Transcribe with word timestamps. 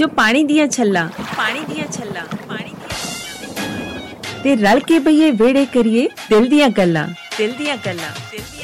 ਜੋ 0.00 0.08
ਪਾਣੀ 0.08 0.42
ਦੀਆਂ 0.42 0.68
ਛੱਲਾਂ। 0.68 1.08
ਪਾਣੀ 1.36 1.60
ਦੀਆਂ 1.60 1.92
ਛੱਲਾਂ 1.92 2.24
ਪਾਣੀ 2.48 2.64
ਦੀਆਂ 2.64 4.42
ਤੇ 4.42 4.56
ਰਲ 4.56 4.80
ਕੇ 4.80 4.98
ਬਈਏ 4.98 5.30
ਵਿਹੜੇ 5.30 5.66
ਕਰੀਏ 5.66 6.08
ਦਿਲ 6.30 6.48
ਦੀਆਂ 6.48 6.68
ਗੱਲਾਂ। 6.68 7.08
ਦਿਲ 7.38 7.52
ਦੀਆਂ 7.52 7.76
ਗੱਲਾਂ 7.86 8.10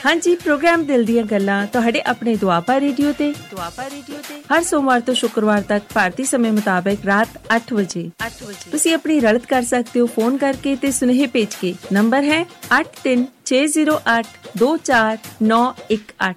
ਹਾਂਜੀ 0.06 0.36
ਪ੍ਰੋਗਰਾਮ 0.36 0.84
ਦਿਲ 0.84 1.04
ਦੀਆਂ 1.04 1.24
ਗੱਲਾਂ 1.24 1.66
ਤੁਹਾਡੇ 1.66 2.02
ਆਪਣੇ 2.02 2.36
ਦੁਆਪਾ 2.36 2.80
ਰੇਡੀਓ 2.80 3.12
ਤੇ। 3.12 3.34
ਦੁਆਪਾ 3.50 3.90
ਰੇਡੀਓ 3.90 4.16
ਤੇ। 4.28 4.42
ਹਰ 4.54 4.62
ਸੋਮਵਾਰ 4.62 5.00
ਤੋਂ 5.00 5.14
ਸ਼ੁੱਕਰਵਾਰ 5.14 5.62
ਤੱਕ 5.62 5.84
ਭਾਰਤੀ 5.94 6.24
ਸਮੇਂ 6.24 6.52
ਮੁਤਾਬਕ 6.52 6.96
ਰਾਤ 7.06 7.28
8 7.56 7.74
ਵਜੇ। 7.74 8.10
8 8.26 8.30
ਵਜੇ। 8.46 8.70
ਤੁਸੀਂ 8.70 8.94
ਆਪਣੀ 8.94 9.20
ਰਲਤ 9.20 9.46
ਕਰ 9.46 9.62
ਸਕਦੇ 9.62 10.00
ਹੋ 10.00 10.06
ਫੋਨ 10.06 10.36
ਕਰਕੇ 10.36 10.76
ਤੇ 10.76 10.90
ਸੁਨੇਹੇ 10.90 11.26
ਭੇਜ 11.26 11.48
ਕੇ। 11.60 11.74
ਨੰਬਰ 11.92 12.22
ਹੈ 12.22 12.46
8360824918 12.70 15.18
918 15.42 16.34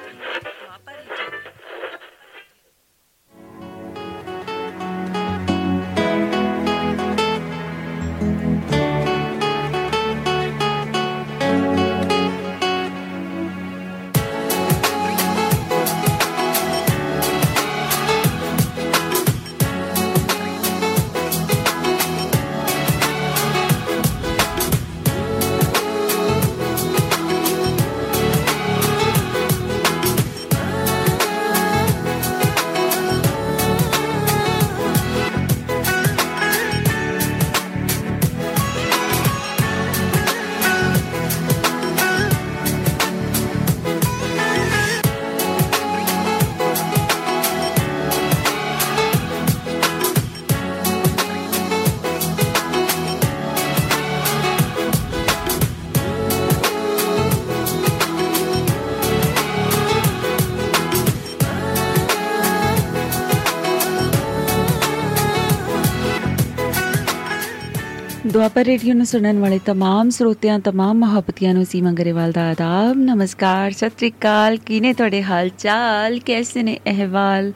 ਦੁਆਪਾ 68.36 68.64
ਰੇਡੀਓ 68.64 68.94
ਨੂੰ 68.94 69.06
ਸੁਣਨ 69.06 69.40
ਵਾਲੇ 69.40 69.60
तमाम 69.70 70.10
ਸਰੋਤਿਆਂ 70.10 70.60
तमाम 70.60 70.94
ਮੁਹੱਬਤੀਆਂ 70.94 71.54
ਨੂੰ 71.54 71.66
ਸੀਮਾ 71.66 71.92
ਗਰੇਵਾਲ 71.92 72.32
ਦਾ 72.32 72.50
ਆਦਾਬ 72.52 72.98
ਨਮਸਕਾਰ 72.98 73.72
ਸਤਿ 73.72 73.90
ਸ੍ਰੀ 73.90 74.10
ਅਕਾਲ 74.12 74.58
ਕੀਨੇ 74.58 74.94
ਤੁਹਾਡੇ 74.94 75.24
ਹਾਲ 75.24 75.50
ਚਾਲ 75.50 76.20
ਕੈਸੇ 76.20 76.64
ਨੇ 76.64 76.78
ਅਹਿਵਾਲ 76.88 77.52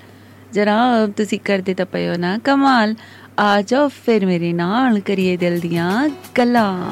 ਜਨਾਬ 0.54 1.12
ਤੁਸੀਂ 1.12 1.40
ਕਰਦੇ 1.40 1.74
ਤਾਂ 1.74 1.86
ਪਇਓ 1.86 2.16
ਨਾ 2.16 2.38
ਕਮਾਲ 2.38 2.96
ਆ 3.40 3.62
ਜਾਓ 3.62 3.88
ਫਿਰ 4.06 4.26
ਮੇਰੇ 4.26 4.54
ਨਾਲ 4.54 5.00
ਕਰੀਏ 5.00 5.38
ਦਿਲ 5.38 5.60
ਦੀਆਂ 5.60 6.10
ਗੱਲਾਂ 6.38 6.92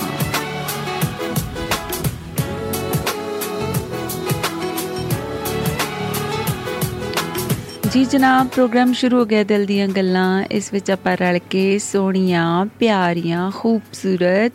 ਜੀ 7.99 8.05
ਜਨਾਬ, 8.05 8.49
ਪ੍ਰੋਗਰਾਮ 8.49 8.93
ਸ਼ੁਰੂ 8.93 9.19
ਹੋ 9.19 9.25
ਗਿਆ 9.25 9.45
ਦਿਲ 9.45 9.65
ਦੀਆਂ 9.67 9.89
ਗੱਲਾਂ। 9.89 10.45
ਇਸ 10.51 10.73
ਵਿੱਚ 10.73 10.91
ਆਪਾਂ 10.91 11.17
ਰਲ 11.17 11.39
ਕੇ 11.51 11.79
ਸੋਹਣੀਆਂ, 11.79 12.67
ਪਿਆਰੀਆਂ, 12.67 13.51
ਖੂਬਸੂਰਤ 13.51 14.53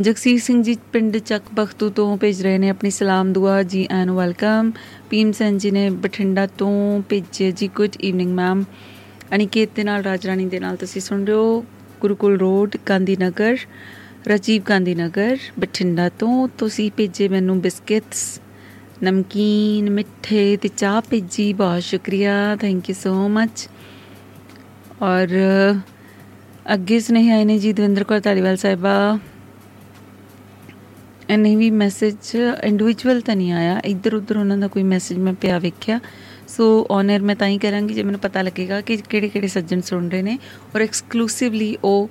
ਜਗਸੀਰ 0.00 0.38
ਸਿੰਘ 0.40 0.62
ਜੀ 0.62 0.76
ਪਿੰਡ 0.92 1.16
ਚੱਕ 1.18 1.52
ਬਖਤੂ 1.54 1.90
ਤੋਂ 1.90 2.16
ਭੇਜ 2.16 2.42
ਰਹੇ 2.42 2.58
ਨੇ 2.58 2.68
ਆਪਣੀ 2.68 2.90
ਸਲਾਮ 2.90 3.32
ਦੁਆ, 3.32 3.62
ਜੀ 3.62 3.86
ਐਨ 3.90 4.10
ਵੈਲਕਮ 4.10 4.72
ਪੀਮ 5.10 5.32
ਸੈਨ 5.32 5.58
ਜੀ 5.58 5.70
ਨੇ 5.70 5.88
ਬਠਿੰਡਾ 5.90 6.46
ਤੋਂ 6.58 7.02
ਭੇਜਿਆ 7.08 7.50
ਜੀ 7.50 7.68
ਗੁੱਡ 7.76 7.96
ਈਵਨਿੰਗ 8.04 8.34
ਮੈਮ 8.34 8.64
ਅਨਿਕੇਤ 9.34 9.70
ਦੇ 9.76 9.84
ਨਾਲ, 9.84 10.02
ਰਾਜਰਾਣੀ 10.02 10.46
ਦੇ 10.46 10.60
ਨਾਲ 10.60 10.76
ਤੁਸੀਂ 10.76 11.00
ਸੁਣ 11.00 11.24
ਰਹੇ 11.24 11.34
ਹੋ, 11.34 11.64
ਗੁਰੂਕੁਲ 12.00 12.38
ਰੋਡ 12.38 12.76
ਗਾਂਧੀ 12.88 13.16
ਨਗਰ 13.16 13.56
ਰਜੀਵ 14.28 14.62
ਗਾਂਧੀ 14.62 14.94
ਨਗਰ 14.94 15.36
ਬਠਿੰਡਾ 15.58 16.08
ਤੋਂ। 16.08 16.48
ਤੁਸੀਂ 16.58 16.90
ਭੇਜੇ 16.96 17.28
ਮੈਨੂੰ 17.28 17.60
ਬਿਸਕਟਸ। 17.60 18.40
ਨਮਕੀਨ, 19.02 19.90
ਮਿੱਠੇ 19.90 20.56
ਤੇ 20.56 20.68
ਚਾਹ 20.68 21.00
ਭੇਜੀ, 21.10 21.52
ਬਹੁਤ 21.52 21.82
ਸ਼ੁਕਰੀਆ 21.82 22.56
ਥੈਂਕ 22.60 22.88
ਯੂ 22.90 22.94
ਸੋ 22.94 23.28
ਮੱਚ 23.28 23.68
ਔਰ 25.02 25.28
ਅੱਗੇ 26.74 26.98
ਸੁਨੇਹੇ 27.00 27.30
ਆਏ 27.32 27.44
ਨੇ 27.44 27.58
ਜੀ 27.58 27.72
ਦਵਿੰਦਰ 27.72 28.04
ਕੌਰ 28.04 28.20
ਧਾਲੀਵਾਲ 28.20 28.56
ਸਾਹਿਬਾ। 28.56 29.18
ਨਹੀਂ 31.30 31.56
ਵੀ 31.56 31.70
ਮੈਸੇਜ 31.70 32.36
ਇੰਡੀਵਿਜੂਅਲ 32.64 33.20
ਤਾਂ 33.20 33.36
ਨਹੀਂ 33.36 33.52
ਆਇਆ 33.52 33.78
ਇੱਧਰ 33.84 34.14
ਉੱਧਰ 34.14 34.36
ਉਹਨਾਂ 34.36 34.56
ਦਾ 34.58 34.66
ਕੋਈ 34.68 34.82
ਮੈਸੇਜ 34.82 35.18
ਮੈਂ 35.18 35.32
ਪਿਆ 35.34 35.58
ਵੇਖਿਆ। 35.58 35.98
ਸੋ 36.48 36.86
ਆਨਰ 36.90 37.22
ਮੈਂ 37.22 37.36
ਤਾਂ 37.36 37.48
ਹੀ 37.48 37.58
ਕਰਾਂਗੀ 37.58 37.94
ਜੇ 37.94 38.02
ਮੈਨੂੰ 38.02 38.20
ਪਤਾ 38.20 38.42
ਲੱਗੇਗਾ 38.42 38.80
ਕਿ 38.80 38.96
ਕਿਹੜੇ 38.96 39.28
ਕਿਹੜੇ 39.28 39.48
ਸੱਜਣ 39.48 39.80
ਸੁਣ 39.80 40.08
ਰਹੇ 40.08 40.22
ਨੇ। 40.22 40.38
ਔਰ 40.74 40.80
ਐਕਸਕਲੂਸਿਵਲੀ 40.82 41.76
ਉਹ 41.84 42.10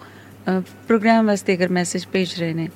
ਪ੍ਰੋਗਰਾਮ 0.87 1.25
ਵਾਸਤੇ 1.27 1.55
ਅਗਰ 1.55 1.69
ਮੈਸੇਜ 1.69 2.05
ਭੇਜ 2.11 2.33
ਰਹੇ 2.39 2.53
ਨੇ। 2.53 2.67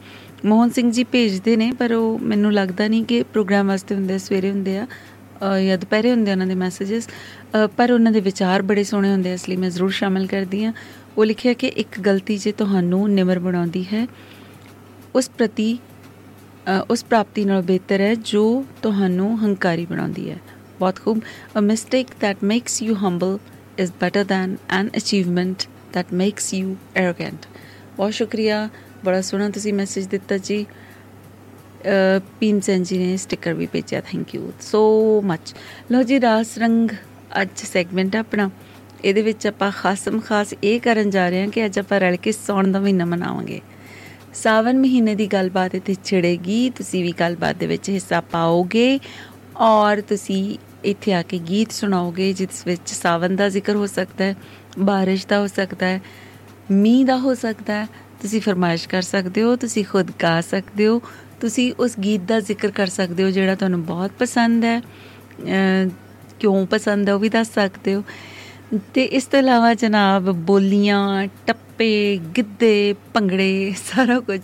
ਮੋਹਨ 0.46 0.70
ਸਿੰਘ 0.70 0.92
ਜੀ 0.92 1.04
ਭੇਜਦੇ 1.04 1.56
ਨੇ, 1.56 1.72
ਪਰ 1.72 1.94
ਉਹ 1.94 2.20
ਮੈਨੂੰ 2.22 2.54
ਲੱਗਦਾ 2.54 2.88
ਨਹੀਂ 2.88 3.04
ਕਿ 3.06 3.22
ਪ੍ਰੋਗਰਾਮ 3.24 3.68
ਵਾਸਤੇ 3.68 3.96
ਹੁੰਦੇ, 3.96 4.18
ਸਵੇਰੇ 4.18 4.52
ਹੁੰਦੇ 4.52 4.78
ਆ 4.78 4.88
ਜਾਂ 5.60 5.78
ਦੁਪਹਿਰੇ 5.78 6.12
ਹੁੰਦੇ 6.12 6.32
ਉਹਨਾਂ 6.32 6.48
ਦੇ 6.48 6.56
ਮੈਸੇजेस 6.56 7.08
ਪਰ 7.78 7.92
ਉਹਨਾਂ 7.92 8.12
ਦੇ 8.12 8.20
ਵਿਚਾਰ 8.22 8.62
ਬੜੇ 8.62 8.84
ਸੋਹਣੇ 8.84 9.10
ਹੁੰਦੇ 9.12 9.34
ਇਸ 9.34 9.48
ਲਈ 9.50 9.56
ਮੈਂ 9.56 9.70
ਜ਼ਰੂਰ 9.70 9.90
ਸ਼ਾਮਿਲ 9.92 10.28
ਕਰਦੀ 10.28 10.64
ਆ 10.66 10.74
ਉਹ 11.18 11.26
ਲਿਖਿਆ 11.26 11.54
ਕਿ 11.54 11.68
ਇੱਕ 11.78 12.00
ਗਲਤੀ 12.02 12.38
ਜੇ 12.38 12.52
ਤੁਹਾਨੂੰ 12.52 13.10
ਨਿਮਰ 13.10 13.40
ਬਣਾਉਂਦੀ 13.40 13.86
ਹੈ, 13.94 14.08
ਉਸ 15.16 15.30
ਪ੍ਰਤੀ 15.30 15.78
ਉਸ 16.90 17.04
ਪ੍ਰਾਪਤੀ 17.06 17.44
ਨਾਲੋਂ 17.46 17.64
ਬਿਹਤਰ 17.64 18.02
ਹੈ 18.02 18.14
ਜੋ 18.16 18.44
ਤੁਹਾਨੂੰ 18.82 19.38
ਹੰਕਾਰੀ 19.40 19.86
ਬਣਾਉਂਦੀ 19.86 20.30
ਹੈ। 20.30 20.38
ਬਹੁਤ 20.80 21.00
ਖੂਬ। 21.00 21.20
A 21.58 21.62
mistake 21.62 22.08
that 22.22 22.44
makes 22.44 22.82
you 22.84 22.96
humble 22.96 23.38
is 23.80 23.92
better 24.02 24.24
than 24.24 24.56
an 24.70 24.90
achievement 24.98 25.64
that 25.94 26.14
makes 26.14 26.54
you 26.54 26.76
arrogant 26.96 27.46
ਬਹੁਤ 27.98 28.14
ਸ਼ੁਕਰੀਆ। 28.14 28.68
ਬੜਾ 29.06 29.22
ਸੋਹਣਾ 29.22 29.50
ਤੁਸੀਂ 29.50 29.74
ਮੈਸੇਜ 29.74 30.06
ਦਿੱਤਾ 30.08 30.38
ਜੀ। 30.40 30.66
ਪੀਮ 32.40 32.60
ਸੈਨ 32.60 32.84
ਜੀ 32.84 32.98
ਨੇ 32.98 33.16
ਸਟicker 33.16 33.54
ਵੀ 33.56 33.66
ਭੇਜਿਆ 33.72 34.02
ਥੈਂਕ 34.02 34.34
ਯੂ 34.36 34.52
ਸੋ 34.62 35.22
ਮੱਚ 35.26 35.54
ਲੋ 35.92 36.04
ਜੀ, 36.04 36.20
ਰਾਸ 36.22 36.58
ਰੰਗ 36.58 36.90
ਅੱਜ 37.42 37.64
ਸੈਗਮੈਂਟ 37.64 38.16
ਆਪਣਾ। 38.16 38.50
ਇਹਦੇ 39.04 39.22
ਵਿੱਚ 39.22 39.48
ਆਪਾਂ 39.48 39.72
ਖਾਸਮ 39.72 40.20
ਖਾਸ 40.20 40.54
ਇਹ 40.64 40.80
ਕਰਨ 40.82 41.10
ਜਾ 41.10 41.28
ਰਹੇ 41.30 41.42
ਹਾਂ 41.42 41.48
ਕਿ 41.48 41.66
ਅੱਜ 41.66 41.80
ਆਪਾਂ 41.80 42.00
ਰਲ 42.00 42.16
ਕੇ 42.16 42.32
ਸੌਣ 42.32 42.72
ਦਾ 42.72 42.80
ਮਹੀਨਾ 42.80 43.06
ਮਨਾਵਾਂਗੇ। 43.06 43.62
ਸਾਵਨ 44.34 44.80
ਮਹੀਨੇ 44.80 45.16
ਦੀ 45.16 45.28
ਗੱਲਬਾਤ 45.28 45.76
ਇੱਥੇ 45.76 45.96
ਛਿੜੇਗੀ, 46.04 46.70
ਤੁਸੀਂ 46.70 47.04
ਵੀ 47.04 47.14
ਗੱਲਬਾਤ 47.20 47.56
ਦੇ 47.56 47.68
ਵਿੱਚ 47.68 47.90
ਹਿੱਸਾ 47.90 48.22
ਪਾਓਗੇ 48.32 49.00
ਔਰ 49.62 50.02
ਤੁਸੀਂ 50.02 50.58
ਇੱਥੇ 50.86 51.14
ਆ 51.14 51.22
ਕੇ 51.22 51.40
ਗੀਤ 51.50 51.72
ਸੁਣਾਓਗੇ, 51.72 52.32
ਜਿਸ 52.34 52.66
ਵਿੱਚ 52.68 52.88
ਸਾਵਨ 52.92 53.36
ਦਾ 53.36 53.50
ਜ਼ਿਕਰ 53.50 53.76
ਹੋ 53.76 53.86
ਸਕਦਾ 53.88 54.26
ਹੈ, 54.26 54.36
ਬਾਰਿਸ਼ 54.80 55.28
ਦਾ 55.28 55.40
ਹੋ 55.40 55.48
ਸਕਦਾ 55.48 55.86
ਹੈ, 55.86 56.02
ਮੀਂਹ 56.72 57.06
ਦਾ 57.06 57.18
ਹੋ 57.18 57.34
ਸਕਦਾ 57.36 57.74
ਹੈ 57.74 57.88
ਤੁਸੀਂ 58.24 58.42
ਫਰਮਾਇਸ਼ 58.42 58.88
ਕਰ 58.90 59.02
ਸਕਦੇ 59.02 59.42
ਹੋ, 59.44 59.56
ਤੁਸੀਂ 59.56 59.84
ਖੁਦ 59.86 60.12
ਗਾ 60.22 60.40
ਸਕਦੇ 60.42 60.88
ਹੋ, 60.88 61.02
ਤੁਸੀਂ 61.42 61.72
ਉਸ 61.80 62.00
ਗੀਤ 62.00 62.22
ਦਾ 62.28 62.40
ਜ਼ਿਕਰ 62.42 62.72
ਕਰ 62.72 62.88
ਸਕਦੇ 62.90 63.24
ਹੋ 63.24 63.30
ਜਿਹੜਾ 63.32 63.56
ਤੁਹਾਨੂੰ 63.56 63.84
ਬਹੁਤ 63.86 64.12
ਪਸੰਦ 64.20 64.66
ਹੈ 64.66 64.82
ਕਿਉਂ 66.40 66.66
ਪਸੰਦ 66.68 67.10
ਹੈ 67.10 67.14
ਉਹ 67.14 67.20
ਵੀ 67.20 67.30
ਦੱਸ 67.30 67.54
ਸਕਦੇ 67.54 67.96
ਹੋ। 67.96 68.04
ਤੇ 68.94 69.04
ਇਸ 69.18 69.26
ਤੋਂ 69.26 69.40
ਇਲਾਵਾ 69.40 69.74
ਜਨਾਬ 69.74 70.32
ਬੋਲੀਆਂ, 70.46 71.28
ਟੱਪੇ, 71.48 72.20
ਗਿੱਧੇ, 72.38 72.96
ਭੰਗੜੇ, 73.14 73.74
ਸਾਰਾ 73.78 74.20
ਕੁਝ 74.20 74.40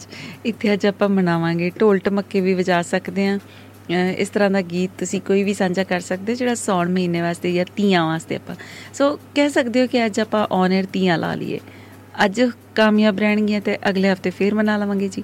ਇੱਥੇ 0.45 0.73
ਅੱਜ 0.73 0.85
ਆਪਾਂ 0.85 1.09
ਮਨਾਵਾਂਗੇ। 1.09 1.71
ਢੋਲ 1.79 1.99
ਟਮੱਕੇ 1.99 2.41
ਵੀ 2.41 2.53
ਵਜਾ 2.53 2.81
ਸਕਦੇ 2.81 3.27
ਆ 3.27 3.39
ਇਸ 3.91 4.29
ਤਰ੍ਹਾਂ 4.29 4.49
ਦਾ 4.51 4.61
ਗੀਤ 4.61 4.91
ਤੁਸੀਂ 4.99 5.19
ਕੋਈ 5.21 5.43
ਵੀ 5.43 5.53
ਸਾਂਝਾ 5.53 5.83
ਕਰ 5.83 5.99
ਸਕਦੇ 5.99 6.35
ਜਿਹੜਾ 6.35 6.55
ਸੌਣ 6.55 6.89
ਮਹੀਨੇ 6.89 7.21
ਵਾਸਤੇ 7.21 7.53
ਜਾਂ 7.53 7.65
ਤੀਆਂ 7.75 8.05
ਵਾਸਤੇ 8.05 8.35
ਆਪਾਂ। 8.35 8.55
ਸੋ 8.93 9.15
ਕਹਿ 9.35 9.49
ਸਕਦੇ 9.49 9.81
ਹੋ 9.81 9.87
ਕਿ 9.87 10.05
ਅੱਜ 10.05 10.19
ਆਪਾਂ 10.19 10.45
ਔਨ 10.51 10.71
에ਅਰ 10.71 10.85
ਤੀਆਂ 10.93 11.17
ਲਾ 11.17 11.33
ਲਈਏ। 11.35 11.59
ਅੱਜ 12.24 12.40
ਕਾਮਯਾਬ 12.74 13.18
ਰਹਿਣਗੀਆਂ 13.18 13.60
ਤੇ 13.60 13.76
ਅਗਲੇ 13.88 14.12
ਹਫਤੇ 14.12 14.30
ਫੇਰ 14.30 14.54
ਮਨਾ 14.54 14.76
ਲਵਾਂਗੇ 14.76 15.08
ਜੀ 15.08 15.22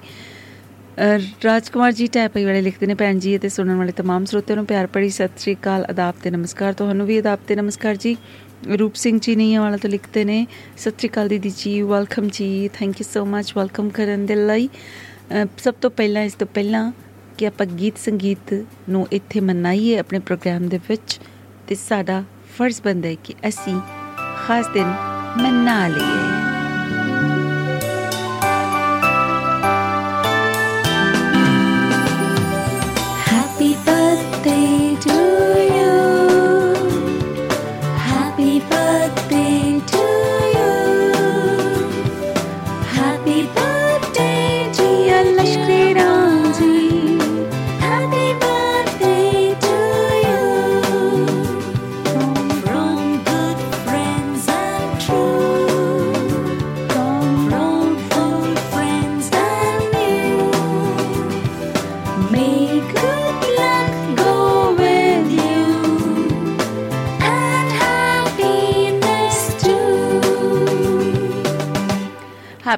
ਰਾਜਕੁਮਾਰ 1.44 1.92
ਜੀ 1.92 2.06
ਟੈਪਈ 2.06 2.44
ਵਾਲੇ 2.44 2.60
ਲਿਖਦੇ 2.60 2.86
ਨੇ 2.86 2.94
ਭੈਣ 2.94 3.18
ਜੀ 3.18 3.36
ਅਤੇ 3.36 3.48
ਸੁਣਨ 3.48 3.76
ਵਾਲੇ 3.76 3.92
तमाम 4.00 4.24
ਸਰੋਤਿਆਂ 4.24 4.56
ਨੂੰ 4.56 4.64
ਪਿਆਰ 4.66 4.86
ਭਰੀ 4.86 5.08
ਸਤਿ 5.10 5.40
ਸ੍ਰੀ 5.40 5.54
ਅਕਾਲ 5.54 5.84
ਆਦਾਬ 5.90 6.14
ਤੇ 6.22 6.30
ਨਮਸਕਾਰ 6.30 6.72
ਤੁਹਾਨੂੰ 6.72 7.06
ਵੀ 7.06 7.18
ਆਦਾਬ 7.18 7.38
ਤੇ 7.46 7.54
ਨਮਸਕਾਰ 7.54 7.96
ਜੀ 7.96 8.16
ਰੂਪ 8.78 8.94
ਸਿੰਘ 8.94 9.18
ਜੀ 9.22 9.36
ਨਹੀਂ 9.36 9.58
ਵਾਲਾ 9.58 9.76
ਤੋਂ 9.76 9.90
ਲਿਖਦੇ 9.90 10.24
ਨੇ 10.24 10.46
ਸਤਿ 10.76 10.90
ਸ੍ਰੀ 10.90 11.08
ਅਕਾਲ 11.08 11.28
ਦੀਦੀ 11.28 11.52
ਜੀ 11.56 11.80
ਵੈਲਕਮ 11.82 12.28
ਜੀ 12.28 12.68
thank 12.74 13.00
you 13.00 13.04
so 13.12 13.24
much 13.24 13.52
welcome 13.56 13.88
ਕਰਨ 13.88 14.26
ਦੇ 14.26 14.34
ਲਈ 14.36 14.68
ਸਭ 15.58 15.74
ਤੋਂ 15.80 15.90
ਪਹਿਲਾਂ 15.90 16.22
ਇਸ 16.22 16.34
ਤੋਂ 16.34 16.46
ਪਹਿਲਾਂ 16.46 16.90
ਕਿ 17.38 17.46
ਆਪਾਂ 17.46 17.66
ਗੀਤ 17.78 17.98
ਸੰਗੀਤ 17.98 18.54
ਨੂੰ 18.88 19.06
ਇੱਥੇ 19.12 19.40
ਮਨਾਈਏ 19.40 19.98
ਆਪਣੇ 19.98 20.18
ਪ੍ਰੋਗਰਾਮ 20.18 20.68
ਦੇ 20.68 20.80
ਵਿੱਚ 20.88 21.18
ਤੇ 21.68 21.74
ਸਾਡਾ 21.78 22.22
ਫਰਜ਼ 22.58 22.82
ਬਣਦਾ 22.82 23.08
ਹੈ 23.08 23.14
ਕਿ 23.24 23.34
ਅਸੀਂ 23.48 23.80
ਖਾਸ 24.38 24.66
ਦਿਨ 24.74 24.94
ਮਨਾ 25.38 25.86
ਲਈਏ 25.88 26.63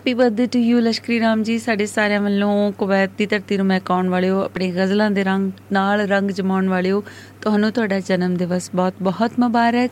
Happy 0.08 0.14
birthday 0.14 0.46
to 0.46 0.60
you, 0.60 0.80
Lashkari 0.80 1.20
Ram 1.20 1.42
ji. 1.44 1.58
ਸਾਡੇ 1.60 1.86
ਸਾਰਿਆਂ 1.86 2.20
ਵੱਲੋਂ 2.22 2.72
ਕੁਵੈਤ 2.72 3.12
ਦੀ 3.18 3.26
ਧਰਤੀ 3.26 3.56
ਨੂੰ 3.58 3.66
ਮਹਿਕਾਉਣ 3.66 4.10
ਵਾਲਿਓ 4.10 4.40
ਆਪਣੀ 4.42 4.70
ਗਜ਼ਲਾਂ 4.72 5.10
ਦੇ 5.12 5.24
ਰੰਗ, 5.24 5.52
ਨਾਲ 5.72 6.02
ਰੰਗ 6.08 6.30
ਜਮਾਉਣ 6.30 6.70
ਵਾਲਿਓ 6.70 7.04
ਤੁਹਾਨੂੰ 7.42 7.72
ਤੁਹਾਡਾ 7.72 8.00
ਜਨਮ 8.00 8.36
ਦਿਵਸ 8.36 8.70
ਬਹੁਤ 8.76 8.94
ਬਹੁਤ 9.02 9.32
ਮੁਬਾਰਕ। 9.40 9.92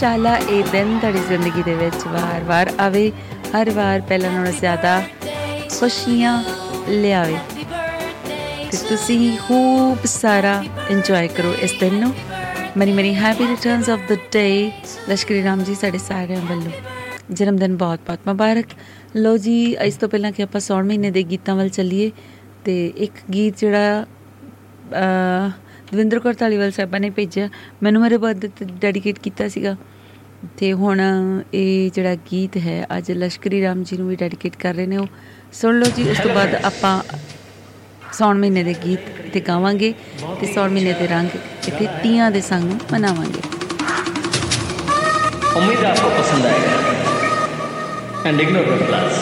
ਚਾਲਾ, 0.00 0.36
ਇਹ 0.36 0.62
ਦਿਨ 0.72 0.98
ਤੁਹਾਡੀ 0.98 1.20
ਜ਼ਿੰਦਗੀ 1.28 1.62
ਦੇ 1.62 1.74
ਵਿੱਚ 1.74 2.06
ਵਾਰ-ਵਾਰ 2.06 2.70
ਆਵੇ, 2.80 3.10
ਹਰ 3.56 3.70
ਵਾਰ 3.70 4.00
ਪਹਿਲਾਂ 4.00 4.30
ਨਾਲੋਂ 4.30 4.52
ਜ਼ਿਆਦਾ 4.52 5.02
ਖੁਸ਼ੀਆਂ 5.80 6.42
ਲਿਆਵੇ। 6.88 7.36
ਤੇ 8.70 8.76
ਤੁਸੀਂ 8.88 9.36
ਖੂਬ 9.48 10.06
ਸਾਰਾ 10.06 10.62
ਇੰਜੋਏ 10.90 11.26
ਕਰੋ 11.28 11.54
ਇਸ 11.62 11.74
ਦਿਨ 11.80 11.94
ਨੂੰ। 11.94 12.12
Many 12.76 12.92
many 12.92 13.14
happy 13.14 13.46
returns 13.46 13.90
of 13.90 14.08
the 14.08 14.16
day 14.32 14.72
Lashkari 15.10 15.42
Ram 15.44 15.64
ji, 15.64 15.74
ਸਾਡੇ 15.74 15.98
ਸਾਰਿਆਂ 15.98 16.40
ਵੱਲੋਂ। 16.40 16.99
ਜਨਮ 17.32 17.56
ਦਿਨ 17.56 17.76
ਬਹੁਤ-ਬਹੁਤ 17.76 18.18
ਮੁਬਾਰਕ। 18.26 18.66
ਲੋ 19.16 19.36
ਜੀ, 19.38 19.72
ਇਸ 19.72 19.96
ਤੋਂ 19.96 20.08
ਪਹਿਲਾਂ 20.08 20.32
ਕਿ 20.32 20.42
ਆਪਾਂ 20.42 20.60
100 20.60 20.84
ਮਹੀਨੇ 20.84 21.10
ਦੇ 21.10 21.22
ਗੀਤਾਂ 21.22 21.56
ਵੱਲ 21.56 21.68
ਚੱਲੀਏ, 21.68 22.10
ਤੇ 22.64 22.86
ਇੱਕ 22.96 23.12
ਗੀਤ 23.34 23.58
ਜਿਹੜਾ 23.58 24.06
ਦਵਿੰਦਰ 25.92 26.18
ਕੌਰ 26.18 26.34
ਧਾਲੀਵਾਲ 26.38 26.70
ਸਾਹਿਬਾਂ 26.70 27.00
ਨੇ 27.00 27.10
ਭੇਜਿਆ। 27.10 27.48
ਮੈਨੂੰ 27.82 28.02
ਮੇਰੇ 28.02 28.16
ਬਰਥਡੇ 28.16 28.48
ਤੇ 28.48 28.64
ਡੈਡੀਕੇਟ 28.64 29.18
ਕੀਤਾ 29.18 29.48
ਸੀਗਾ। 29.48 29.76
ਤੇ 30.58 30.72
ਹੁਣ 30.72 31.00
ਇਹ 31.54 31.90
ਜਿਹੜਾ 31.90 32.14
ਗੀਤ 32.14 32.56
ਹੈ, 32.56 32.86
ਅੱਜ 32.98 33.10
ਲਸ਼ਕਰੀ 33.12 33.62
ਰਾਮ 33.62 33.82
ਜੀ 33.82 33.96
ਨੂੰ 33.96 34.08
ਵੀ 34.08 34.16
ਡੈਡੀਕੇਟ 34.16 34.56
ਕਰ 34.56 34.74
ਰਹੇ 34.74 34.86
ਨੇ 34.86 34.96
ਉਹ। 34.96 35.06
ਸੁਣ 35.52 35.78
ਲਓ 35.78 35.90
ਜੀ, 35.96 36.10
ਉਸ 36.10 36.18
ਤੋਂ 36.18 36.34
ਬਾਅਦ 36.34 36.54
ਆਪਾਂ 36.54 37.02
ਸੌਣ 38.12 38.38
ਮਹੀਨੇ 38.38 38.64
ਦੇ 38.64 38.74
ਗੀਤ 38.84 39.00
ਤੇ 39.32 39.40
ਗਾਵਾਂਗੇ 39.40 39.92
ਤੇ 40.40 40.52
ਸੌਣ 40.54 40.70
ਮਹੀਨੇ 40.70 40.92
ਦੇ 40.92 41.06
ਰੰਗ 41.06 41.28
ਤੇ 41.78 41.86
ਤੀਆਂ 42.02 42.30
ਦੇ 42.30 42.40
ਸੰਗ 42.40 42.72
ਮਨਾਵਾਂਗੇ। 42.92 43.40
ਉਮੀਦ 45.56 45.84
ਆਪਕੋ 45.84 46.10
ਪਸੰਦ 46.10 46.46
ਆਏਗਾ। 46.46 47.09
एंड 48.26 48.40
इग्नोर 48.40 48.64
द 48.64 48.86
क्लास 48.86 49.12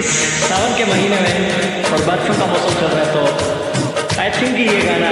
इस 0.00 0.10
सावन 0.48 0.74
के 0.76 0.84
महीने 0.90 1.20
में 1.20 1.36
और 1.92 2.04
बारिशों 2.06 2.34
का 2.34 2.46
मौसम 2.46 2.72
चल 2.80 2.90
रहा 2.94 3.04
है 3.04 3.08
तो 3.14 3.22
आई 4.20 4.30
थिंक 4.36 4.58
ये 4.60 4.80
गाना 4.82 5.10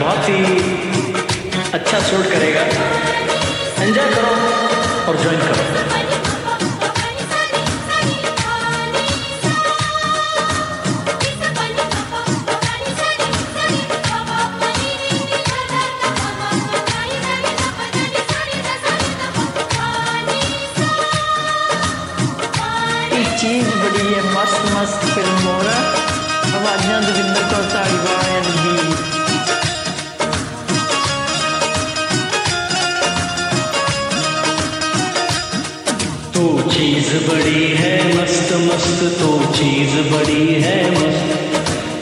बहुत 0.00 0.28
ही 0.28 0.38
अच्छा 1.78 1.98
सूट 2.08 2.24
करेगा। 2.32 2.62
एंजॉय 3.82 4.08
करो 4.14 4.32
और 5.08 5.14
ज्वाइन 5.22 5.40
करो। 5.48 5.64
Now 26.88 27.00
तो 36.34 36.70
चीज़ 36.70 37.10
बड़ी 37.28 37.64
है, 37.78 37.94
मस्त 38.16 38.52
मस्त 38.52 39.00
तो 39.20 39.30
चीज़ 39.52 39.94
बड़ी 40.12 40.46
है 40.62 40.78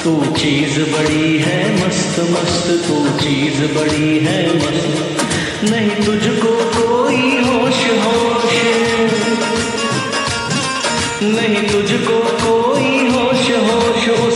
तो 0.04 0.12
चीज़ 0.34 0.76
बड़ी 0.92 1.38
है, 1.38 1.58
मस्त 1.76 2.20
मस्त 2.32 2.66
तो 2.88 2.96
चीज़ 3.18 3.60
बड़ी 3.74 4.18
है, 4.18 4.38
मस्त। 4.56 5.70
नहीं 5.70 5.96
तुझको 6.06 6.52
कोई 6.78 7.22
होश 7.38 7.80
होश। 8.04 8.54
नहीं 11.22 11.62
तुझको 11.68 12.18
कोई 12.44 13.08
होश 13.08 13.44
होश 13.66 14.08
उस 14.26 14.35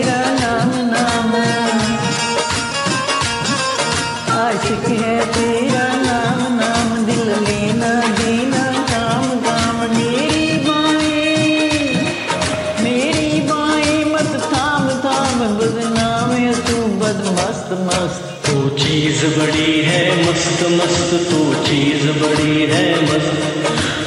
चीज़ 19.01 19.21
बड़ी 19.35 19.81
है 19.81 19.99
मस्त 20.25 20.59
मस्त 20.71 21.13
तू 21.29 21.37
चीज़ 21.67 22.03
बड़ी 22.21 22.65
है 22.71 22.81
मस्त। 23.03 23.39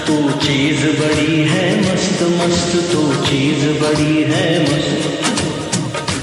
तू 0.06 0.16
चीज़ 0.44 0.82
बड़ी 0.98 1.32
है 1.48 1.62
मस्त 1.80 2.20
मस्त 2.36 2.76
तू 2.92 3.00
चीज़ 3.24 3.64
बड़ी 3.80 4.22
है 4.30 4.44
मस्त। 4.62 4.92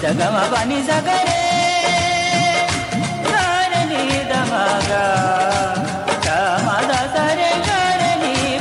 जगमा 0.03 0.43
पानी 0.53 0.79
सरे 0.89 1.19
कारणी 3.27 4.03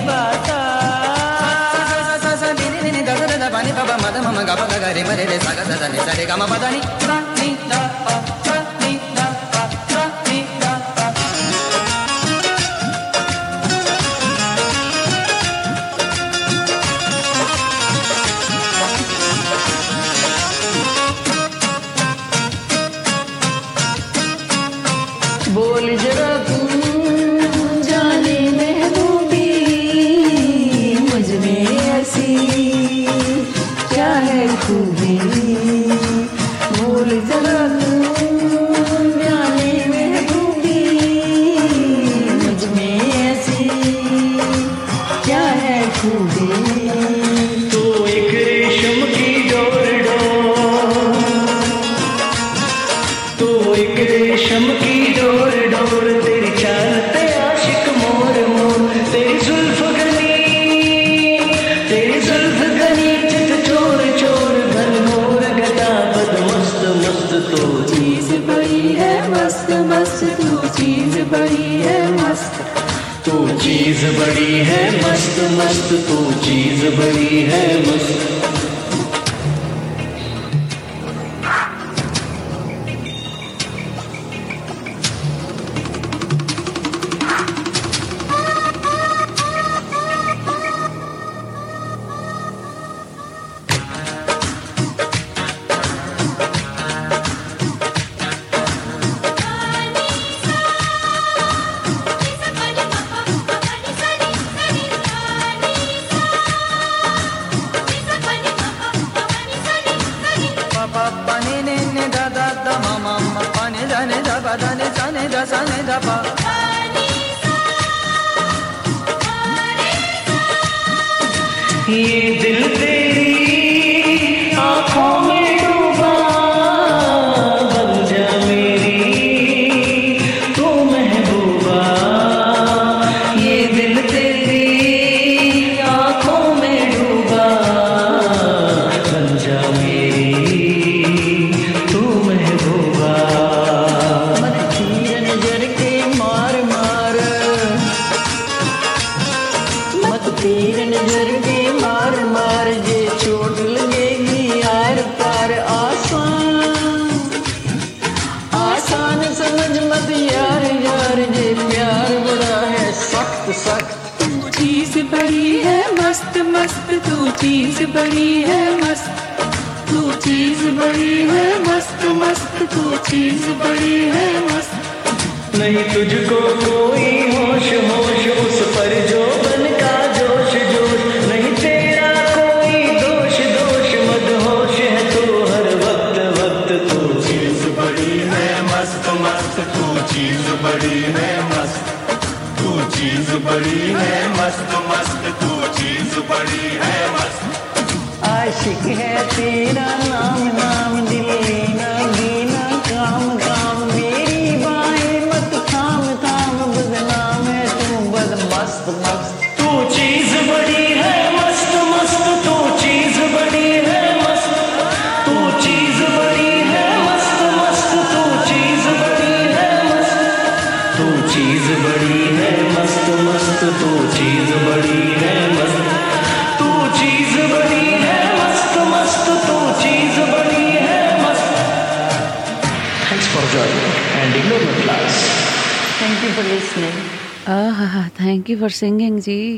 बाता 0.07 0.61
pani 3.53 3.71
pa 3.73 3.85
pa 6.59 7.00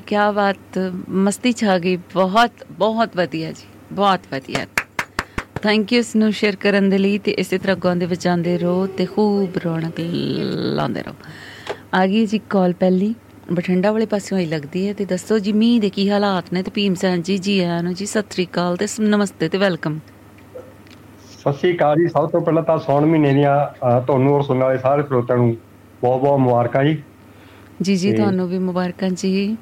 ਕੀ 0.06 0.16
ਬਾਤ 0.34 0.78
ਮਸਤੀ 1.26 1.52
ਛਾ 1.52 1.78
ਗਈ। 1.78 1.96
ਬਹੁਤ 2.14 2.64
ਬਹੁਤ 2.78 3.16
ਵਧੀਆ 3.16 3.52
ਜੀ। 3.52 3.66
ਬਹੁਤ 3.92 4.20
ਵਧੀਆ। 4.32 4.66
ਥੈਂਕ 5.62 5.92
ਯੂ 5.92 5.98
ਇਸ 5.98 6.14
ਨੂੰ 6.16 6.30
ਸ਼ੇਅਰ 6.32 6.56
ਕਰਨ 6.56 6.88
ਦੇ 6.90 6.98
ਲਈ 6.98 7.18
ਤੇ 7.18 7.30
ਇਸੇ 7.38 7.58
ਤਰ੍ਹਾਂ 7.58 7.76
ਗਾਉਂਦੇ 7.76 8.06
ਵਜਾਉਂਦੇ 8.06 8.56
ਰਹੋ 8.58 8.86
ਤੇ 8.96 9.06
ਖੂਬ 9.06 9.58
ਰੌਣਕ 9.64 10.00
ਲਾਉਂਦੇ 10.76 11.02
ਰਹੋ। 11.02 11.14
ਆ 11.94 12.06
ਗਈ 12.06 12.24
ਜੀ 12.26 12.40
ਕਾਲ 12.50 12.72
ਪਹਿਲੀ। 12.72 13.14
ਬਠਿੰਡਾ 13.52 13.90
ਵਾਲੇ 13.92 14.06
ਪਾਸਿਓਂ 14.06 14.38
ਹੀ 14.38 14.46
ਲੱਗਦੀ 14.46 14.86
ਹੈ 14.88 14.92
ਤੇ 14.92 15.04
ਦੱਸੋ 15.04 15.38
ਜੀ 15.38 15.52
ਮੀਂਹ 15.52 15.80
ਦੇ 15.80 15.90
ਕੀ 15.90 16.08
ਹਾਲਾਤ 16.10 16.52
ਨੇ? 16.52 16.62
ਤੇ 16.62 16.70
ਭੀਮ 16.74 16.94
ਸੈਨ 16.94 17.22
ਜੀ 17.22 17.38
ਜੀ 17.38 17.58
ਆਇਆਂ 17.60 17.82
ਨੂੰ 17.82 17.94
ਜੀ 17.94 18.06
ਸਤਿ 18.06 18.34
ਸ੍ਰੀ 18.34 18.46
ਅਕਾਲ 18.46 18.76
ਤੇ 18.76 18.86
ਨਮਸਤੇ 19.02 19.48
ਤੇ 19.48 19.58
ਵੈਲਕਮ। 19.58 19.98
ਸਤਿ 21.38 21.52
ਸ਼੍ਰੀ 21.52 21.74
ਅਕਾਲ 21.76 21.96
ਜੀ। 21.96 22.06
ਸਭ 22.08 22.28
ਤੋਂ 22.30 22.40
ਪਹਿਲਾਂ 22.40 22.62
ਤਾਂ 22.62 22.78
ਸੌਣ 22.78 23.06
ਮਹੀਨੇ 23.06 23.32
ਦੀਆਂ 23.34 23.56
ਤੁਹਾਨੂੰ 24.06 24.34
ਔਰ 24.34 24.42
ਸੁਣਨ 24.42 24.62
ਵਾਲੇ 24.62 24.78
ਸਾਰੇ 24.78 25.02
ਸਰੋਤਿਆਂ 25.02 25.38
ਨੂੰ 25.38 25.56
ਬਹੁਤ 26.02 26.20
ਬਹੁਤ 26.20 26.38
ਮੁਬਾਰਕਾਂ 26.40 26.84
ਜੀ। 26.84 27.02
ਜੀ 27.82 27.96
ਜੀ 27.96 28.12
ਤੁਹਾਨੂੰ 28.12 28.48
ਵੀ 28.48 28.58
ਮੁਬਾਰਕਾਂ 28.58 29.08
ਜੀ। 29.10 29.56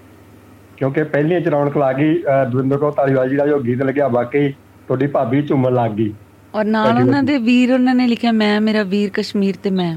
ਕਿਉਂਕਿ 0.81 1.03
ਪਹਿਲੀਆਂ 1.05 1.41
ਚ 1.41 1.49
ਰੌਣਕ 1.49 1.77
ਲੱਗ 1.79 1.97
ਗਈ 1.97 2.15
ਦਵਿੰਦਰ 2.53 2.79
ਕੌਰ 2.79 2.93
ਧਾਲੀਵਾਲ 2.97 3.29
ਜੀ 3.31 3.37
ਦਾ 3.37 3.47
ਜੋ 3.47 3.59
ਗੀਤ 3.63 3.83
ਲੱਗਿਆ 3.83 4.09
ਵਾਕਈ 4.09 4.53
ਤੁਹਾਡੀ 4.89 5.07
ਭਾਬੀ 5.07 5.43
ਝੂਮਣ 5.43 5.75
ਲੱਗ 5.75 5.91
ਗਈ। 5.97 6.13
ਔਰ 6.55 6.65
ਨਾਲ 6.67 6.99
ਉਹਨਾਂ 6.99 7.23
ਦੇ 7.23 7.37
ਵੀਰ 7.39 7.73
ਉਹਨਾਂ 7.73 7.95
ਨੇ 7.95 8.07
ਲਿਖਿਆ 8.07 8.33
ਮੈਂ 8.33 8.61
ਮੇਰਾ 8.61 8.83
ਵੀਰ 8.85 9.11
ਕਸ਼ਮੀਰ 9.15 9.57
ਤੇ 9.63 9.71
ਮੈਂ। 9.71 9.97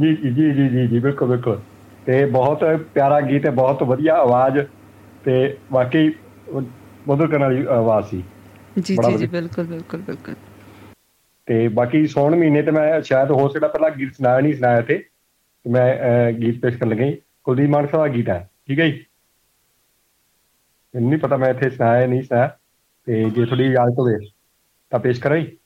ਜੀ 0.00 0.14
ਜੀ 0.16 0.30
ਜੀ 0.30 0.68
ਜੀ 0.68 0.86
ਜੀ 0.88 0.98
ਬਿਲਕੁਲ 0.98 1.28
ਬਿਲਕੁਲ। 1.28 1.60
ਤੇ 2.06 2.24
ਬਹੁਤ 2.26 2.64
ਪਿਆਰਾ 2.94 3.20
ਗੀਤ 3.20 3.46
ਹੈ 3.46 3.50
ਬਹੁਤ 3.52 3.82
ਵਧੀਆ 3.82 4.14
ਆਵਾਜ਼ 4.16 4.58
ਤੇ 5.24 5.56
ਵਾਕਈ 5.72 6.10
ਮਧੁਰ 7.08 7.28
ਕਰਨ 7.28 7.42
ਵਾਲੀ 7.42 7.64
ਆਵਾਜ਼ 7.70 8.06
ਸੀ। 8.06 8.22
ਜੀ 8.78 8.96
ਜੀ 8.96 9.16
ਜੀ। 9.16 9.26
ਬਿਲਕੁਲ 9.26 9.64
ਬਿਲਕੁਲ 9.66 10.00
ਬਿਲਕੁਲ। 10.02 10.34
ਤੇ 11.48 11.66
ਬਾਕੀ 11.68 12.06
ਸੌਣ 12.06 12.34
ਮਹੀਨੇ 12.36 12.62
ਤੇ 12.62 12.70
ਮੈਂ 12.70 13.00
ਸ਼ਾਇਦ 13.02 13.30
ਹੋ 13.30 13.48
ਸਕਦਾ 13.48 13.68
ਪਹਿਲਾਂ 13.68 13.90
ਗੀਤ 13.90 14.14
ਸੁਣਾਇਆ 14.14 14.40
ਨਹੀਂ 14.40 14.54
ਸੁਣਾਇਆ 14.54 14.80
ਤੇ 14.80 15.02
ਮੈਂ 15.64 16.32
ਗੀਤ 16.32 16.60
ਪੇਸ਼ 16.62 16.76
ਕਰਨ 16.78 16.88
ਲੱਗਾ 16.90 17.10
ਕੁਲਦੀਪ 17.44 17.70
ਮਾਨਕ 17.70 17.90
ਸਾਹਿਬ 17.90 18.06
ਦਾ 18.06 18.12
ਗੀਤ 18.14 18.28
ਹੈ 18.28 18.48
ਠੀਕ 18.68 18.80
ਹੈ 18.80 18.88
ਜੀ? 18.88 19.04
ਮੈਨੂੰ 20.94 21.10
ਨਹੀਂ 21.10 21.20
ਪਤਾ 21.20 21.36
ਮੈਂ 21.36 21.50
ਇੱਥੇ 21.50 21.70
ਸੁਣਾਇਆ 21.70 22.06
ਨਹੀਂ 22.06 22.22
ਸੁਣਾਇਆ 22.22 22.56
ਤੇ 23.06 23.24
ਜੇ 23.30 23.44
ਤੁਹਾਡੀ 23.44 23.64
ਇਜਾਜ਼ਤ 23.64 23.98
ਹੋਵੇ 23.98 24.18
ਤਾਂ 24.90 24.98
ਪੇਸ਼ 24.98 25.20
ਕਰਾਂ 25.20 25.38
ਜੀ। 25.38 25.56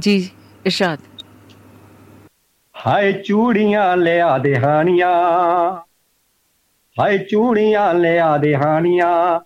ਜੀ 0.00 0.30
ਇਰਸ਼ਾਦ। 0.66 0.98
ਹਾਏ 2.74 3.12
ਚੂੜੀਆਂ 3.12 3.96
ਲਿਆ 3.96 4.38
ਦੇ 4.38 4.56
ਹਾਨੀਆਂ 4.56 5.10
ਹਾਏ 7.00 7.18
ਚੂੜੀਆਂ 7.18 7.94
ਲਿਆ 7.94 8.36
ਦੇ 8.38 8.56
ਹਾਨੀਆਂ 8.56 9.40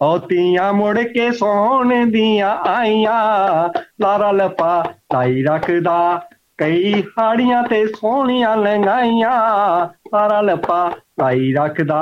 ਔਤੀਆਂ 0.00 0.72
ਮੁੜ 0.72 0.98
ਕੇ 0.98 1.30
ਸੌਣ 1.32 2.06
ਦੀਆਂ 2.06 2.56
ਆਈਆਂ 2.56 3.68
ਲਾਰਾ 4.00 4.30
ਲਪਾ 4.32 4.94
ਤਾਈ 5.08 5.42
ਰੱਖਦਾ 5.42 6.28
ਕਈ 6.58 7.02
ਹਾੜੀਆਂ 7.02 7.62
ਤੇ 7.62 7.86
ਸੋਹਣੀਆਂ 7.86 8.56
ਲੰਗਾਈਆਂ 8.56 9.32
ਲਾਰਾ 10.14 10.40
ਲਪਾ 10.40 10.92
ਤਾਈ 11.18 11.52
ਰੱਖਦਾ। 11.52 12.00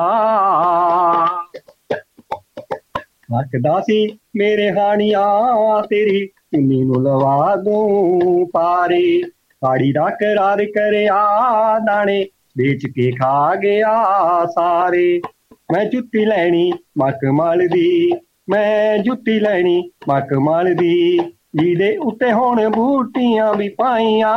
ਰੱਖਦਾ 3.39 3.81
ਸੀ 3.81 4.19
ਮੇਰੇ 4.37 4.73
ਹਾਣੀਆਂ, 4.73 5.83
ਤੇਰੀ 5.83 6.27
ਚੁੰਨੀ 6.27 6.83
ਨੂੰ 6.83 7.03
ਲਵਾ 7.03 7.57
ਦੂੰ 7.57 8.51
ਪਾਰੇ। 8.53 9.23
ਸਾੜੀ 9.57 9.93
ਦਾ 9.93 10.11
ਕਰਾਰ 10.11 10.65
ਕਰਿਆ, 10.65 11.29
ਦਾਣੇ 11.79 12.27
ਵੇਚ 12.59 12.87
ਕੇ 12.87 13.11
ਖਾ 13.11 13.55
ਗਿਆ 13.55 14.05
ਸਾਰੇ। 14.47 15.23
ਮੈਂ 15.73 15.85
ਜੁੱਤੀ 15.85 16.25
ਲੈਣੀ 16.25 16.73
ਮਖਮਲ 16.99 17.69
ਦੀ, 17.69 18.13
ਮੈਂ 18.49 18.99
ਜੁੱਤੀ 18.99 19.41
ਲੈਣੀ 19.41 19.91
ਮਖਮਲ 20.09 20.75
ਦੀ। 20.75 21.19
ਜਿਹਦੇ 21.55 21.97
ਉੱਤੇ 21.97 22.33
ਹੁਣ 22.33 22.69
ਬੂਟੀਆਂ 22.69 23.55
ਵੀ 23.55 23.69
ਪਾਈਆਂ, 23.69 24.35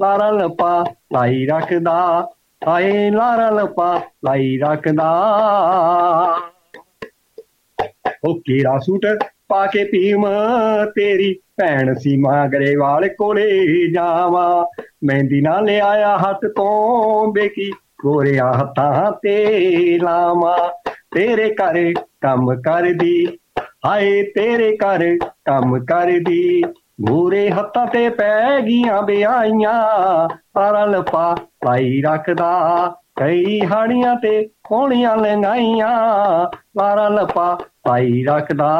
ਲਾਰਾ 0.00 0.30
ਲਪਾ 0.30 0.84
ਲਾਈ 1.12 1.46
ਰੱਖਦਾ। 1.46 2.30
ਹਾਏ 2.62 3.10
ਲਾਰਾ 3.10 3.50
ਲਪਾ 3.50 4.00
ਲਾਈ 4.24 4.58
ਰੱਖਦਾ। 4.58 5.10
ਉਹ 8.24 8.40
ਕੀੜਾ 8.40 8.78
ਸੂਟ 8.78 9.06
ਪਾ 9.48 9.66
ਕੇ 9.66 9.84
ਭੀਮ 9.84 10.26
ਤੇਰੀ 10.94 11.32
ਭੈਣ 11.56 11.94
ਸੀਮਾ 11.94 12.46
ਗਰੇਵਾਲ 12.46 13.08
ਕੋਲੇ 13.08 13.92
ਜਾਵਾਂ। 13.92 14.64
ਮਹਿੰਦੀ 15.04 15.40
ਨਾ 15.40 15.60
ਲਿਆਇਆ 15.60 16.16
ਹੱਥ 16.18 16.46
ਤੋਂ, 16.46 17.32
ਬੇਕੀ 17.32 17.70
ਗੋਰਿਆਂ 18.02 18.52
ਹੱਥਾਂ 18.52 19.12
ਤੇ 19.12 19.98
ਲਾਵਾਂ। 20.02 20.90
ਤੇਰੇ 21.14 21.54
ਘਰ 21.54 21.92
ਕੰਮ 22.20 22.54
ਕਰਦੀ, 22.62 23.26
ਹਾਏ 23.86 24.22
ਤੇਰੇ 24.22 24.76
ਘਰ 24.76 25.16
ਕੰਮ 25.44 25.84
ਕਰਦੀ। 25.84 26.62
ਗੋਰੇ 27.00 27.50
ਹੱਥਾਂ 27.50 27.86
ਤੇ 27.86 28.08
ਪੈ 28.08 28.60
ਗਈਆਂ 28.60 29.02
ਵਿਆਹੀਆਂ 29.02 29.74
ਸਾਰਾ 30.28 30.84
ਲਪਾ 30.84 31.34
ਪਾਈ 31.34 32.02
ਰੱਖਦਾ। 32.02 32.94
ਕਈ 33.16 33.60
ਹਾੜੀਆਂ 33.60 34.16
ਤੇ 34.16 34.48
ਕੋਣੀਆਂ 34.64 35.16
ਲੰਗਾਈਆਂ 35.16 35.90
ਸਾਰਾ 36.54 37.08
ਲਪਾ 37.08 37.58
ਪਾਈ 37.82 38.24
ਰੱਖਦਾ। 38.24 38.70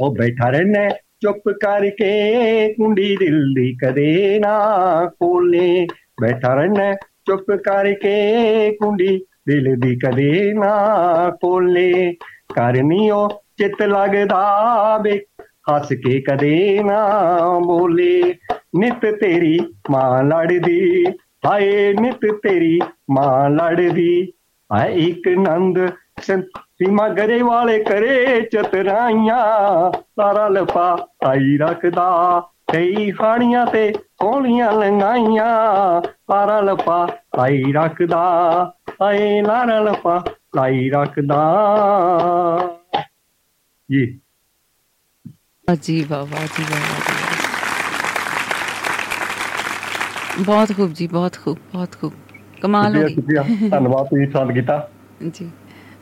ਉਹ 0.00 0.14
ਬੈਠਾ 0.14 0.50
ਰਹਿਣਾ 0.50 0.88
ਚੁੱਪ 1.20 1.42
ਕਰਕੇ 1.48 2.72
ਕੁੰਡੀ 2.72 3.16
ਦਿਲ 3.16 3.54
ਦੀ 3.54 3.76
ਕਦੇ 3.84 4.38
ਨਾ 4.38 4.60
ਖੋਲੇ। 5.06 5.86
ਬੈਠਾ 6.20 6.54
ਰਹਿਣਾ 6.54 6.94
ਚੁੱਪ 6.94 7.50
ਕਰਕੇ 7.50 8.16
ਕੁੰਡੀ 8.72 9.18
ਦਿਲ 9.48 9.76
ਦੀ 9.80 9.96
ਕਦੇ 9.96 10.52
ਨਾ 10.54 10.76
ਖੋਲੇ। 11.30 12.16
ਕਰਨੀਓ 12.54 13.28
ਚਿੱਤ 13.58 13.82
ਲੱਗਦਾ 13.82 14.98
ਵੇ। 15.02 15.24
ਹੱਸ 15.42 15.88
ਕੇ 15.92 16.20
ਕਦੇ 16.20 16.82
ਨਾ 16.82 16.98
ਬੋਲੇ, 17.58 18.34
ਨਿਤ 18.78 19.06
ਤੇਰੀ 19.20 19.58
ਮਾਂ 19.90 20.22
ਲੜਦੀ। 20.22 21.04
ਹਾਏ, 21.46 21.94
ਨਿਤ 22.00 22.20
ਤੇਰੀ 22.42 22.80
ਮਾਂ 23.10 23.50
ਲੜਦੀ। 23.50 24.32
ਹਾਏ, 24.72 24.94
ਇੱਕ 24.94 25.28
ਨੰਦ 25.28 25.78
ਸੀਮਾ 26.20 27.08
ਗਰੇ 27.08 27.42
ਵਾਲੇ 27.42 27.84
ਕਰੇ 27.84 28.40
ਚਤਰਾਈਆਂ। 28.40 29.90
ਸਾਰਾ 29.92 30.48
ਲਪਾ 30.48 31.06
ਆਈ 31.26 31.56
ਰੱਖਦਾ, 31.58 32.42
ਕਈ 32.72 33.10
ਖਾਣੀਆਂ 33.10 33.66
ਤੇ 33.66 33.92
ਸੋਹਣੀਆਂ 33.92 34.72
ਲੰਗਾਈਆਂ 34.72 35.54
ਸਾਰਾ 36.02 36.60
ਲਪਾ 36.60 37.08
ਆਈ 37.38 37.72
ਰੱਖਦਾ 37.72 38.22
ਆਏ 39.02 39.42
ਲਾਰਾ 39.42 39.80
ਲਪਾ 39.80 40.24
ਲਾਈ 40.56 40.90
ਰੱਖਦਾ। 40.90 41.42
ਜੀ। 43.90 44.20
ਜੀ 45.82 46.06
ਵਾਹ 46.10 46.26
ਜੀ 46.26 46.64
ਵਾਹ। 46.70 46.86
ਬਹੁਤ 50.44 50.76
ਖੂਬ 50.76 50.92
ਜੀ 50.92 51.06
ਬਹੁਤ 51.06 51.38
ਖੂਬ 51.44 51.58
ਬਹੁਤ 51.72 51.96
ਖੂਬ। 52.00 52.12
ਕਮਾਲ 52.62 52.96
ਹੋ 52.96 53.02
ਗਈ। 53.02 53.14
ਧੰਨਵਾਦ 53.68 54.06
ਤੁਸੀਂ 54.06 54.32
ਸਾਥ 54.32 54.52
ਕੀਤਾ। 54.52 54.90
ਜੀ। 55.28 55.50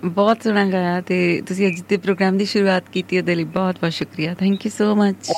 ਬਹੁਤ 0.05 0.43
ਸੋਹਣਾ 0.43 0.71
ਗਾਇਆ 0.71 1.01
ਤੇ 1.01 1.43
ਤੁਸੀਂ 1.47 1.69
ਅੱਜ 1.69 1.83
ਦੇ 1.89 1.97
ਪ੍ਰੋਗਰਾਮ 1.97 2.39
ਦੀ 2.39 2.45
ਸ਼ੁਰੂਆਤ 2.45 2.85
ਕੀਤੀ 2.93 3.19
ਉਹਦੇ 3.19 3.35
ਲਈ 3.35 3.45
ਬਹੁਤ 3.45 3.75
ਬਹੁਤ 3.75 3.93
ਸ਼ੁਕਰੀਆ। 3.93 4.35
ਥੈਂਕ 4.35 4.67
ਯੂ 4.67 4.73
ਸੋ 4.79 4.95
ਮਚ 4.95 5.33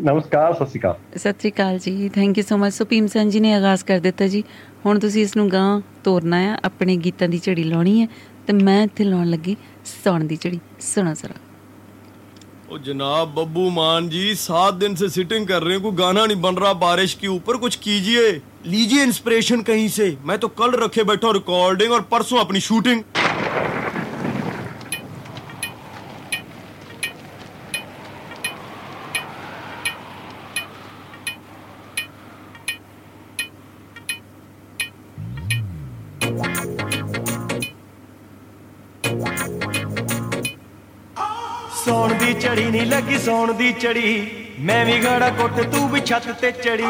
ਨਮਸਕਾਰ 0.00 0.54
ਸਤਿ 0.54 0.66
ਸ਼੍ਰੀ 0.66 0.80
ਅਕਾਲ। 0.80 0.98
ਸਤਿ 1.16 1.32
ਸ਼੍ਰੀ 1.32 1.50
ਅਕਾਲ 1.50 1.78
ਜੀ। 1.78 2.08
Thank 2.08 2.38
you 2.38 2.44
so 2.48 2.56
much 2.56 2.72
so 2.72 2.84
Bhim 2.84 3.06
Sain 3.06 3.30
ji 3.30 3.40
ਨੇ 3.40 3.54
ਆਗਾਜ਼ 3.54 3.84
ਕਰ 3.84 3.98
ਦਿੱਤਾ 3.98 4.26
ਜੀ। 4.26 4.44
ਹੁਣ 4.86 4.98
ਤੁਸੀਂ 4.98 5.22
ਇਸ 5.22 5.36
ਨੂੰ 5.36 5.52
ਗਾਂ 5.52 5.80
ਤੋਰਨਾ 6.04 6.36
ਆ 6.36 6.58
ਆਪਣੇ 6.64 6.96
ਗੀਤਾਂ 6.96 7.28
ਦੀ 7.28 7.38
ਝੜੀ 7.38 7.64
ਲਾਉਣੀ 7.64 8.02
ਹੈ 8.02 8.08
ਤੇ 8.46 8.52
ਮੈਂ 8.52 8.84
ਇੱਥੇ 8.84 9.04
ਲਾਉਣ 9.04 9.26
ਲੱਗੀ 9.26 9.56
ਸੌਣ 10.04 10.24
ਦੀ 10.24 10.36
ਝੜੀ। 10.36 10.60
ਸੁਣੋ 10.80 11.14
ਜ਼ਰਾ। 11.14 11.51
ओ 12.72 12.78
जनाब, 12.78 13.28
बब्बू 13.28 13.70
मान 13.70 14.08
जी, 14.08 14.34
सात 14.34 14.74
दिन 14.74 14.94
से 14.94 15.08
सिटिंग 15.08 15.46
कर 15.46 15.62
रहे 15.62 15.72
हैं, 15.72 15.82
कोई 15.82 15.92
गाना 15.92 16.26
नहीं 16.26 16.40
बन 16.40 16.54
रहा 16.54 16.72
बारिश 16.72 17.14
के 17.14 17.28
ऊपर, 17.28 17.56
कुछ 17.56 17.76
कीजिए। 17.76 18.30
लीजिए 18.66 19.02
इंस्पिरेशन 19.02 19.62
कहीं 19.62 19.88
से। 19.88 20.16
मैं 20.24 20.38
तो 20.38 20.48
कल 20.48 20.70
रखे 20.70 21.04
बैठा 21.04 21.30
रिकॉर्डिंग 21.30 21.92
और 21.92 22.00
परसों 22.00 22.38
अपनी 22.38 22.60
शूटिंग 22.60 23.02
ਲੱਗੀ 43.02 43.18
ਸੌਣ 43.18 43.52
ਦੀ 43.52 43.72
ਚੜੀ। 43.72 44.30
ਮੈਂ 44.58 44.84
ਵੀ 44.84 44.98
ਗਾੜਾ 45.04 45.28
ਕੁੱਟ, 45.30 45.60
ਤੂੰ 45.72 45.88
ਵੀ 45.90 46.00
ਛੱਤ 46.00 46.26
ਤੇ 46.40 46.50
ਚੜੀ। 46.52 46.82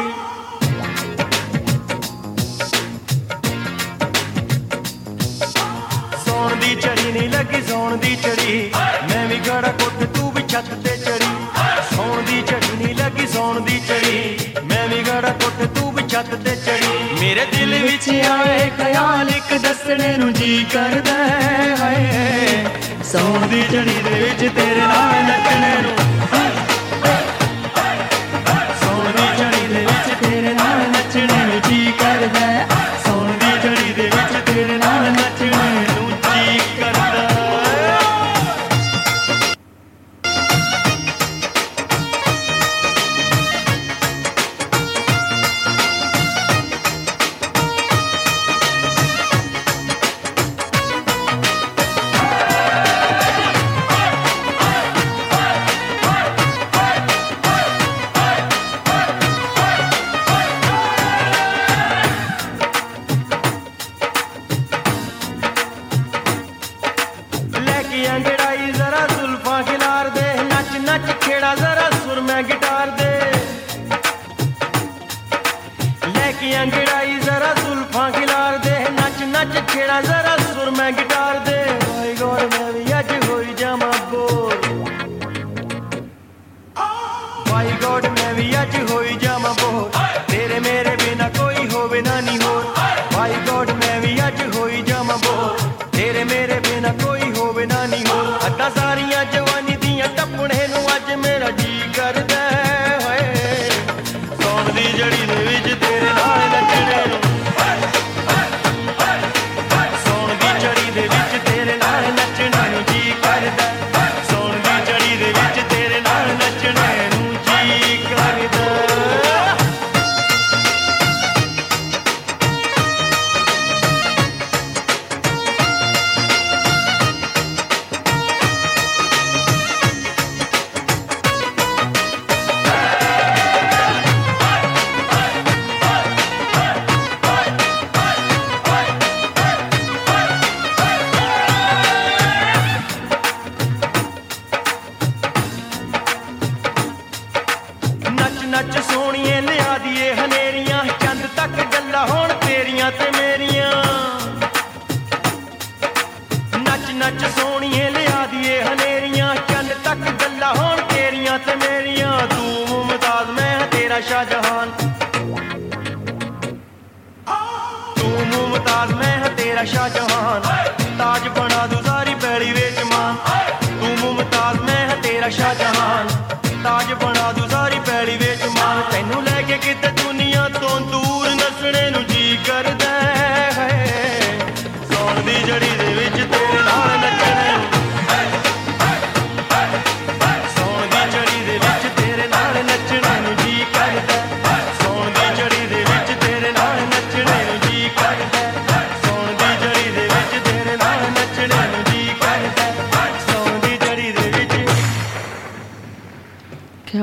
ਸੌਣ 6.27 6.57
ਦੀ 6.57 6.75
ਚੜੀ 6.75 7.13
ਨਹੀਂ 7.13 7.29
ਲੱਗੀ, 7.29 7.63
ਸੌਣ 7.63 7.97
ਦੀ 7.97 8.17
ਚੜੀ। 8.17 8.71
ਮੈਂ 9.11 9.27
ਵੀ 9.29 9.39
ਗਾੜਾ 9.49 9.73
ਕੁੱਟ, 9.73 10.05
ਤੂੰ 10.17 10.31
ਵੀ 10.33 10.43
ਛੱਤ 10.49 10.69
ਤੇ 10.85 10.97
ਚੜੀ। 10.97 11.31
ਸੌਣ 11.97 12.23
ਦੀ 12.23 12.43
ਚੜੀ 12.43 12.85
ਨਹੀਂ 12.85 12.95
ਲੱਗੀ, 12.95 13.27
ਸੌਣ 13.27 13.61
ਦੀ 13.61 13.81
ਚੜੀ। 13.89 14.37
ਮੈਂ 14.65 14.87
ਵੀ 14.89 15.03
ਗਾੜਾ 15.03 15.33
ਕੁੱਟ, 15.45 15.67
ਤੂੰ 15.79 15.93
ਵੀ 15.95 16.09
ਛੱਤ 16.09 16.35
ਤੇ 16.35 16.57
ਚੜੀ। 16.57 17.21
ਮੇਰੇ 17.21 17.47
ਦਿਲ 17.47 17.79
ਵਿੱਚ 17.83 18.09
ਆਏ 18.09 18.71
ਖਿਆਲ, 18.77 19.31
ਇੱਕ 19.31 19.59
ਦੱਸਣੇ 19.59 20.17
ਨੂੰ 20.17 20.33
ਜੀ 20.33 20.67
ਕਰਦਾ 20.73 21.25
ਹੈ, 21.25 21.77
ਹਾਏ। 21.81 22.65
ਸੌਣ 23.13 23.47
ਦੀ 23.47 23.63
ਚੜੀ 23.63 23.95
ਦੇ 24.05 24.11
ਵਿੱਚ 24.11 24.41
ਤੇਰੇ 24.55 24.81
ਨਾਲ 24.81 25.25
ਨੱਚਣੇ 25.25 25.75
ਨੂੰ। 25.83 26.52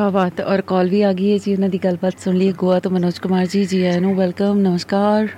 क्या 0.09 0.13
बात 0.13 0.39
और 0.41 0.61
कॉल 0.69 0.89
भी 0.89 1.01
आ 1.01 1.11
गई 1.13 1.29
है 1.29 1.39
जी 1.39 1.53
उन्होंने 1.55 1.77
गलबात 1.77 2.19
सुन 2.19 2.35
ली 2.35 2.51
गोवा 2.57 2.77
तो 2.81 2.89
मनोज 2.89 3.17
कुमार 3.19 3.45
जी 3.45 3.65
जी 3.65 3.83
आए 3.85 3.99
नो 3.99 4.13
वेलकम 4.15 4.57
नमस्कार। 4.57 5.29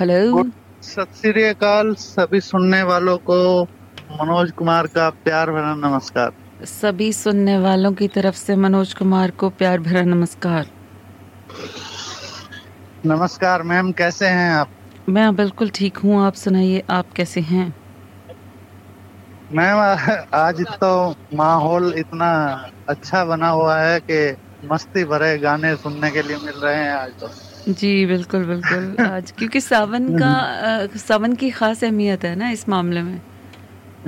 हेलो 0.00 0.42
सत 0.82 1.14
श्री 1.20 1.42
अकाल 1.44 1.94
सभी 1.94 2.40
सुनने 2.40 2.82
वालों 2.90 3.16
को 3.30 3.38
मनोज 4.12 4.50
कुमार 4.58 4.86
का 4.96 5.08
प्यार 5.24 5.50
भरा 5.52 5.74
नमस्कार। 5.78 6.66
सभी 6.66 7.12
सुनने 7.12 7.56
वालों 7.58 7.92
की 7.92 8.08
तरफ़ 8.18 8.36
से 8.36 8.56
मनोज 8.58 8.94
कुमार 8.94 9.30
को 9.30 9.50
प्यार 9.58 9.80
भरा 9.80 10.02
नमस्कार। 10.04 10.70
नमस्कार 13.06 13.62
मैम 13.62 13.92
कैसे 14.02 14.26
हैं 14.36 14.50
आप? 14.52 14.68
मैं 15.08 15.34
बिल्कुल 15.36 15.70
ठीक 15.74 15.98
हूँ 15.98 16.24
आप 16.26 16.34
सुनाइए 16.44 16.84
आप 16.90 17.12
कैसे 17.16 17.40
हैं? 17.52 17.68
मैम 19.50 19.78
आज 20.34 20.60
तो 20.80 20.88
माहौल 21.34 21.92
इतना 21.98 22.28
अच्छा 22.88 23.24
बना 23.24 23.48
हुआ 23.48 23.78
है 23.80 24.00
कि 24.00 24.36
मस्ती 24.64 25.04
भरे 25.04 25.38
गाने 25.38 25.76
सुनने 25.76 26.10
के 26.10 26.22
लिए 26.22 26.36
मिल 26.36 26.54
रहे 26.54 26.76
हैं 26.76 26.92
आज 26.92 27.12
तो। 27.20 27.30
जी 27.66 28.06
बिल्कुल 28.06 28.44
बिल्कुल। 28.46 28.96
आज 29.00 29.30
क्योंकि 29.30 29.60
सावन 29.60 30.14
का 30.14 30.32
अ, 30.84 30.96
सावन 30.96 31.34
की 31.34 31.50
खास 31.50 31.84
अहमियत 31.84 32.24
है 32.24 32.34
ना 32.34 32.50
इस 32.50 32.68
मामले 32.68 33.02
में। 33.02 33.20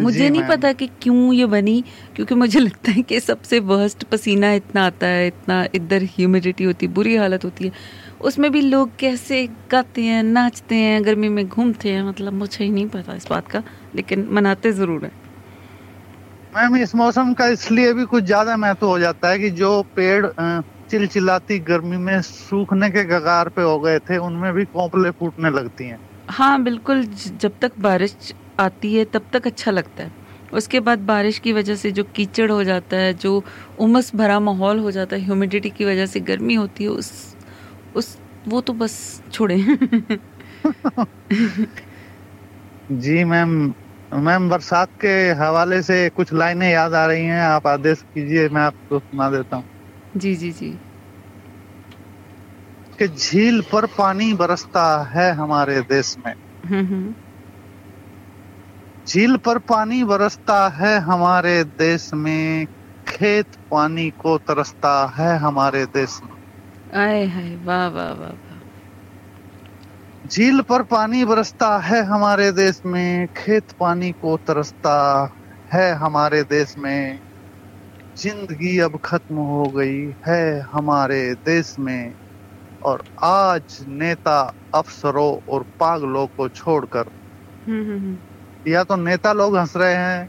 मुझे 0.00 0.29
नहीं 0.31 0.42
पता 0.44 0.72
कि 0.72 0.87
क्यों 1.03 1.33
ये 1.35 1.46
बनी 1.46 1.85
क्योंकि 2.16 2.35
मुझे 2.35 2.61
लगता 2.61 2.92
है 2.92 3.03
कि 3.03 3.20
सबसे 3.20 3.59
वर्स्ट 3.61 4.05
पसीना 4.05 4.53
इतना 4.53 4.87
आता 4.87 5.07
है 5.07 5.26
इतना 5.26 5.64
इधर 5.74 6.03
ह्यूमिडिटी 6.05 6.64
होती 6.64 6.87
है 6.87 6.92
बुरी 6.92 7.16
हालत 7.16 7.44
होती 7.44 7.64
है। 7.64 7.72
उसमें 8.20 8.50
भी 8.53 8.61
लोग 8.61 8.96
कैसे 8.98 9.46
गाते 9.70 10.03
हैं 10.03 10.22
नाचते 10.22 10.74
हैं 10.74 11.05
गर्मी 11.05 11.29
में 11.29 11.46
घूमते 11.48 11.92
हैं 11.92 12.03
मतलब 12.03 12.33
मुझे 12.33 12.64
ही 12.64 12.70
नहीं 12.70 12.88
पता 12.88 13.14
इस 13.14 13.26
बात 13.31 13.48
का 13.48 13.62
लेकिन 13.94 14.29
मनाते 14.33 14.72
ज़रूर 14.72 15.05
हैं। 15.05 15.12
मैम 16.52 16.76
इस 16.76 16.94
मौसम 16.94 17.32
का 17.34 17.46
इसलिए 17.48 17.92
भी 17.94 18.04
कुछ 18.04 18.24
ज़्यादा 18.24 18.56
महत्व 18.56 18.86
हो 18.86 18.98
जाता 18.98 19.28
है 19.30 19.38
कि 19.38 19.50
जो 19.52 19.70
पेड़ 19.96 20.26
चिलचिलाती 20.90 21.58
गर्मी 21.68 21.96
में 21.98 22.20
सूखने 22.22 22.90
के 22.90 23.04
कगार 23.06 23.48
पे 23.48 23.62
हो 23.62 23.78
गए 23.80 23.98
थे 24.00 24.16
उनमें 24.20 24.52
भी 24.54 24.64
कोपले 24.66 25.10
फूटने 25.12 25.50
लगती 25.50 25.88
हैं। 25.88 25.98
हाँ 26.28 26.62
बिल्कुल 26.62 27.02
जब 27.04 27.52
तक 27.62 27.72
बारिश 27.78 28.16
आती 28.60 28.94
है 28.94 29.04
तब 29.06 29.22
तक 29.32 29.46
अच्छा 29.46 29.70
लगता 29.70 30.02
है। 30.04 30.12
उसके 30.52 30.80
बाद 30.80 30.98
बारिश 31.06 31.38
की 31.38 31.52
वजह 31.52 31.76
से 31.76 31.90
जो 31.92 32.04
कीचड़ 32.16 32.50
हो 32.50 32.62
जाता 32.64 32.96
है 32.96 33.12
जो 33.16 33.42
उमस 33.80 34.14
भरा 34.16 34.38
माहौल 34.40 34.78
हो 34.78 34.90
जाता 34.90 35.16
है 35.16 35.22
ह्यूमिडिटी 35.24 35.70
की 35.70 35.84
वजह 35.84 36.06
से 36.06 36.20
गर्मी 36.30 36.54
होती 36.54 36.84
है 36.84 36.90
उस 36.90 37.12
उस 37.94 38.16
वो 38.48 38.60
तो 38.60 38.72
बस 38.74 38.96
छोड़े। 39.32 39.56
जी 42.94 43.22
मैम 43.24 43.52
मैम 44.14 44.51
बरसात 44.51 44.88
के 45.01 45.31
हवाले 45.31 45.83
से 45.83 46.09
कुछ 46.09 46.33
लाइनें 46.33 46.70
याद 46.70 46.94
आ 46.94 47.07
रही 47.07 47.25
हैं 47.25 47.42
आप 47.42 47.66
आदेश 47.66 48.03
कीजिए 48.03 48.49
मैं 48.49 48.62
आपको 48.62 48.99
सुना 48.99 49.31
देता 49.31 49.57
हूँ। 49.57 49.64
जी 50.16 50.37
जी 50.37 50.53
जी। 50.53 50.81
कि 52.99 53.09
झील 53.09 53.61
पर 53.73 53.87
पानी 53.87 54.35
बरसता 54.35 55.03
है 55.03 55.33
हमारे 55.33 55.81
देश 55.81 56.16
में। 56.27 56.35
हम्म 56.66 56.87
हम्म। 56.87 57.14
झील 59.09 59.37
पर 59.37 59.59
पानी 59.59 60.05
बरसता 60.05 60.68
है 60.68 60.99
हमारे 60.99 61.64
देश 61.64 62.11
में 62.14 62.66
खेत 63.09 63.46
पानी 63.70 64.11
को 64.11 64.38
तरसता 64.38 65.12
है 65.16 65.38
हमारे 65.38 65.87
देश 65.87 66.20
में। 66.25 66.40
आए 67.01 67.27
हाय 67.27 67.57
वाह 67.57 67.88
वाह 67.88 68.12
वाह 68.12 68.31
वाह। 68.31 68.49
झील 70.26 70.61
पर 70.61 70.83
पानी 70.83 71.24
बरसता 71.24 71.78
है 71.78 72.02
हमारे 72.02 72.52
देश 72.52 72.80
में 72.87 73.26
खेत 73.37 73.70
पानी 73.80 74.12
को 74.12 74.37
तरसता 74.37 75.28
है 75.72 75.92
हमारे 75.94 76.42
देश 76.42 76.74
में। 76.78 77.20
ज़िंदगी 78.16 78.78
अब 78.78 78.98
खत्म 79.04 79.37
हो 79.37 79.70
गई 79.70 80.12
है 80.26 80.61
हमारे 80.61 81.35
देश 81.35 81.74
में। 81.78 82.14
और 82.83 83.02
आज 83.22 83.78
नेता 83.88 84.52
अफसरों 84.74 85.52
और 85.52 85.62
पागलों 85.80 86.26
को 86.26 86.48
छोड़कर। 86.48 87.04
हम्म 87.66 87.83
हम्म 87.83 87.98
हम्म। 87.98 88.72
या 88.72 88.85
तो 88.85 88.96
नेता 88.96 89.33
लोग 89.33 89.56
हंस 89.56 89.76
रहे 89.76 89.94
हैं 89.94 90.28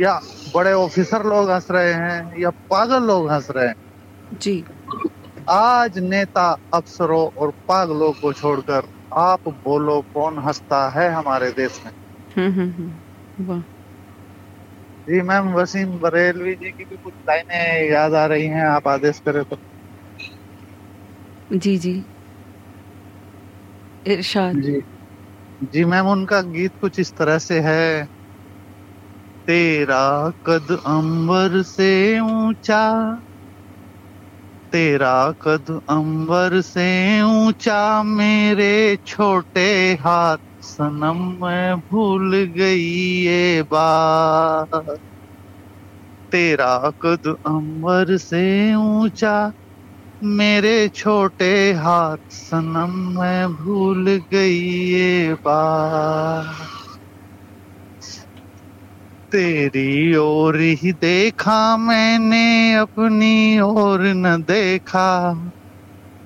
या 0.00 0.20
बड़े 0.54 0.72
ऑफिसर 0.72 1.26
लोग 1.26 1.50
हंस 1.50 1.66
रहे 1.70 1.92
हैं 1.92 2.40
या 2.40 2.50
पागल 2.50 3.02
लोग 3.02 3.30
हंस 3.30 3.48
रहे 3.50 3.66
हैं। 3.66 3.74
जी। 4.34 4.64
आज 5.50 5.98
नेता 5.98 6.44
अफसरों 6.74 7.26
और 7.36 7.50
पागलों 7.68 8.12
को 8.12 8.32
छोड़कर 8.32 8.88
आप 9.18 9.48
बोलो 9.64 10.00
कौन 10.14 10.38
हंसता 10.38 10.88
है 10.90 11.10
हमारे 11.12 11.50
देश 11.52 11.80
में? 11.86 11.92
हम्म 12.36 12.52
हम्म 12.52 12.70
हम्म 13.38 13.62
जी 15.08 15.20
मैम 15.22 15.48
वसीम 15.54 15.98
बरेलवी 15.98 16.54
जी 16.54 16.70
की 16.70 16.84
भी 16.84 16.96
कुछ 16.96 17.14
लाइनें 17.28 17.90
याद 17.90 18.14
आ 18.14 18.24
रही 18.26 18.46
हैं 18.46 18.64
आप 18.66 18.88
आदेश 18.88 19.20
करें 19.26 19.42
तो। 19.44 19.56
जी 21.50 21.76
जी। 21.78 21.94
इरशाद। 24.06 24.60
जी। 24.60 24.80
जी 25.72 25.84
मैम 25.84 26.06
उनका 26.08 26.40
गीत 26.42 26.72
कुछ 26.80 26.98
इस 26.98 27.12
तरह 27.16 27.38
से 27.38 27.60
है। 27.60 28.08
तेरा 29.48 30.04
कद 30.46 30.70
अंबर 30.86 31.62
से 31.62 31.90
ऊँचा 32.20 32.80
तेरा 34.72 35.14
कद 35.42 35.70
अंबर 35.88 36.60
से 36.62 36.86
ऊँचा 37.22 37.80
मेरे 38.04 38.72
छोटे 39.06 39.68
हाथ 40.00 40.38
सनम 40.64 41.22
मैं 41.42 41.76
भूल 41.80 42.34
गई 42.56 42.84
ये 43.24 43.62
बात। 43.72 44.84
तेरा 46.32 46.90
कद 47.00 47.26
अंबर 47.46 48.16
से 48.18 48.42
ऊँचा 48.76 49.34
मेरे 50.22 50.88
छोटे 50.94 51.50
हाथ 51.74 52.18
सनम 52.32 52.92
मैं 53.18 53.48
भूल 53.54 54.08
गई 54.32 54.58
ये 54.92 55.34
बात। 55.44 56.79
तेरी 59.32 60.16
ओर 60.16 60.56
ही 60.56 60.92
देखा 60.92 61.76
मैंने, 61.76 62.74
अपनी 62.74 63.60
ओर 63.60 64.00
न 64.00 64.42
देखा। 64.42 65.34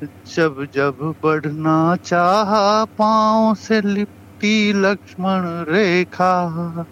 जब 0.05 0.67
जब 0.75 1.14
बढ़ना 1.23 1.97
चाहा, 1.97 2.85
पाँव 2.85 3.55
से 3.55 3.81
लिपटी 3.81 4.73
लक्ष्मण 4.73 5.40
रेखा। 5.73 6.85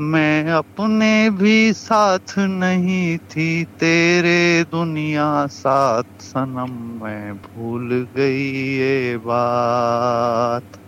मैं 0.00 0.50
अपने 0.50 1.30
भी 1.30 1.72
साथ 1.72 2.38
नहीं 2.38 3.18
थी, 3.18 3.64
तेरे 3.64 4.64
दुनिया 4.64 5.46
साथ 5.46 6.02
सनम 6.20 7.02
मैं 7.04 7.34
भूल 7.34 8.08
गई 8.16 8.50
ये 8.78 9.16
बात। 9.16 10.81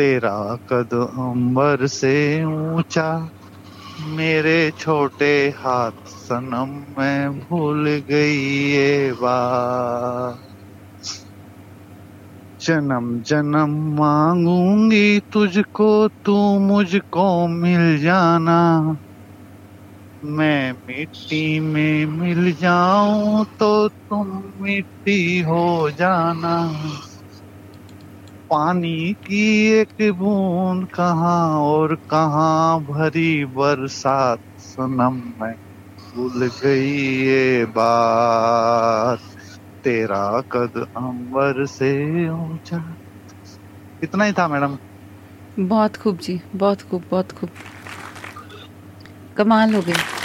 तेरा 0.00 0.56
कद 0.68 0.94
अंबर 0.94 1.86
से 1.86 2.44
ऊँचा, 2.44 3.30
मेरे 4.16 4.70
छोटे 4.78 5.50
हाथ 5.58 5.92
सनम 6.08 6.70
मैं 6.98 7.40
भूल 7.40 7.88
गई 8.10 8.36
ये 8.72 9.12
बात। 9.12 10.40
जन्म 12.60 13.22
जन्म 13.22 13.70
मांगूँगी 13.98 15.20
तुझको, 15.32 16.08
तू 16.24 16.58
मुझको 16.58 17.48
मिल 17.48 17.98
जाना। 17.98 18.60
मैं 20.24 20.72
मिट्टी 20.72 21.60
में 21.60 22.06
मिल 22.06 22.52
जाऊँ 22.52 23.44
तो 23.60 23.88
तुम 23.88 24.28
मिट्टी 24.62 25.40
हो 25.40 25.90
जाना। 25.90 26.56
पानी 28.50 29.12
की 29.14 29.70
एक 29.72 30.12
बूंद 30.12 30.88
कहाँ 30.94 31.60
और 31.60 31.94
कहाँ 31.94 32.80
भरी 32.80 33.44
बरसात, 33.44 34.38
सनम 34.58 35.22
मैं 35.40 35.52
भूल 35.98 36.50
गई 36.64 37.24
ये 37.26 37.64
बात। 37.64 39.18
तेरा 39.84 40.40
कद 40.40 40.86
अंबर 40.96 41.66
से 41.66 41.92
ऊँचा। 42.30 42.96
इतना 44.02 44.24
ही 44.24 44.32
था 44.32 44.48
मैडम। 44.48 44.78
बहुत 45.58 45.96
खूब 45.96 46.18
जी, 46.18 46.40
बहुत 46.56 46.82
खूब 46.82 47.04
बहुत 47.10 47.32
खूब। 47.32 47.50
कमाल 49.36 49.74
हो 49.74 49.82
गई। 49.82 50.19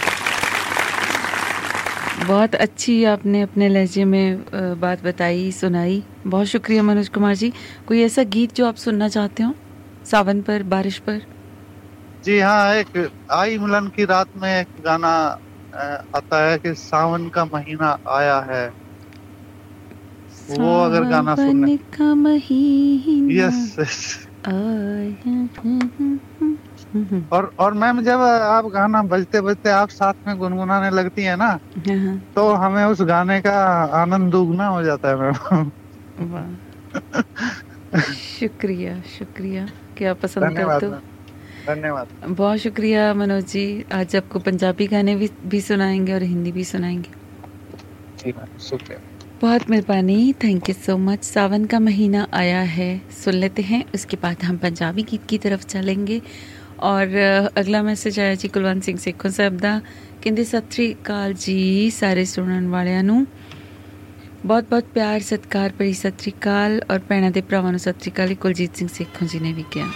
बहुत 2.19 2.55
अच्छी 2.55 3.03
आपने 3.05 3.41
अपने 3.41 3.67
लहजे 3.69 4.03
में 4.05 4.79
बात 4.79 5.03
बताई 5.03 5.51
सुनाई। 5.51 6.01
बहुत 6.27 6.47
शुक्रिया 6.47 6.83
मनोज 6.83 7.09
कुमार 7.09 7.35
जी। 7.35 7.51
कोई 7.87 8.01
ऐसा 8.03 8.23
गीत 8.35 8.53
जो 8.55 8.65
आप 8.67 8.75
सुनना 8.75 9.07
चाहते 9.07 9.43
हो? 9.43 9.53
सावन 10.05 10.41
पर 10.41 10.63
बारिश 10.73 10.97
पर? 11.07 11.21
जी 12.25 12.39
हाँ 12.39 12.75
एक 12.75 13.11
आई 13.31 13.57
मिलन 13.57 13.87
की 13.95 14.05
रात 14.05 14.29
में 14.37 14.49
एक 14.61 14.81
गाना 14.85 15.13
आता 16.15 16.45
है 16.45 16.57
कि 16.57 16.73
सावन 16.73 17.27
का 17.29 17.45
महीना 17.45 17.97
आया 18.09 18.39
है। 18.49 18.65
वो 20.49 20.71
अगर 20.83 21.03
गाना 21.03 21.35
सुनने 21.35 21.75
का 21.97 22.13
महीना 22.15 23.43
यस 23.43 24.27
आया 24.47 25.29
हम्म, 25.63 26.57
और 27.31 27.53
और 27.59 27.73
मैम 27.73 28.01
जब 28.01 28.19
आप 28.21 28.65
गाना 28.65 29.03
बजते 29.03 29.41
बजते 29.41 29.69
आप 29.69 29.89
साथ 29.89 30.13
में 30.27 30.37
गुनगुनाने 30.37 30.89
लगती 30.89 31.23
है 31.23 31.35
ना 31.35 31.59
हाँ, 31.89 32.17
तो 32.35 32.53
हमें 32.53 32.85
उस 32.85 33.01
गाने 33.01 33.41
का 33.41 33.59
आनंद 34.01 34.31
दुगना 34.31 34.67
हो 34.67 34.83
जाता 34.83 35.09
है 35.09 35.15
मैम। 35.15 35.71
शुक्रिया 38.39 39.01
शुक्रिया। 39.19 39.67
क्या 39.97 40.13
पसंद 40.13 40.57
करते 40.57 40.85
हो? 40.85 40.91
धन्यवाद। 41.67 42.07
बहुत 42.27 42.59
शुक्रिया 42.59 43.13
मनोज 43.13 43.45
जी। 43.45 43.85
आज 43.93 44.15
आपको 44.15 44.39
पंजाबी 44.39 44.87
गाने 44.87 45.15
भी 45.15 45.29
भी 45.45 45.61
सुनाएँगे 45.61 46.13
और 46.13 46.23
हिंदी 46.23 46.51
भी 46.51 46.63
सुनाएँगे। 46.63 48.31
शुक्रिया। 48.59 48.99
बहुत 49.41 49.69
मेहरबानी। 49.69 50.33
थैंक 50.33 50.69
यू 50.69 50.75
सो 50.75 50.97
मच 50.97 51.23
सावन 51.23 51.65
का 51.65 51.79
महीना 51.79 52.27
आया 52.33 52.61
है। 52.61 53.01
सुन 53.23 53.33
लेते 53.33 53.61
हैं। 53.61 53.85
उसके 53.95 54.17
बाद 54.17 54.43
हम 54.43 54.57
पंजाबी 54.57 55.03
गीत 55.03 55.21
की 55.29 55.37
तरफ़ 55.37 55.65
चलेंगे। 55.65 56.21
ਔਰ 56.79 57.07
ਅ, 57.07 57.61
ਅਗਲਾ 57.61 57.81
ਮੈਸੇਜ 57.81 58.19
ਆਇਆ 58.19 58.35
ਜੀ 58.35 58.47
ਕੁਲਵੰਤ 58.47 58.83
ਸਿੰਘ 58.83 58.97
ਸੇਖੋਂ 58.97 59.31
ਸਾਹਿਬ 59.31 59.57
ਦਾ 59.57 59.81
ਕਹਿੰਦੇ 60.21 60.43
ਸਤਿ 60.43 60.71
ਸ੍ਰੀ 60.71 60.93
ਅਕਾਲ 60.93 61.33
ਜੀ 61.33 61.89
ਸਾਰੇ 61.89 62.25
ਸੁਣਨ 62.25 62.67
ਵਾਲਿਆਂ 62.67 63.03
ਨੂੰ। 63.03 63.27
ਬਹੁਤ 64.45 64.65
ਬਹੁਤ 64.69 64.83
ਪਿਆਰ 64.83 65.19
ਸਤਿਕਾਰ 65.19 65.73
ਭਰੀ 65.79 65.93
ਸਤਿ 65.93 66.11
ਸ੍ਰੀ 66.19 66.31
ਅਕਾਲ 66.31 66.81
ਔਰ 66.91 66.99
ਭੈਣਾਂ 66.99 67.31
ਦੇ 67.31 67.41
ਭਰਾਵਾਂ 67.41 67.71
ਨੂੰ 67.71 67.79
ਸਤਿ 67.79 67.99
ਸ੍ਰੀ 67.99 68.11
ਅਕਾਲ। 68.11 68.31
ਇਹ 68.31 68.35
ਕੁਲਜੀਤ 68.35 68.75
ਸਿੰਘ 68.75 68.89
ਸੇਖੋਂ 68.93 69.27
ਜੀ 69.27 69.39
ਨੇ 69.39 69.53
ਵੀ 69.53 69.63
ਕਿਹਾ। 69.71 69.87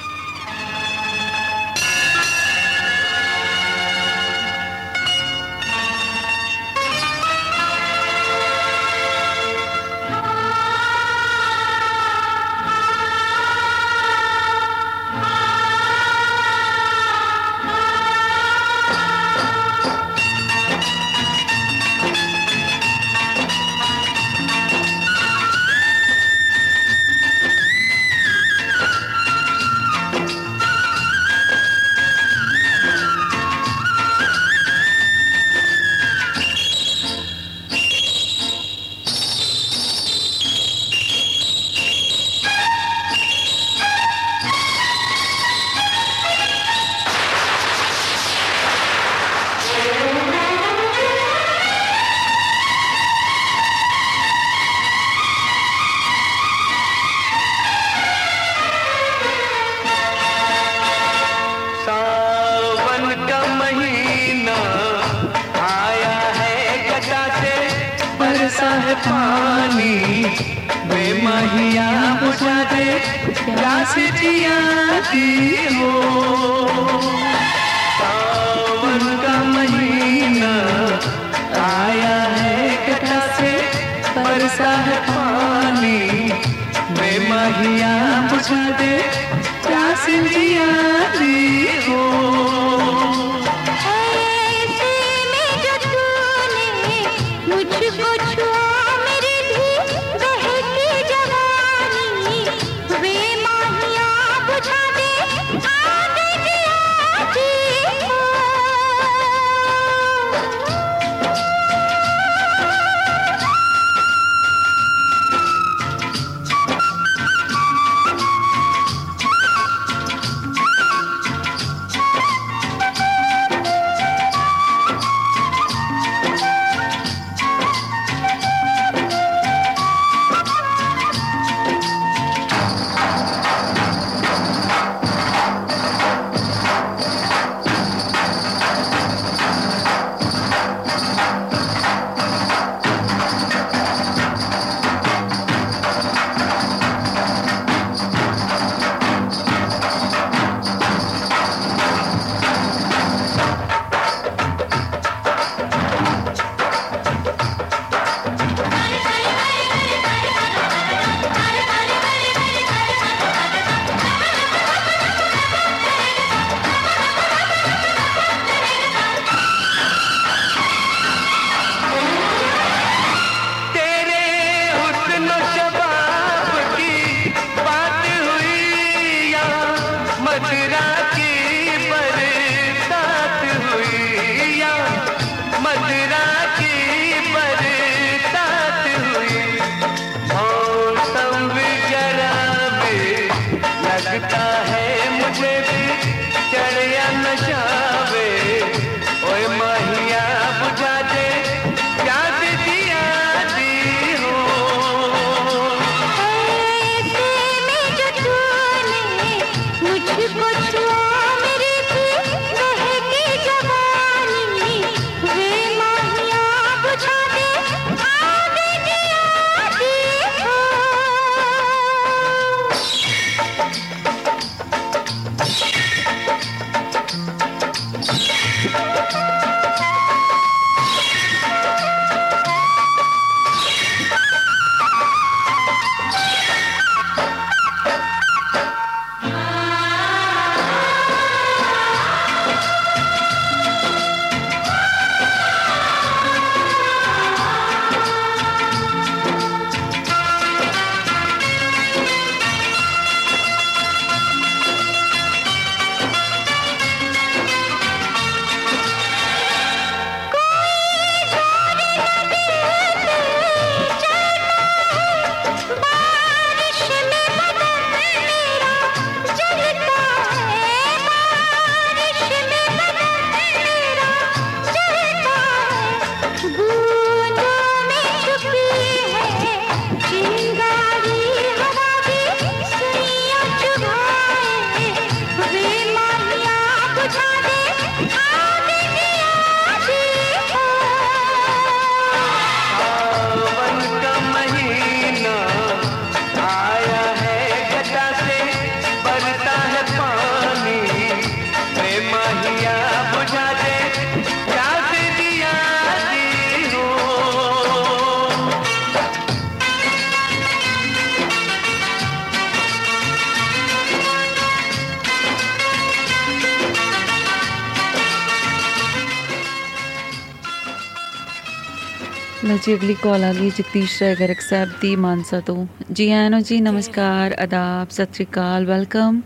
ਜੀ 322.70 322.76
ਅਗਲੀ 322.76 322.94
ਕਾਲ 322.94 323.24
ਆ 323.24 323.32
ਗਈ 323.34 323.50
ਜਗਦੀਸ਼ 323.50 324.02
ਰੈਗਰ 324.04 324.34
ਸਾਹਿਬ 324.40 324.70
ਦੀ 324.82 324.96
ਮਾਨਸਾ 324.96 325.40
ਤੋਂ। 325.40 325.66
ਜੀ 325.92 326.10
ਆਇਆਂ 326.12 326.30
ਨੂੰ 326.30 326.42
ਜੀ 326.44 326.60
ਨਮਸਕਾਰ 326.62 327.36
ਆਦਾਬ 327.40 327.90
ਸਤਿ 327.90 328.14
ਸ੍ਰੀ 328.14 328.26
ਅਕਾਲ 328.26 328.66
ਵੈਲਕਮ 328.66 329.22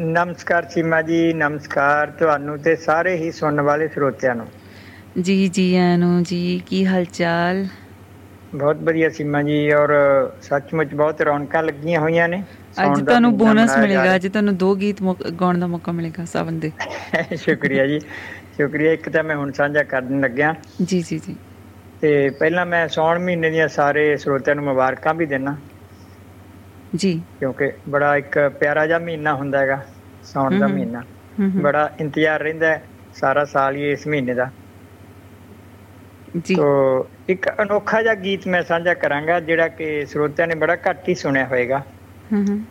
ਨਮਸਕਾਰ 0.00 0.68
ਸੀਮਾ 0.68 1.00
ਜੀ 1.02 1.32
ਨਮਸਕਾਰ 1.32 2.10
ਤੁਹਾਨੂੰ 2.10 2.58
ਤੇ 2.58 2.74
ਸਾਰੇ 2.76 3.16
ਹੀ 3.16 3.30
ਸੁਣਨ 3.30 3.60
ਵਾਲੇ 3.60 3.88
ਸਰੋਤਿਆਂ 3.88 4.34
ਨੂੰ। 4.34 4.46
ਜੀ 5.20 5.48
ਜੀ 5.48 5.74
ਆਇਆਂ 5.76 5.98
ਨੂੰ 5.98 6.22
ਜੀ 6.22 6.60
ਕੀ 6.66 6.84
ਹਾਲ 6.86 7.04
ਚਾਲ 7.04 7.64
ਬਹੁਤ 8.54 8.76
ਵਧੀਆ 8.82 9.08
ਸੀਮਾ 9.08 9.42
ਜੀ 9.42 9.70
ਔਰ 9.72 9.90
ਸੱਚਮੁੱਚ 10.42 10.94
ਬਹੁਤ 10.94 11.20
ਰੌਣਕਾਂ 11.22 11.62
ਲੱਗੀਆਂ 11.62 12.00
ਹੋਈਆਂ 12.00 12.28
ਨੇ। 12.28 12.42
ਅੱਜ 12.84 13.00
ਤੁਹਾਨੂੰ 13.00 13.36
ਬੋਨਸ 13.38 13.76
ਮਿਲੇਗਾ 13.78 14.14
ਅੱਜ 14.14 14.26
ਤੁਹਾਨੂੰ 14.28 14.56
ਦੋ 14.56 14.74
ਗੀਤ 14.74 15.02
ਗਾਉਣ 15.40 15.58
ਦਾ 15.58 15.66
ਮੌਕਾ 15.66 15.92
ਮਿਲੇਗਾ 15.92 16.24
ਸਾਵਨ 16.24 16.58
ਦੇ। 16.60 16.70
ਸ਼ੁਕਰੀਆ 17.36 17.86
ਜੀ। 17.86 18.00
ਸ਼ੁਕਰੀਆ 18.56 18.92
ਇੱਕ 18.92 19.08
ਤਾਂ 19.08 19.22
ਮੈਂ 19.24 19.36
ਹੁਣ 19.36 19.52
ਸਾਂਝਾ 19.52 19.82
ਕਰਨ 19.82 20.20
ਲੱਗਿਆ। 20.20 20.54
ਜੀ 20.82 21.00
ਜੀ 21.02 21.18
ਜੀ। 21.18 21.36
ਤੇ 22.02 22.28
ਪਹਿਲਾਂ 22.32 22.64
ਮੈਂ 22.66 22.86
ਸੌਣ 22.88 23.18
ਮਹੀਨੇ 23.18 23.50
ਦੀਆਂ 23.50 23.68
ਸਾਰੇ 23.70 24.16
ਸਰੋਤਿਆਂ 24.16 24.56
ਨੂੰ 24.56 24.64
ਮੁਬਾਰਕਾਂ 24.64 25.14
ਵੀ 25.14 25.26
ਦੇਣਾ 25.26 25.56
ਜੀ। 26.92 27.22
ਕਿਉਂਕਿ 27.38 27.70
ਬੜਾ 27.90 28.14
ਇੱਕ 28.16 28.38
ਪਿਆਰਾ 28.60 28.86
ਜਿਹਾ 28.86 28.98
ਮਹੀਨਾ 28.98 29.34
ਹੁੰਦਾ 29.34 29.58
ਹੈਗਾ 29.58 29.80
ਸੌਣ 30.24 30.58
ਦਾ। 30.58 30.68
ਮਹੀਨਾ। 30.68 31.02
ਬੜਾ 31.60 31.88
ਇੰਤਜ਼ਾਰ 32.00 32.40
ਰਹਿੰਦਾ 32.40 32.66
ਹੈ 32.68 32.82
ਸਾਰਾ 33.14 33.44
ਸਾਲ 33.46 33.76
ਹੀ 33.76 33.90
ਇਸ 33.90 34.06
ਮਹੀਨੇ 34.06 34.34
ਦਾ। 34.34 34.50
ਜੀ। 36.38 36.56
ਤੋ 36.56 36.64
ਇੱਕ 37.28 37.48
ਅਨੋਖਾ 37.62 38.00
ਜਿਹਾ 38.02 38.14
ਗੀਤ 38.16 38.46
ਮੈਂ 38.46 38.62
ਸਾਂਝਾ 38.62 38.94
ਕਰਾਂਗਾ 38.96 39.38
ਜਿਹੜਾ 39.42 39.68
ਕਿ 39.70 40.04
ਸਰੋਤਿਆਂ 40.06 40.46
ਨੇ 40.48 40.54
ਬੜਾ 40.56 40.76
ਘੱਟ 40.84 41.08
ਹੀ 41.08 41.14
ਸੁਣਿਆ 41.16 41.44
ਹੋਵੇਗਾ 41.46 41.82
ਹਮ 42.30 42.44
ਹਮ। 42.44 42.64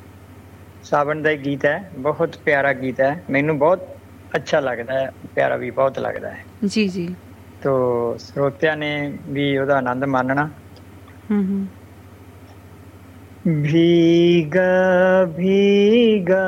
ਸਾਵਣ 0.83 1.21
ਦਾ 1.21 1.29
ਹੀ 1.29 1.37
ਗੀਤ 1.37 1.65
ਹੈ 1.65 1.91
ਬਹੁਤ 1.97 2.37
ਪਿਆਰਾ 2.39 2.73
ਗੀਤ 2.73 2.99
ਹੈ। 3.01 3.11
ਮੈਨੂੰ 3.29 3.57
ਬਹੁਤ 3.59 3.87
ਅੱਛਾ 4.31 4.59
ਲੱਗਦਾ 4.59 4.93
ਹੈ 4.95 5.09
ਪਿਆਰਾ 5.27 5.55
ਵੀ 5.57 5.71
ਬਹੁਤ 5.71 5.99
ਲੱਗਦਾ 5.99 6.29
ਹੈ। 6.29 6.43
ਜੀ 6.65 6.87
ਜੀ। 6.89 7.07
ਤੋ 7.62 7.72
ਸਰੋਤਿਆਂ 8.20 8.76
ਨੇ 8.76 8.90
ਵੀ 9.28 9.56
ਉਹਦਾ 9.58 9.76
ਆਨੰਦ 9.78 10.04
ਮਾਣਨਾ 10.06 10.48
ਹਮ 11.30 11.40
ਹਮ 11.42 11.66
भीगा 13.44 14.70
भीगा 15.34 16.44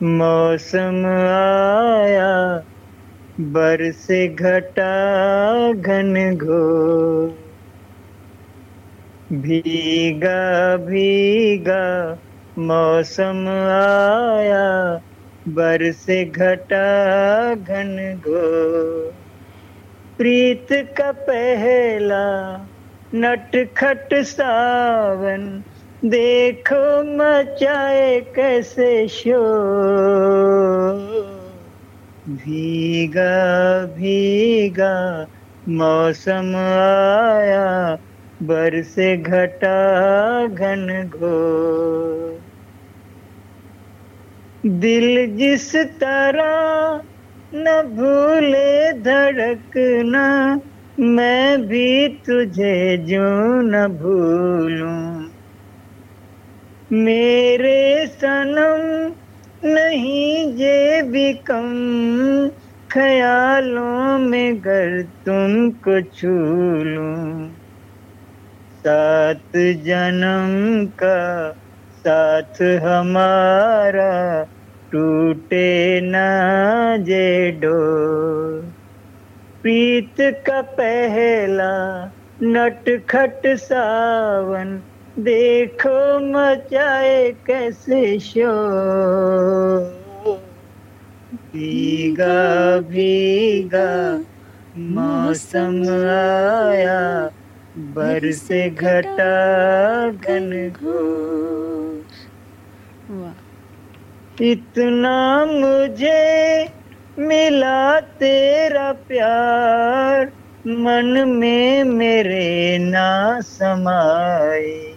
मौसम 0.00 0.98
आया 1.06 2.30
बरसे 3.38 4.20
घटा 4.28 4.90
घन 5.74 6.14
घोर 6.36 7.30
भीगा 9.30 10.36
भीगा 10.86 11.82
मौसम 12.56 13.40
आया 13.48 14.64
बरसे 15.46 16.24
घटा 16.26 16.84
घन 17.56 17.96
घोर 18.20 19.15
प्रीत 20.18 20.66
का 20.98 21.10
पहला 21.28 22.24
नटखट 23.14 24.14
सावन 24.26 25.46
देखो 26.04 26.82
मचाए 27.16 28.20
कैसे 28.36 29.08
शोर 29.08 29.40
भीगा 32.28 33.34
भीगा 33.96 34.94
मौसम 35.68 36.54
आया 36.56 37.66
बरसे 38.42 39.16
घटा 39.16 39.76
घन 40.46 40.86
घोर 41.08 42.40
दिल 44.64 45.26
जिस 45.36 45.74
तरह 46.02 47.00
न 47.53 47.81
भूले 47.81 48.91
धड़कना, 49.01 50.27
मैं 50.99 51.61
भी 51.61 52.07
तुझे 52.07 52.97
जो 52.97 53.61
न 53.61 53.87
भूलूं। 53.87 55.27
मेरे 56.91 58.07
सनम 58.07 59.15
नहीं, 59.69 60.53
ये 60.53 61.01
भी 61.01 61.33
कम 61.33 62.49
ख्यालों 62.91 64.17
में 64.17 64.59
घर 64.59 65.01
तुमको 65.25 66.01
छू 66.01 66.35
लूँ 66.83 67.49
सात 68.85 69.57
जन्म 69.57 70.85
का 70.85 71.51
साथ 72.05 72.61
हमारा 72.61 74.13
टूटे 74.92 75.68
ना 76.10 76.26
जे 77.08 77.26
डोर 77.60 78.60
प्रीत 79.62 80.20
का 80.46 80.60
पहला 80.78 81.72
नटखट 82.42 83.46
सावन 83.64 84.76
देखो 85.28 85.98
मचाए 86.32 87.30
कैसे 87.46 88.02
शोर 88.28 89.80
भीगा 91.54 92.36
भीगा 92.88 93.88
मौसम 94.96 95.76
आया 96.14 97.00
बरसे 97.96 98.68
घटा 98.70 99.32
घन 100.10 100.50
घोर 100.70 101.85
इतना 104.41 105.45
मुझे 105.45 106.67
मिला 107.19 107.99
तेरा 107.99 108.91
प्यार, 108.91 110.31
मन 110.67 111.23
में 111.27 111.83
मेरे 111.83 112.77
ना 112.77 113.39
समाए 113.41 114.93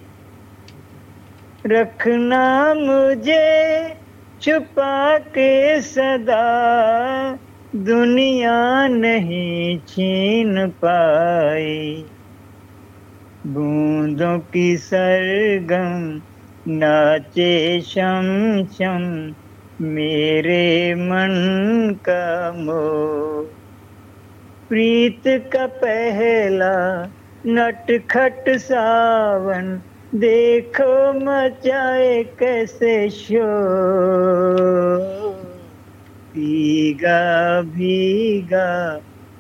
रखना 1.67 2.75
मुझे, 2.75 3.97
छुपा 4.43 5.19
के 5.19 5.81
सदा, 5.81 6.45
दुनिया 7.77 8.87
नहीं 8.89 9.79
छीन 9.79 10.69
पाई। 10.69 12.05
बूंदों 13.47 14.39
की 14.39 14.77
सरगम 14.77 16.21
नाचे 16.70 17.52
शम 17.82 18.28
शम 18.74 19.04
मेरे 19.80 20.96
मन 20.96 21.34
का 22.08 22.52
मोह 22.58 23.44
प्रीत 24.70 25.24
का 25.54 25.66
पहला 25.82 26.74
नटखट 27.44 28.50
सावन 28.60 29.76
देखो 30.14 30.92
मचाए 31.20 32.24
कैसे 32.40 32.96
शोर 33.20 33.46
भीगा 36.36 37.22
भीगा 37.76 38.68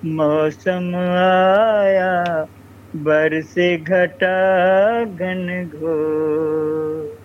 मौसम 0.03 0.95
आया 0.97 2.13
बरसे 2.93 3.77
घटा 3.77 4.35
घन 5.05 5.47
घोर 5.69 7.18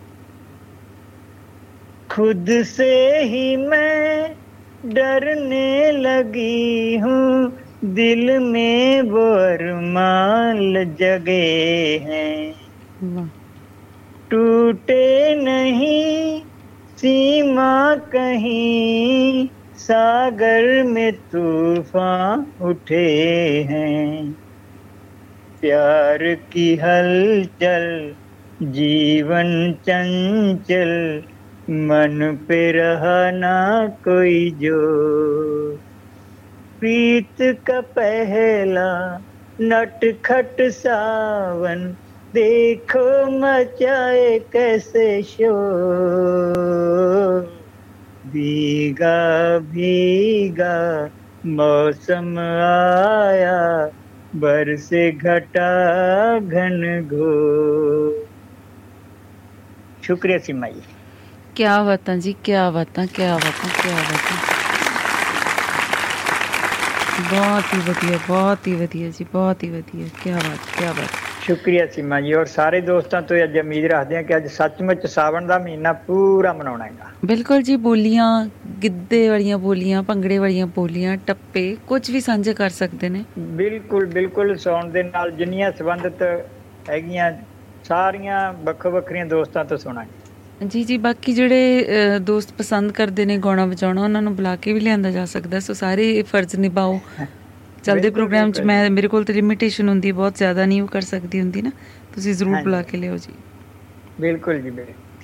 खुद 2.16 2.46
से 2.64 3.20
ही 3.24 3.56
मैं 3.58 4.36
डरने 4.84 5.92
लगी 5.92 6.96
हूँ। 6.96 7.52
दिल 7.84 8.40
में 8.40 9.02
वो 9.02 9.26
अरमाल 9.34 10.86
जगे 11.00 11.98
हैं। 12.04 12.56
टूटे 14.32 15.36
नहीं 15.36 16.42
सीमा 16.98 17.96
कहीं 17.96 19.48
सागर 19.76 20.84
में 20.84 21.12
तूफ़ान 21.14 22.54
उठे 22.62 23.06
हैं। 23.70 24.34
प्यार 25.62 26.36
की 26.52 26.76
हलचल 26.76 28.16
जीवन 28.62 29.74
चंचल 29.86 30.94
मन 31.70 32.46
पे 32.50 32.72
रहा 32.72 33.32
ना 33.32 33.88
कोई 34.04 34.52
जो। 34.52 35.78
प्रीत 36.80 37.36
का 37.42 37.82
पहला 37.82 39.20
नटखट 39.62 40.62
सावन, 40.62 41.98
देखो 42.34 43.40
मचाए 43.40 44.40
कैसे 44.40 45.24
शोर। 45.24 47.66
भीगा 48.26 49.60
भीगा, 49.60 51.10
मौसम 51.46 52.40
आया 52.40 53.92
बरसे 54.36 55.12
घटा 55.12 55.70
घन 56.40 57.08
घोर। 57.08 58.28
शुक्रिया 60.04 60.38
सीमा 60.38 60.68
जी 60.68 60.82
ਕਿਆ 61.56 61.82
ਬਾਤਾਂ 61.84 62.18
ਜੀ 62.18 62.36
ਕਿਆ 62.44 62.70
ਬਾਤਾਂ 62.72 63.06
ਕਿਆ 63.08 63.36
ਬਾਤਾਂ 63.36 63.70
ਕਿਆ 63.82 63.96
ਬਾਤਾਂ 63.96 64.38
ਬਹੁਤ 67.30 67.74
ਹੀ 67.74 67.80
ਵਧੀਆ 67.88 68.18
ਬਹੁਤ 68.28 68.68
ਹੀ 68.68 68.74
ਵਧੀਆ 68.76 69.10
ਜੀ 69.10 69.26
ਬਹੁਤ 69.34 69.64
ਹੀ 69.64 69.70
ਵਧੀਆ। 69.70 70.08
ਕੀ 70.24 70.32
ਬਾਤ 70.32 70.66
ਕੀ 70.78 70.86
ਬਾਤ। 70.86 71.24
ਸ਼ੁਕਰੀਆ 71.44 71.86
ਸੀਮਾ 71.88 72.20
ਜੀ 72.22 72.34
ਔਰ 72.34 72.46
ਸਾਰੇ 72.46 72.82
ਦੋਸਤਾਂ 72.82 73.22
ਤੋਂ 73.22 73.38
ਅੱਜ 73.44 73.58
ਉਮੀਦ 73.60 73.86
ਰੱਖਦੇ 73.92 74.16
ਹਾਂ 74.16 74.24
ਕਿ 74.24 74.36
ਅੱਜ 74.38 74.48
ਸੱਚਮੁੱਚ 74.48 75.06
ਸਾਵਣ 75.06 75.48
ਦਾ 75.48 75.58
ਮਹੀਨਾ 75.60 75.94
ਪੂਰਾ 76.08 76.54
ਮਨਾਉਣਾ 76.54 76.86
ਹੈਗਾ। 76.86 77.10
ਬਿਲਕੁਲ 77.26 77.62
ਜੀ 77.62 77.76
ਬੋਲੀਆਂ 77.86 78.28
ਗਿੱਧੇ 78.84 79.28
ਵਾਲੀਆਂ 79.30 79.58
ਬੋਲੀਆਂ 79.58 80.04
ਭੰਗੜੇ 80.04 80.38
ਵਾਲੀਆਂ 80.38 80.68
ਬੋਲੀਆਂ 80.76 81.16
ਟੱਪੇ 81.28 81.66
ਕੁਝ 81.88 82.10
ਵੀ 82.12 82.20
ਸਾਂਝੇ 82.22 82.54
ਕਰ 82.54 82.70
ਸਕਦੇ 82.80 83.10
ਨੇ। 83.10 83.24
ਬਿਲਕੁਲ 83.40 84.06
ਬਿਲਕੁਲ 84.06 84.56
ਸੌਣ 84.58 84.90
ਦੇ 84.90 85.04
ਨਾਲ 85.04 85.32
ਜਿੰਨੀਆਂ 85.32 85.72
ਸੰਬੰਧਿਤ 85.72 86.24
ਹੈਗੀਆਂ 86.90 87.32
ਸਾਰੀਆਂ 87.84 88.54
ਵੱਖੋ 88.64 88.92
ਵੱਖਰੀਆਂ 88.92 89.26
ਦੋਸਤਾਂ 89.26 89.66
ਤੋਂ 89.66 89.78
ਸੁਣਾਂਗੇ। 89.78 90.24
ਜੀ 90.62 90.84
ਜੀ 90.84 90.98
ਬਾਕੀ 90.98 91.34
ਜਿਹੜੇ 91.34 91.86
ਦੋਸਤ 92.22 92.52
ਪਸੰਦ 92.58 92.92
ਕਰਦੇ 92.92 93.26
ਨੇ 93.26 93.38
ਗਾਉਣਾ 93.38 93.66
ਵਜਾਉਣਾ 93.66 94.04
ਉਹਨਾਂ 94.04 94.22
ਨੂੰ 94.22 94.36
ਬੁਲਾ 94.36 94.56
ਕੇ 94.56 94.74
ਵੀ 94.74 94.80
ਲਿਆਂਦਾ 94.80 95.12
ਜਾ 95.12 95.26
ਸਕਦਾ 95.26 95.60
ਸੋ 95.60 95.74
ਸਾਰੇ 95.74 96.22
ਫਰਜ਼ 96.24 96.56
ਨਿਭਾਓ। 96.56 97.00
ਚੱਲਦੇ 97.84 98.10
ਪ੍ਰੋਗਰਾਮ 98.10 98.52
'ਚ। 98.52 98.62
ਮੈਂ 98.62 98.90
ਮੇਰੇ 98.90 99.08
ਕੋਲ 99.08 99.24
ਤੇ 99.24 99.34
ਲਿਮਿਟੇਸ਼ਨ 99.34 99.90
ਹੁੰਦੀ 99.90 100.12
ਬਹੁਤ 100.12 100.38
ਜ਼ਿਆਦਾ 100.38 100.66
ਨਹੀਂ 100.66 100.82
ਉਹ 100.82 100.88
ਕਰ 100.88 101.02
ਸਕਦੀ 101.02 101.40
ਹੁੰਦੀ 101.40 101.62
ਨਾ। 101.62 101.72
ਤੁਸੀਂ 102.16 102.34
ਜ਼ਰੂਰ। 102.34 102.62
ਬੁਲਾ 102.64 102.82
ਕੇ 102.82 102.98
ਲਿਆਓ 102.98 103.18
ਜੀ। 103.18 103.34
ਬਿਲਕੁਲ 104.22 104.62
ਜੀ 104.62 104.72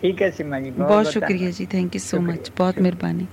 ਠੀਕ 0.02 0.22
ਹੈ 0.22 0.30
ਸੀਮਾ 0.32 0.60
ਜੀ 0.60 0.70
ਬਹੁਤ 0.72 1.08
ਸ਼ੁਕਰੀਆ 1.08 1.52
ਜੀ 1.52 1.66
ਥੈਂਕ 1.66 1.96
ਯੂ 1.96 2.00
ਸੋ 2.00 2.20
ਮਚ 2.20 2.52
ਬਹੁਤ 2.58 2.80
ਮਿਹਰਬਾਨੀ। 2.80 3.28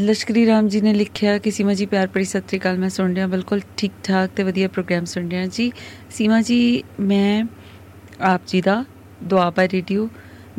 ਲਸ਼ਕਰੀ 0.00 0.46
ਰਾਮ 0.46 0.68
ਜੀ 0.68 0.80
ਨੇ 0.80 0.92
ਲਿਖਿਆ 0.94 1.36
ਕਿ 1.38 1.50
ਸੀਮਾ 1.50 1.74
ਜੀ 1.74 1.86
ਪਿਆਰ 1.86 2.06
ਭਰੀ 2.06 2.24
ਸਤਿ 2.24 2.48
ਸ੍ਰੀ 2.48 2.58
ਅਕਾਲ 2.58 2.78
ਮੈਂ 2.78 2.88
ਸੁਣ 2.88 3.14
ਰਿਹਾ 3.14 3.26
ਬਿਲਕੁਲ 3.26 3.60
ਠੀਕ 3.76 3.92
ਠਾਕ 4.04 4.30
ਤੇ 4.36 4.42
ਵਧੀਆ 4.42 4.68
ਪ੍ਰੋਗਰਾਮ 4.68 5.04
ਸੁਣ 5.04 5.28
ਰਿਹਾ 5.28 5.46
ਜੀ। 5.46 5.70
ਸੀਮਾ 6.10 6.40
ਜੀ 6.42 6.60
ਮੈਂ 7.00 7.44
ਆਪ 8.24 8.42
ਜੀ 8.46 8.60
ਦਾ 8.60 8.84
ਦੁਆਬਾ 9.24 9.64
ਰੇਡੀਓ 9.72 10.08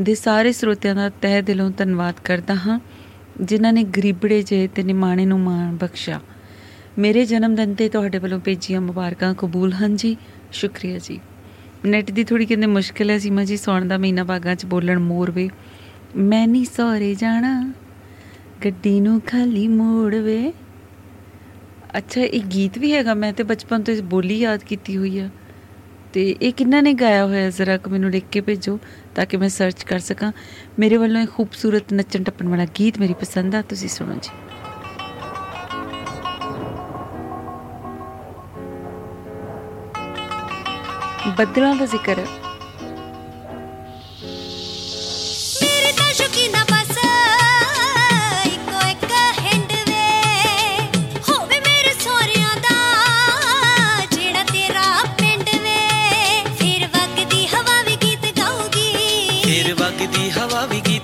ਦੇ 0.02 0.16
ਸਾਰੇ 0.16 0.52
ਸਰੋਤਿਆਂ 0.52 0.96
ਦਾ 0.96 1.10
ਤਹਿ 1.10 1.42
ਦਿਲੋਂ 1.42 1.72
ਧੰਨਵਾਦ 1.72 2.16
ਕਰਦਾ 2.24 2.56
ਹਾਂ, 2.56 2.80
ਜਿਨ੍ਹਾਂ 3.42 3.74
ਨੇ 3.74 3.84
ਗਰੀਬੜੇ 3.84 4.42
ਜੇ 4.42 4.68
ਤੇ 4.68 4.84
ਨਿਮਾਣੇ 4.84 5.26
ਨੂੰ 5.26 5.40
ਮਾਣ 5.40 5.76
ਬਖਸ਼ਿਆ। 5.76 6.20
ਮੇਰੇ 6.98 7.26
ਜਨਮ 7.26 7.56
ਦਿਨ 7.56 7.74
ਤੇ 7.74 7.90
ਤੁਹਾਡੇ 7.90 8.18
ਵੱਲੋਂ 8.18 8.40
ਭੇਜੀਆਂ 8.40 8.82
ਮੁਬਾਰਕਾਂ 8.82 9.34
ਕਬੂਲ 9.34 9.74
ਹਨ 9.74 9.96
ਜੀ। 9.96 10.18
ਸ਼ੁਕਰੀਆ 10.52 11.00
ਜੀ। 11.00 11.20
ਨੈਟ 11.86 12.12
ਦੀ 12.12 12.24
ਥੋੜੀ 12.24 12.46
ਕਹਿੰਦੇ 12.46 12.68
ਮੁਸ਼ਕਿਲ 12.68 13.10
ਹੈ 13.10 13.18
ਸੀਮਾ 13.18 13.44
ਜੀ, 13.44 13.58
ਸੌਣ 13.58 13.86
ਦਾ 13.86 13.98
ਮਹੀਨਾ 13.98 14.24
ਬਾਗਾਂ 14.24 14.56
'ਚ 14.56 14.66
ਬੋਲਣ 14.66 15.00
ਮੋਰ 15.00 15.32
ਵੇ। 15.32 15.50
ਮੈਂ 16.16 16.48
ਨਹੀਂ 16.48 16.66
ਸੌਰੇ 16.66 17.16
ਜਾਣਾ, 17.16 17.74
ਗੱਡੀ 18.66 19.00
ਨੂੰ 19.02 19.22
ਖਾਲੀ 19.22 19.68
ਮੋੜ 19.68 20.16
ਵੇ। 20.16 20.54
ਅੱਛਾ, 21.98 22.22
ਇਹ 22.22 22.42
ਗੀਤ 22.42 22.78
ਵੀ 22.78 22.94
ਹੈਗਾ, 22.94 23.14
ਮੈਂ 23.14 23.34
ਤੇ 23.34 23.44
ਬਚਪਨ 23.44 23.82
ਤੋਂ 23.82 23.94
ਇਸ 23.94 24.02
ਬੋਲੀ 24.02 24.40
ਯਾਦ 24.40 24.64
ਕੀਤੀ 24.64 24.98
ਹੋਈ 24.98 25.20
ਆ। 25.20 25.30
ਤੇ 26.14 26.24
ਇਹ 26.42 26.54
ਕਿੰਨਾ 26.54 26.82
ਨੇ 26.82 26.94
ਗਾਇਆ 26.94 27.26
ਹੋਇਆ 27.26 27.50
ਜ਼ਰਾ 27.50 27.78
ਕੁ 27.78 27.90
ਮੈਨੂੰ 27.90 28.10
ਲਿਖ 28.12 28.26
ਕੇ 28.32 28.42
ਭੇਜੋ 28.42 28.80
ਤਾਂ 29.16 29.26
ਕਿ 29.26 29.38
ਮੈਂ 29.38 29.50
ਸਰਚ 29.50 29.84
ਕਰ 29.84 30.00
ਸਕਾਂ। 30.00 30.32
ਮੇਰੇ 30.80 30.98
ਵੱਲੋਂ 30.98 31.22
ਇਹ 31.22 31.28
ਖੂਬਸੂਰਤ 31.28 31.94
ਨੱਚਣ 31.94 32.24
ਟੱਪਣ 32.24 32.48
ਵਾਲਾ 32.48 32.66
ਗੀਤ 32.80 33.00
ਮੇਰੀ 33.00 33.14
ਪਸੰਦ 33.14 33.56
ਆ, 33.56 33.62
ਤੁਸੀਂ 33.62 33.90
ਸੁਣੋ 33.90 34.16
ਜੀ। 34.22 34.32
ਬੱਦਲਾਂ 41.38 41.76
ਦਾ 41.76 41.86
ਜ਼ਿਕਰ। 41.86 42.20
ਹੈ 42.20 42.53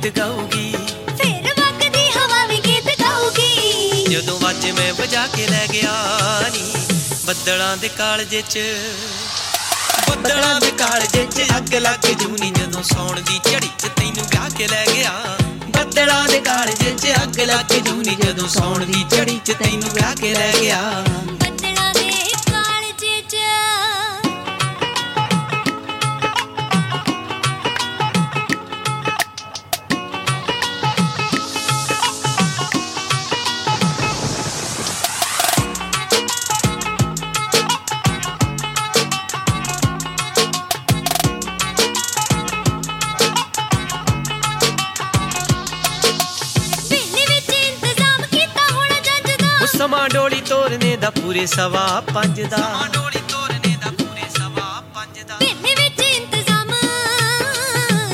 ਗੀਤ 0.04 0.18
ਗਾਊਗੀ। 0.18 0.72
ਫਿਰ 1.18 1.48
ਵਗਦੀ 1.60 2.04
ਹਵਾ 2.12 2.46
ਵੀ 2.46 2.58
ਗੀਤ 2.58 2.86
ਗਾਊਗੀ। 3.02 4.06
ਜਦੋਂ 4.10 4.40
ਵਾਜੇ 4.40 4.72
ਮੈਂ 4.72 4.94
ਵਜਾ 4.94 5.26
ਕੇ 5.28 5.48
ਲੈ 5.48 5.66
ਗਿਆ 5.68 5.94
ਨੀ 6.54 6.72
ਬੱਦਲਾਂ 7.26 7.76
ਦੇ 7.78 7.90
ਕਾਲਜੇ 7.90 8.42
'ਚ। 8.42 8.60
ਬੱਦਲਾਂ 10.10 10.60
ਦੇ 10.62 10.72
ਕਾਲਜੇ 10.72 11.26
'ਚ 11.26 11.44
ਅੱਗ 11.58 11.74
ਲੱਗ 11.76 12.06
ਜੂਨੀ 12.14 12.52
ਜਦੋਂ 12.52 12.84
ਸੌਣ 12.84 13.22
ਦੀ 13.22 13.40
ਝੜੀ 13.52 13.70
'ਚ 13.80 13.90
ਤੈਨੂੰ 13.98 14.26
ਵਿਆਹ 14.26 14.50
ਕੇ 14.50 14.68
ਲੈ 14.68 14.86
ਗਿਆ। 14.86 15.12
ਬੱਦਲਾਂ 15.70 16.28
ਦੇ 16.28 16.40
ਕਾਲਜੇ 16.40 16.92
'ਚ 16.92 17.14
ਅੱਗ 17.24 17.40
ਲੱਗ 17.40 17.74
ਜੂਨੀ 17.86 18.16
ਜਦੋਂ 18.16 18.48
ਸੌਣ 18.48 18.86
ਦੀ 18.86 19.06
ਝੜੀ 19.12 19.40
'ਚ 19.46 19.52
ਤੈਨੂੰ 19.52 19.90
ਵਿਆਹ 19.94 20.16
ਕੇ 20.16 20.34
ਲੈ 20.34 20.52
ਗਿਆ। 20.62 21.04
ਪੂਰੇ 51.40 51.48
ਸਵਾ 51.48 52.02
ਪੰਜ 52.14 52.42
ਦਾ। 52.42 52.58
ਡੋਲੀ 52.94 53.20
ਤੋਰਨੇ 53.30 53.76
ਦਾ 53.84 53.92
ਪੂਰੇ 54.00 54.24
ਸਵਾ 54.30 54.64
ਪੰਜ 54.96 55.20
ਦਾ। 55.28 55.36
ਬਿੱਲੀ 55.40 55.76
ਵਿੱਚ 55.76 56.00
ਇੰਤਜ਼ਾਮ। 56.02 56.72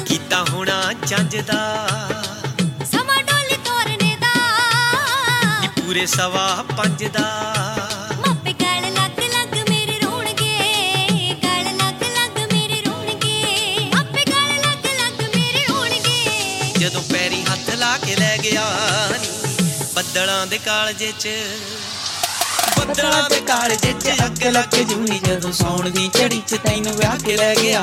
ਕੀਤਾ 0.06 0.44
ਹੋਣਾ 0.50 0.76
ਜੰਜ 1.08 1.36
ਦਾ। 1.48 1.58
ਸਮਾਂ 2.92 3.18
ਡੋਲੀ 3.24 3.58
ਤੋਰਨੇ 3.66 4.16
ਦਾ। 4.22 4.34
ਨੀ 5.62 5.68
ਪੂਰੇ 5.78 6.06
ਸਵਾ 6.06 6.46
ਪੰਜ 6.78 7.04
ਦਾ। 7.14 7.26
ਮਾਪੇ 8.28 8.54
ਗਲ 8.62 8.94
ਲੱਗ 8.94 9.20
ਲੱਗ 9.34 9.56
ਮੇਰੇ 9.70 9.98
ਰੋਣਗੇ 10.04 11.34
ਗਲ 11.44 11.72
ਲੱਗ 11.78 12.04
ਲੱਗ 12.18 12.38
ਮੇਰੇ 12.54 12.82
ਰੋਣਗੇ। 12.82 13.90
ਮਾਪੇ 13.96 14.24
ਗਲ 14.32 14.54
ਲੱਗ 14.68 14.86
ਲੱਗ 15.02 15.22
ਮੇਰੇ 15.36 15.66
ਰੋਣਗੇ। 15.70 16.74
ਜਦੋਂ 16.78 17.02
ਪੈਰੀ 17.12 17.44
ਹੱਥ 17.44 17.70
ਲਾ 17.76 17.98
ਕੇ 18.06 18.16
ਲੈ 18.16 18.38
ਗਿਆ 18.44 18.70
ਨੀ 19.22 19.30
ਬੱਦਲਾਂ 19.96 20.46
ਦੇ 20.48 20.58
ਕਾਲਜੇ 20.66 21.12
'ਚ। 21.20 21.28
ਬੱਦਲਾਂ 22.88 23.30
ਦੇ 23.30 23.40
ਕਾਲਜੇ 23.42 23.94
'ਚ 23.94 24.10
ਅੱਗ 24.26 24.44
ਲੱਗ 24.48 24.76
ਜੂਨੀ 24.90 25.20
ਜਦੋਂ 25.20 25.52
ਸੌਣ 25.52 25.90
ਦੀ 25.90 26.10
ਝੜੀ 26.14 26.42
'ਚ 26.48 26.56
ਤੈਨੂੰ 26.56 26.94
ਵਿਆਹ 26.94 27.18
ਕੇ 27.18 27.38
ਲੈ 27.38 27.54
ਗਿਆ। 27.56 27.82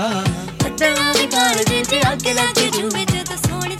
ਬੱਦਲਾਂ 0.65 1.15
ਦੇ 1.15 1.27
ਕਾਲਜੇ 1.27 1.83
'ਚ 1.85 2.01
ਅੱਗ 2.13 2.27
ਲੱਗ 2.29 2.59
ਜੂਵੇ 2.71 3.05
ਜਦੋਂ 3.05 3.37
ਸੋਣ 3.37 3.72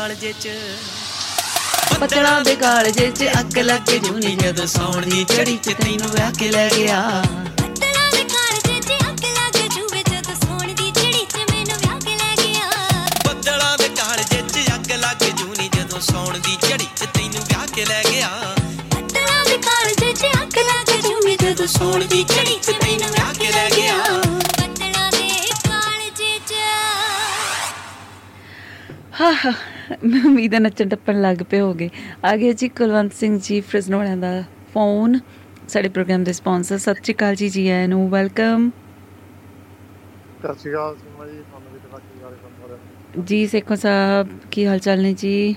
ਕਾਲਜੇ 0.00 0.32
'ਚ। 0.40 0.48
ਬੱਦਲਾਂ 2.00 2.40
ਦੇ 2.40 2.54
ਕਾਲਜੇ 2.56 3.10
'ਚ 3.10 3.24
ਅੱਗ 3.40 3.58
ਲੱਗ 3.58 3.90
ਜੂਨੀ 3.90 4.36
ਜਦੋਂ 4.36 4.66
ਸੌਣ 4.66 5.06
ਦੀ 5.06 5.24
ਝੜੀ 5.24 5.56
'ਚ 5.56 5.70
ਤੈਨੂੰ 5.70 6.10
ਵਿਆਹ 6.10 6.32
ਕੇ 6.32 6.48
ਲੈ 6.48 6.68
ਗਿਆ। 6.76 7.22
ਸੋਣ 10.34 10.72
ਦੀ 10.74 10.90
ਚਿੜੀ 10.90 11.24
'ਚ 11.24 11.36
ਮੈਨੂੰ 11.36 11.78
ਵਿਆਹ 11.78 11.98
ਕੇ 12.00 12.14
ਲੈ 12.16 12.34
ਗਿਆ। 12.36 12.70
ਬੱਦਲਾਂ 13.26 13.78
ਦੇ 13.78 13.88
ਕਾਲਜੇ 13.88 14.42
'ਚ 14.42 14.74
ਅੱਗ 14.74 14.92
ਲੱਗ 14.92 15.24
ਜੂਨੀ 15.38 15.68
ਜਦੋਂ 15.68 16.00
ਸੌਣ 16.00 16.38
ਦੀ 16.38 16.56
ਝੜੀ 16.62 16.88
'ਚ 16.96 17.04
ਤੈਨੂੰ 17.14 17.42
ਵਿਆਹ 17.44 17.66
ਕੇ 17.66 17.84
ਲੈ 17.84 18.02
ਗਿਆ। 18.10 18.28
ਬੱਦਲਾਂ 18.94 19.44
ਦੇ 19.44 19.58
ਕਾਲਜੇ 19.58 20.12
'ਚ 20.12 20.26
ਅੱਗ 20.42 20.58
ਲੱਗ 20.58 21.00
ਜੂਵੇ 21.00 21.36
ਜਦੋਂ 21.36 21.66
ਸੋਣ 21.66 22.04
ਦੀ 22.04 22.22
ਚਿੜੀ 22.22 22.58
'ਚ 22.62 22.70
ਮੈਨੂੰ 22.70 23.10
ਵਿਆਹ 23.10 23.34
ਕੇ 23.34 23.52
ਲੈ 23.52 23.68
ਗਿਆ। 23.76 23.98
ਬੱਦਲਾਂ 23.98 25.10
ਦੇ 25.10 25.28
ਕਾਲਜੇ 25.68 26.38
'ਚ। 26.48 26.54
ਹਾਂ 29.20 29.32
ਹਾਂ। 29.44 29.69
ਮੈਂ 29.90 30.20
ਉਮੀਦ 30.26 30.54
ਹੈ 30.54 30.58
ਨੱਚਣ 30.58 30.88
ਟੱਪਣ 30.88 31.20
ਲੱਗ 31.22 31.42
ਪਏ 31.50 31.60
ਹੋਗੇ 31.60 31.88
ਆ 32.24 32.36
ਗਿਆ 32.36 32.52
ਜੀ 32.52 32.68
ਕੁਲਵੰਤ 32.68 33.12
ਸਿੰਘ 33.12 33.38
ਜੀ 33.42 33.60
ਫ੍ਰਿਜ਼ਨੋਲਿਆਂ 33.60 34.16
ਦਾ 34.16 34.32
ਫੋਨ 34.74 35.18
ਸਾਡੇ 35.68 35.88
ਪ੍ਰੋਗਰਾਮ 35.88 36.24
ਦੇ 36.24 36.32
ਸਪਾਂਸਰ 36.32 36.78
ਸਤਿ 36.78 36.94
ਸ਼੍ਰੀ 36.94 37.14
ਅਕਾਲ 37.14 37.34
ਜੀ 37.34 37.48
ਜੀ 37.48 37.68
ਆਇਆਂ 37.68 37.88
ਨੂੰ 37.88 38.08
ਵੈਲਕਮ 38.10 38.70
ਸਤਿ 40.40 40.54
ਸ਼੍ਰੀ 40.54 40.72
ਅਕਾਲ 40.72 40.94
ਜੀ 40.94 41.42
ਤੁਹਾਨੂੰ 41.42 41.72
ਵੀ 41.72 41.78
ਤੁਹਾਡਾ 41.78 42.26
ਹੈ 42.26 42.36
ਸਾਰਿਆਂ 42.58 42.78
ਨੂੰ? 42.78 43.24
ਜੀ 43.24 43.46
ਸੇਖੋ 43.46 43.74
ਸਾਹਿਬ 43.74 44.28
ਕੀ 44.50 44.66
ਹਾਲ 44.66 44.78
ਚਾਲ 44.78 45.02
ਨੇ 45.02 45.12
ਜੀ? 45.14 45.56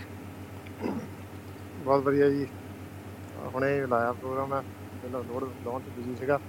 ਬਹੁਤ 1.86 2.04
ਵਧੀਆ 2.04 2.30
ਜੀ। 2.30 2.46
ਹੁਣੇ 3.54 3.86
ਲਾਇਆ 3.88 4.12
ਪ੍ਰੋਗਰਾਮ 4.14 4.50
ਮੈਂ 4.50 4.62
ਪਹਿਲਾਂ 5.02 5.24
ਲੋਡ 5.24 5.44
ਲਾਉਣ 5.66 5.82
ਚ 5.82 5.90
ਬਿਜ਼ੀ 5.90 6.16
ਸੀਗਾ। 6.16 6.40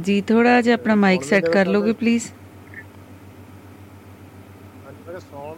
ਜੀ 0.00 0.20
ਥੋੜਾ 0.22 0.60
ਜਿਹਾ 0.60 0.74
ਆਪਣਾ 0.74 0.94
ਮਾਈਕ 0.94 1.22
ਸੈੱਟ 1.22 1.48
ਕਰ 1.48 1.64
ਦਾ 1.64 1.70
ਲੋਗੇ 1.70 1.92
ਪਲੀਜ਼ 1.92 2.26
ਹਾਂਜੀ 4.84 5.02
ਮੈਂ 5.02 5.12
ਕਿਹਾ 5.12 5.18
ਸੌਣ 5.18 5.56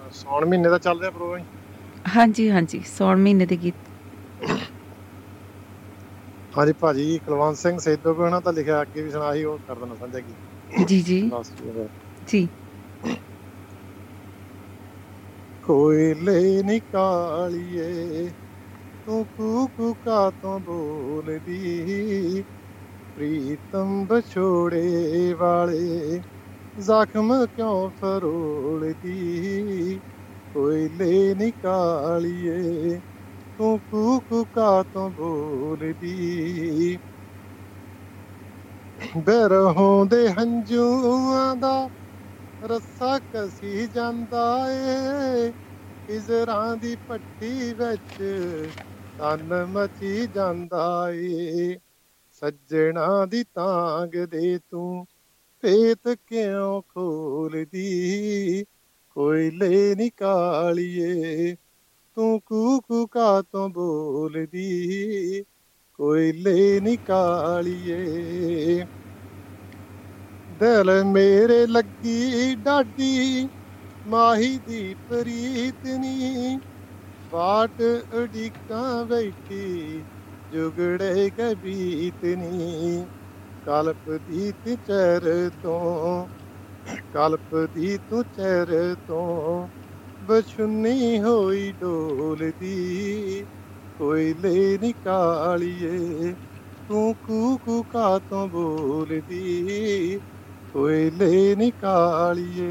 ਅਹ 0.00 0.05
ਸੌਣ 0.16 0.44
ਮਹੀਨੇ 0.46 0.68
ਦਾ 0.68 0.78
ਚੱਲ 0.80 1.00
ਰਿਹਾ 1.00 1.10
ਪ੍ਰੋਗਰਾਮ 1.12 1.44
ਹਾਂਜੀ 2.04 2.48
ਹਾਂਜੀ 2.50 2.80
ਸੌਣ 2.86 3.18
ਮਹੀਨੇ 3.18 3.46
ਦੇ 3.46 3.56
ਗੀਤ। 3.58 3.88
ਹਾਂਜੀ 6.52 6.72
ਭਾਜੀ 6.74 7.18
ਕੁਲਵੰਤ 7.20 7.56
ਸਿੰਘ 7.58 7.78
ਸੇਦੋ 7.80 8.14
ਕੋ 8.14 8.28
ਨਾ 8.28 8.40
ਤਾਂ 8.40 8.52
ਲਿਖਿਆ 8.52 8.80
ਅੱਗੇ 8.82 9.02
ਵੀ 9.02 9.10
ਸੁਣਾ 9.10 9.32
ਸੀ 9.34 9.44
ਉਹ 9.44 9.58
ਕਰ 9.60 9.78
ਦੇਣਾ 9.78 9.94
ਸਾਂਝਾ 9.96 10.20
ਕੀ 10.20 10.36
ਜੀ 10.80 11.00
ਜੀ। 11.02 11.18
ਜੀ 12.22 12.48
ਕੋਇਲੇ 15.64 16.62
ਨਿਕਾਲੀਏ 16.62 18.28
ਤੂੰ 19.06 19.24
ਕੂ 19.28 19.66
ਕੂ 19.68 19.94
ਕਾ 19.96 20.30
ਤੋਂ 20.32 20.58
ਬੋਲਦੀ 20.62 22.42
ਪ੍ਰੀਤਮ 23.16 24.06
ਬਛੋੜੇ 24.06 25.32
ਵਾਲੇ। 25.34 26.20
ਜ਼ਖਮ 26.76 27.46
ਕਿਉਂ 27.46 27.92
ਫਰੋਲਦੀ? 27.92 30.00
ਕੋਇਲੇ 30.54 31.34
ਨਿਕਾਲੀਏ, 31.34 33.00
ਤੂੰ 33.58 33.80
ਕੂ 33.80 34.20
ਕੂ 34.20 34.46
ਕਾ 34.52 34.84
ਤੋਂ 34.84 35.10
ਬੋਲਦੀ? 35.10 36.98
ਬਿਰਹੋਂ 39.18 40.06
ਦੇ 40.06 40.30
ਹੰਝੂਆਂ 40.30 41.56
ਦਾ 41.56 41.90
ਰੱਸਾ 42.62 43.20
ਕਸੀ 43.30 43.88
ਜਾਂਦਾ 43.88 44.70
ਏ 44.70 45.52
ਇਜ਼ਰਾਂ 46.08 46.76
ਦੀ 46.76 46.96
ਪੱਟੀ 47.06 47.74
ਵਿੱਚ 47.74 48.22
ਤਨ 49.18 49.66
ਮਚੀ 49.66 50.26
ਜਾਂਦਾ 50.26 51.10
ਏ। 51.12 51.78
ਸੱਜਣਾ 52.42 53.26
ਦੀ 53.26 53.44
ਤਾਂਗ 53.54 54.26
ਦੇ 54.26 54.60
ਤੂੰ 54.70 55.06
ਪੇਤ 55.62 56.08
ਕਿਉਂ 56.26 56.82
ਖੋਲਦੀ? 56.88 58.64
ਕੋਇਲੇ 59.10 59.94
ਨਿਕਾਲੀਏ 59.94 61.56
ਤੂੰ 62.16 62.40
ਕੂ 62.46 62.80
ਕੂ 62.80 63.06
ਕਾ 63.06 63.42
ਤੋਂ 63.42 63.68
ਬੋਲਦੀ? 63.68 65.44
ਕੋਇਲੇ 65.92 66.80
ਨਿਕਾਲੀਏ 66.80 67.96
ਦਿਲ 70.50 71.04
ਮੇਰੇ 71.04 71.66
ਲੱਗੀ 71.66 72.54
ਡਾਡੀ 72.54 73.48
ਮਾਹੀ 74.04 74.58
ਦੀ 74.58 74.94
ਪ੍ਰੀਤ 74.94 75.86
ਨੀ। 75.86 76.58
ਬਾਟ 77.32 77.80
ਉਡੀਕਾਂ 78.14 79.04
ਬੈਠੀ, 79.06 80.04
ਜੁਗੜੇ 80.50 81.30
ਕਬੀਤ 81.30 82.24
ਨੀ। 82.24 83.06
ਕਲਪ 83.66 84.10
ਦੀ 84.18 84.52
ਤੇ 84.52 84.76
ਚਰ 84.76 85.50
ਤੋਂ, 85.62 86.28
ਕਲਪ 87.12 87.56
ਦੀ 87.72 87.98
ਤੂੰ 87.98 88.24
ਚਰ 88.32 88.96
ਤੋਂ। 89.06 89.68
ਬਛੁੰਨੀ 90.20 91.20
ਹੋਈ 91.20 91.72
ਡੋਲਦੀ 91.72 93.46
ਕੋਇਲੇ 94.00 94.78
ਨਿਕਾਲੀਏ 94.78 96.34
ਤੂੰ 96.88 97.14
ਕੂ 97.22 97.58
ਕੂ 97.58 97.82
ਕਾ 97.84 98.18
ਤੋਂ 98.20 98.48
ਬੋਲਦੀ 98.48 100.20
ਕੋਇਲੇ 100.74 101.54
ਨਿਕਾਲੀਏ 101.56 102.70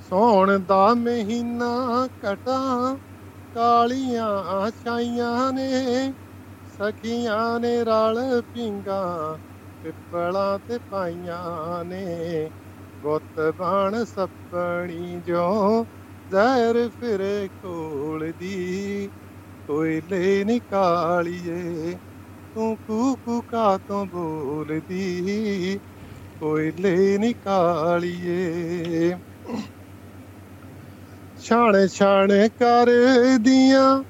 ਸੌਣ 0.00 0.58
ਦਾ 0.58 0.94
ਮਹੀਨਾ 0.94 2.08
ਕਟਾਂ, 2.20 2.98
ਕਾਲੀਆਂ 3.54 4.70
ਛਾਈਆਂ 4.72 5.52
ਨੇ। 5.52 6.12
ਸਖੀਆਂ 6.80 7.60
ਨੇ 7.60 7.84
ਰਲ 7.84 8.42
ਪਿੰਗਾ, 8.42 9.38
ਪਿੱਪਲਾਂ 9.84 10.58
ਤੇ 10.60 10.78
ਪਾਈਆਂ 10.90 11.84
ਨੇ। 11.84 12.50
ਗੁੱਤ 13.02 13.40
ਬਣ 13.56 14.04
ਸੱਪਣੀ 14.04 15.20
ਜੋ 15.22 15.86
ਜ਼ਹਿਰ 16.30 16.88
ਫਿਰੇ 16.90 17.48
ਕੋਲਦੀ 17.62 19.08
ਕੋਇਲੇ 19.68 20.44
ਨਿਕਾਲੀਏ 20.44 21.94
ਤੂੰ 22.56 22.76
ਕੂ 22.78 23.16
ਕੂ 23.16 23.40
ਕਾ 23.42 23.78
ਤੋਂ 23.78 24.06
ਬੋਲਦੀ 24.06 25.78
ਕੋਇਲੇ 26.40 27.18
ਨਿਕਾਲੀਏ 27.18 29.14
ਛਾਣ 31.40 31.86
ਛਾਣ 31.88 32.32
ਕਰਦੀਆਂ 32.58 34.04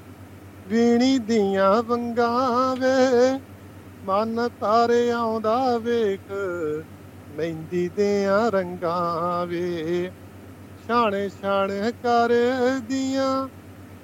ਵੀਣੀ 0.67 1.17
ਦੀਆਂ 1.19 1.83
ਵੰਗਾਂ 1.83 2.75
ਵੇ। 2.75 3.39
ਮਨ 4.01 4.49
ਤਾਰੇ 4.59 5.11
ਆਉਂਦਾ 5.11 5.77
ਵੇਖ, 5.77 6.31
ਮਹਿੰਦੀ 7.29 7.89
ਦਿਆਂ 7.89 8.51
ਰੰਗਾਂ 8.51 9.47
ਵੇ। 9.47 10.11
ਛਾਣ 10.77 11.29
ਛਾਣ 11.29 11.91
ਕਰਦੀਆਂ 11.91 13.49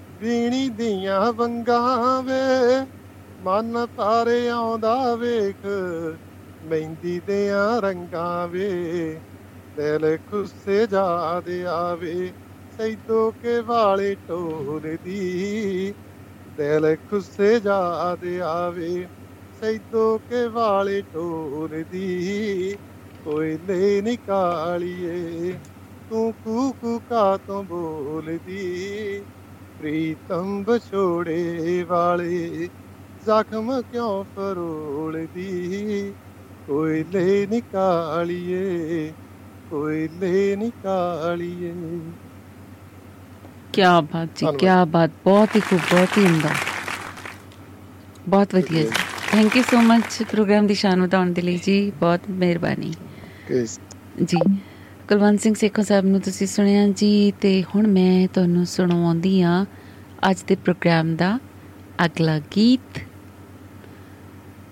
ਵੀਣੀ 0.10 0.70
ਦੀਆਂ 0.70 1.34
ਵੰਗਾਂ 1.34 2.24
ਵੇ। 2.24 2.86
ਮਨ 3.40 3.88
ਤਾਰੇ 3.96 4.50
ਆਉਂਦਾ 4.50 5.16
ਵੇਖ, 5.16 5.66
ਮਹਿੰਦੀ 6.62 7.20
ਦਿਆਂ 7.20 7.82
ਰੰਗਾਂ 7.82 8.48
ਵੇ। 8.48 9.22
ਦਿਲ 9.78 10.18
ਖੁੱਸੇ 10.26 10.88
ਜਾਦ 10.88 11.50
ਆਵੇ, 11.68 12.34
ਸੈਦੋ 12.80 13.32
ਕੇ 13.32 13.60
ਵਾਲੇ 13.62 14.16
ਟੋਲਦੀ 14.16 15.94
ਦਿਲ 16.58 16.96
ਖੁੱਸੇ 17.06 17.60
ਜਾਦ 17.60 18.24
ਆਵੇ, 18.44 19.08
ਸੈਦੋ 19.62 20.20
ਕੇ 20.20 20.48
ਵਾਲੇ 20.48 21.02
ਟੋਲਦੀ 21.02 22.78
ਕੋਇਲੇ 23.26 24.02
ਨਿਕਾਲੀਏ 24.02 25.60
ਤੂੰ 26.10 26.34
ਕੂ 26.34 26.74
ਕੂ 26.74 27.00
ਕਾ 27.00 27.38
ਤੋਂ 27.38 27.64
ਬੋਲਦੀ। 27.64 29.26
ਪ੍ਰੀਤਮ 29.80 30.64
ਵਿਛੋੜੇ 30.64 31.84
ਵਾਲੇ, 31.84 32.70
ਜ਼ਖਮ 33.22 33.82
ਕਿਉਂ 33.82 34.26
ਫਰੋਲਦੀ? 34.26 36.14
ਕੋਇਲੇ 36.68 37.46
ਨਿਕਾਲੀਏ 37.48 39.14
ਕੋਇਲੇ 39.72 40.56
ਨਿਕਾਲੀਏ 40.56 41.74
ਕੀ 43.74 43.82
ਬਾਤ 44.12 44.38
ਜੀ 44.38 44.48
ਕੀ 44.58 44.68
ਬਾਤ 44.88 45.12
ਬਹੁਤ 45.24 45.56
ਹੀ 45.56 45.62
ਖੂਬ 45.62 45.80
ਬਹੁਤ 45.92 46.18
ਹੀ 46.18 46.26
ਉਮਦਾ 46.26 46.50
ਬਹੁਤ 48.28 48.56
ਵਧੀਆ 48.56 48.84
ਜੀ। 48.84 48.90
Thank 49.32 49.56
you 49.58 49.64
so 49.64 49.82
much 49.82 50.22
programme 50.32 50.68
ਦੀ 50.68 50.74
ਸ਼ਾਨ 50.74 51.02
ਵਧਾਉਣ 51.02 51.32
ਦੇ 51.34 51.42
ਲਈ 51.42 51.58
ਜੀ 51.58 51.80
ਬਹੁਤ 52.00 52.30
ਮਿਹਰਬਾਨੀ। 52.30 52.94
ਜੀ 54.24 54.38
ਕੁਲਵੰਤ 55.10 55.40
ਸਿੰਘ 55.42 55.54
ਸੇਖੋਂ 55.56 55.84
ਸਾਹਿਬ 55.84 56.06
ਨੂੰ 56.06 56.20
ਤੁਸੀਂ 56.22 56.48
ਸੁਣਿਆ 56.48 56.88
ਜੀ 56.98 57.32
ਤੇ 57.42 57.52
ਹੁਣ 57.76 57.88
ਮੈਂ 57.88 58.28
ਤੁਹਾਨੂੰ 58.28 58.66
ਸੁਣਾਉਂਦੀ 58.66 59.42
ਆ 59.42 59.66
ਅੱਜ 60.32 60.44
ਦੇ 60.48 60.56
ਪ੍ਰੋਗਰਾਮ 60.56 61.16
ਦਾ 61.16 61.38
ਅਗਲਾ 62.06 62.38
ਗੀਤ। 62.56 63.00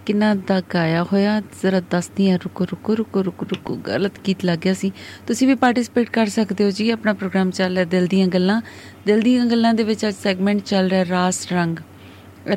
ਕਿੰਨਾ 0.05 0.33
ਦਾ 0.47 0.61
ਗਾਇਆ 0.73 1.03
ਹੋਇਆ? 1.03 1.39
ਜ਼ਰਾ 1.61 1.79
ਦੱਸਦੀ 1.91 2.29
ਆ 2.29 2.35
ਰੁਕੋ 2.35 2.65
ਰੁਕੋ 2.71 2.95
ਰੁਕੋ 2.95 3.23
ਰੁਕੋ 3.23 3.45
ਰੁਕੋ, 3.45 3.75
ਗਲਤ 3.87 4.19
ਗੀਤ 4.27 4.45
ਲੱਗ 4.45 4.59
ਗਿਆ 4.59 4.73
ਸੀ। 4.73 4.91
ਤੁਸੀਂ 5.27 5.47
ਵੀ 5.47 5.55
ਪਾਰਟਿਸਿਪੇਟ 5.55 6.09
ਕਰ 6.09 6.27
ਸਕਦੇ 6.27 6.63
ਹੋ 6.63 6.69
ਜੀ, 6.71 6.89
ਆਪਣਾ 6.89 7.13
ਪ੍ਰੋਗਰਾਮ 7.13 7.51
ਚੱਲ 7.51 7.73
ਰਿਹਾ 7.73 7.85
ਦਿਲ 7.85 8.07
ਦੀਆਂ 8.07 8.27
ਗੱਲਾਂ। 8.27 8.61
ਦਿਲ 9.05 9.21
ਦੀਆਂ 9.21 9.45
ਗੱਲਾਂ 9.45 9.73
ਦੇ 9.73 9.83
ਵਿੱਚ 9.83 10.07
ਅੱਜ 10.07 10.15
ਸੈਗਮੈਂਟ 10.15 10.61
ਚੱਲ 10.63 10.89
ਰਿਹਾ 10.89 11.05
ਰਾਸ 11.09 11.47
ਰੰਗ। 11.51 11.79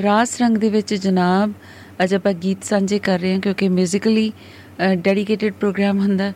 ਰਾਸ 0.02 0.40
ਰੰਗ 0.40 0.56
ਦੇ 0.56 0.68
ਵਿੱਚ 0.70 0.94
ਜਨਾਬ, 0.96 1.52
ਅੱਜ 2.02 2.14
ਆਪਾਂ 2.14 2.32
ਗੀਤ 2.34 2.64
ਸਾਂਝੇ 2.64 2.98
ਕਰ 2.98 3.18
ਰਹੇ 3.18 3.32
ਹਾਂ 3.32 3.40
ਕਿਉਂਕਿ 3.40 3.68
ਮਿਊਜ਼ੀਕਲੀ 3.68 4.32
ਡੈਡੀਕੇਟਿਡ 4.94 5.54
ਪ੍ਰੋਗਰਾਮ 5.54 5.98
ਹੁੰਦਾ। 5.98 6.32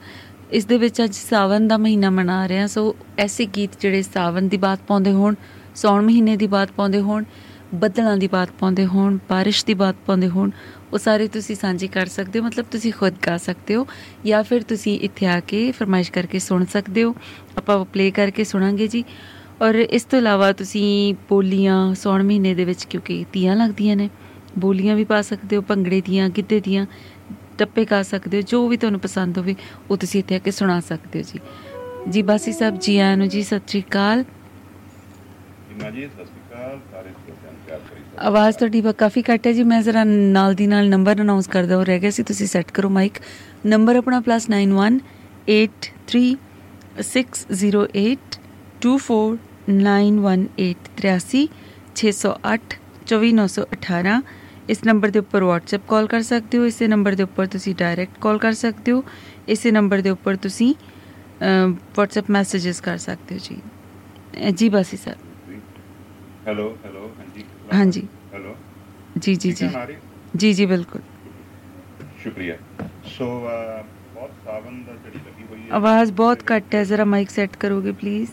ਇਸ 0.53 0.65
ਦੇ 0.65 0.77
ਵਿੱਚ 0.79 1.03
ਅੱਜ 1.05 1.15
ਸਾਵਨ 1.15 1.69
ਦਾ 1.69 1.77
ਮਹੀਨਾ 1.79 2.11
ਮਨਾ 2.11 2.45
ਰਹੇ 2.47 2.61
ਹਾਂ। 2.61 2.69
ਸੋ 2.69 2.95
ਐਸੇ 3.19 3.47
ਗੀਤ 3.57 3.71
ਜਿਹੜੇ 3.81 4.03
ਸਾਵਨ 4.03 4.49
ਦੀ 4.49 4.57
ਬਾਤ 4.57 4.81
ਪਾਉਂਦੇ 4.87 5.13
ਹੋਣ 5.13 5.35
ਸੌਣ 5.75 6.05
ਮਹੀਨੇ 6.05 6.37
ਦੀ 6.37 6.47
ਬਾਤ 6.47 6.71
ਪਾਉਂਦੇ 6.73 7.01
ਹੋਣ, 7.01 7.25
ਬੱਦਲਾਂ 7.75 8.17
ਦੀ 8.17 8.29
ਬਾਤ 8.29 8.51
ਪਾਉਂਦੇ 8.59 8.87
ਹੋਣ, 8.87 9.19
ਬਾਰਿਸ਼ 9.29 9.65
ਦੀ 9.67 9.75
ਬਾਤ 9.75 9.97
ਪਾਉਂਦੇ 10.07 10.29
ਹੋਣ 10.29 10.51
ਉਹ 10.93 10.99
ਸਾਰੇ 10.99 11.28
ਤੁਸੀਂ 11.28 11.57
ਸਾਂਝੇ 11.57 11.86
ਕਰ 11.86 12.07
ਸਕਦੇ 12.07 12.39
ਹੋ, 12.39 12.45
ਮਤਲਬ 12.45 12.66
ਤੁਸੀਂ 12.70 12.93
ਖੁਦ 12.93 13.14
ਗਾ 13.26 13.36
ਸਕਦੇ 13.36 13.74
ਹੋ 13.74 13.86
ਜਾਂ 14.26 14.43
ਫਿਰ 14.45 14.62
ਤੁਸੀਂ 14.62 15.01
ਇੱਥੇ 15.01 15.26
ਆ 15.26 15.41
ਕੇ 15.41 15.70
ਫਰਮਾਇਸ਼ 15.72 16.12
ਕਰਕੇ 16.12 16.39
ਸੁਣ 16.39 16.64
ਸਕਦੇ 16.64 17.05
ਹੋ। 17.05 17.14
ਆਪਾਂ 17.59 17.84
ਪਲੇ 17.84 18.11
ਕਰਕੇ 18.11 18.45
ਸੁਣਾਂਗੇ 18.45 18.89
ਜੀ। 18.89 19.05
ਔਰ 19.62 19.74
ਇਸ 19.74 20.05
ਤੋਂ 20.05 20.18
ਇਲਾਵਾ 20.18 20.53
ਤੁਸੀਂ 20.53 21.14
ਬੋਲੀਆਂ 21.28 21.95
ਸੌਣ 21.95 22.22
ਮਹੀਨੇ 22.22 22.55
ਦੇ 22.55 22.64
ਵਿੱਚ 22.64 22.84
ਕਿਉਂਕਿ 22.84 23.24
ਤੀਆਂ 23.32 23.57
ਲੱਗਦੀਆਂ 23.57 23.97
ਨੇ, 23.97 24.11
ਬੋਲੀਆਂ 24.59 24.97
ਵੀ 24.97 25.05
ਪਾ 25.05 25.22
ਸਕਦੇ 25.22 25.57
ਹੋ, 25.57 25.62
ਭੰਗੜੇ 25.62 26.01
ਦੀਆਂ, 26.01 26.28
ਗਿੱਧੇ 26.28 26.61
ਦੀਆਂ, 26.61 26.86
ਟੱਪੇ 27.59 27.84
ਗਾ 27.84 28.03
ਸਕਦੇ 28.03 28.36
ਹੋ, 28.36 28.43
ਜੋ 28.43 28.68
ਵੀ 28.68 28.76
ਤੁਹਾਨੂੰ 28.76 29.01
ਪਸੰਦ 29.01 29.39
ਹੋਵੇ, 29.39 29.55
ਉਹ 29.91 29.97
ਤੁਸੀਂ 29.97 30.20
ਇੱਥੇ 30.20 30.34
ਆ 30.34 30.39
ਕੇ 30.39 30.51
ਸੁਣਾ 30.51 30.80
ਸਕਦੇ 30.80 31.18
ਹੋ 31.18 31.24
ਜੀ। 31.32 31.41
ਜੀ 32.09 32.22
ਬਾਸੀ 32.22 32.53
ਸਾਹਿਬ 32.53 32.78
ਜੀ 32.78 32.99
ਆਇਆਂ 32.99 33.16
ਨੂੰ 33.16 33.28
ਜੀ, 33.28 33.43
ਸਤਿ 33.43 33.61
ਸ਼੍ਰੀ 33.66 33.82
ਅਕਾਲ। 33.82 34.22
ਜੀ 34.22 35.74
ਜੀ, 35.74 36.07
ਸਤਿ 36.07 36.24
ਸ਼੍ਰੀ 36.24 36.41
ਅਕਾਲ 36.41 36.80
ਸਾਰੇ 36.93 37.11
ਸਰੋਤਿਆਂ 37.11 37.53
ਨੂੰ 37.53 37.61
ਪਿਆਰ 37.66 37.78
ਭਰੀ 37.78 38.01
ਸਤਿ 38.01 38.08
ਆਵਾਜ਼ 38.21 38.57
ਤੁਹਾਡੀ 38.57 38.81
ਬ- 38.81 38.93
ਕਾਫੀ 38.99 39.23
ਘੱਟ 39.23 39.47
ਹੈ 39.47 39.53
ਜੀ। 39.53 39.62
ਮੈਂ 39.62 39.81
ਜ਼ਰਾ 39.83 40.05
ਨਾਲ 40.05 40.55
ਦੀ 40.55 40.66
ਨਾਲ 40.66 40.89
ਨੰਬਰ 40.89 41.21
ਅਨਾਉਂਸ 41.21 41.47
ਕਰਦਾ 41.47 41.77
ਹੋ 41.77 41.83
ਰਹਿ 41.85 41.99
ਗਿਆ 42.01 42.11
ਸੀ। 42.11 42.23
ਤੁਸੀਂ 42.23 42.47
ਸੈੱਟ 42.47 42.71
ਕਰੋ 42.71 42.89
ਮਾਈਕ 42.89 43.12
ਨੰਬਰ 43.66 43.97
ਆਪਣਾ 43.97 44.21
+91 44.21 44.99
83 45.51 46.25
608 47.03 48.39
24 48.81 49.39
9183 49.71 51.47
608 51.97 52.77
24918 53.12 54.21
ਇਸ 54.69 54.85
ਨੰਬਰ 54.85 55.11
ਦੇ 55.11 55.19
ਉੱਪਰ 55.19 55.43
WhatsApp 55.43 55.85
ਕਾਲ 55.89 56.07
ਕਰ 56.07 56.23
ਸਕਦੇ 56.23 56.59
ਹੋ। 56.59 56.64
ਇਸੇ 56.66 56.87
ਨੰਬਰ 56.89 57.14
ਦੇ 57.14 57.23
ਉੱਪਰ 57.23 57.47
ਤੁਸੀਂ 57.47 57.75
ਡਾਇਰੈਕਟ 57.75 58.19
ਕਾਲ 58.21 58.39
ਕਰ 58.39 58.53
ਸਕਦੇ 58.53 58.93
ਹੋ। 58.93 59.05
ਇਸੇ 59.49 59.71
ਨੰਬਰ 59.71 60.01
ਦੇ 60.01 60.11
ਉੱਪਰ 60.11 60.37
ਤੁਸੀਂ 60.37 60.75
ਅ, 60.75 61.69
WhatsApp 62.01 62.31
ਮੈਸੇजेस 62.31 62.81
ਕਰ 62.83 62.99
ਸਕਦੇ 62.99 63.35
ਹੋ 63.35 63.41
ਜੀ। 63.45 63.57
ਅ, 64.49 64.51
ਜੀ 64.51 64.69
ਬਾਸੀ 64.69 64.97
ਸਰ 64.97 65.16
ਹੈਲੋ 66.47 66.79
ਹੈਲੋ 66.85 67.11
ਹਾਂਜੀ। 67.19 67.45
ਹਾਂਜੀ। 67.69 68.09
ਹੈਲੋ 68.33 68.55
ਜੀ 69.16 69.35
ਜੀ 69.37 69.53
ਜੀ? 69.53 69.69
ਜੀ 70.35 70.53
ਜੀ 70.53 70.66
ਬਿਲਕੁਲ 70.66 71.03
ਸ਼ੁਕਰੀਆ 72.16 72.57
ਸੋ 73.09 73.27
ਬਹੁਤ 73.41 74.31
ਸਾਵਨ 74.45 74.83
ਦਾ 74.85 74.95
ਝੜੀ 74.97 75.19
ਲੱਗੀ 75.19 75.45
ਹੋਈ 75.45 75.61
ਹੈ 75.61 75.75
ਆਵਾਜ਼ 75.77 76.12
ਬਹੁਤ 76.14 76.43
ਘੱਟ 76.51 76.75
ਹੈ 76.75 76.83
ਜ਼ਰਾ 76.85 77.05
ਮਾਈਕ 77.07 77.31
ਸੈੱਟ 77.31 77.57
ਕਰੋਗੇ 77.57 77.93
ਪਲੀਜ਼ 77.95 78.31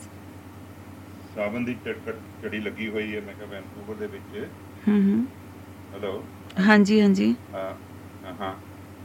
ਸਾਵਨ 1.36 1.66
ਦੀ 1.66 1.76
ਝੜੀ 1.86 2.60
ਲੱਗੀ 2.60 2.88
ਹੋਈ 2.90 3.16
ਹੈ 3.16 3.22
ਮੈਂ 3.22 3.34
ਕਿਹਾ 3.34 3.48
ਵੈਨਕੂਵਰ 3.48 3.96
ਦੇ 3.98 4.08
ਵਿੱਚ 4.08 4.36
ਹੂੰ 4.84 5.02
ਹੂੰ 5.04 5.26
ਹੈਲੋ 5.94 6.14
ਹਾਂਜੀ 6.60 7.02
ਹਾਂਜੀ 7.02 7.34
ਹਾਂ 7.54 7.74
ਹਾਂ, 8.34 8.54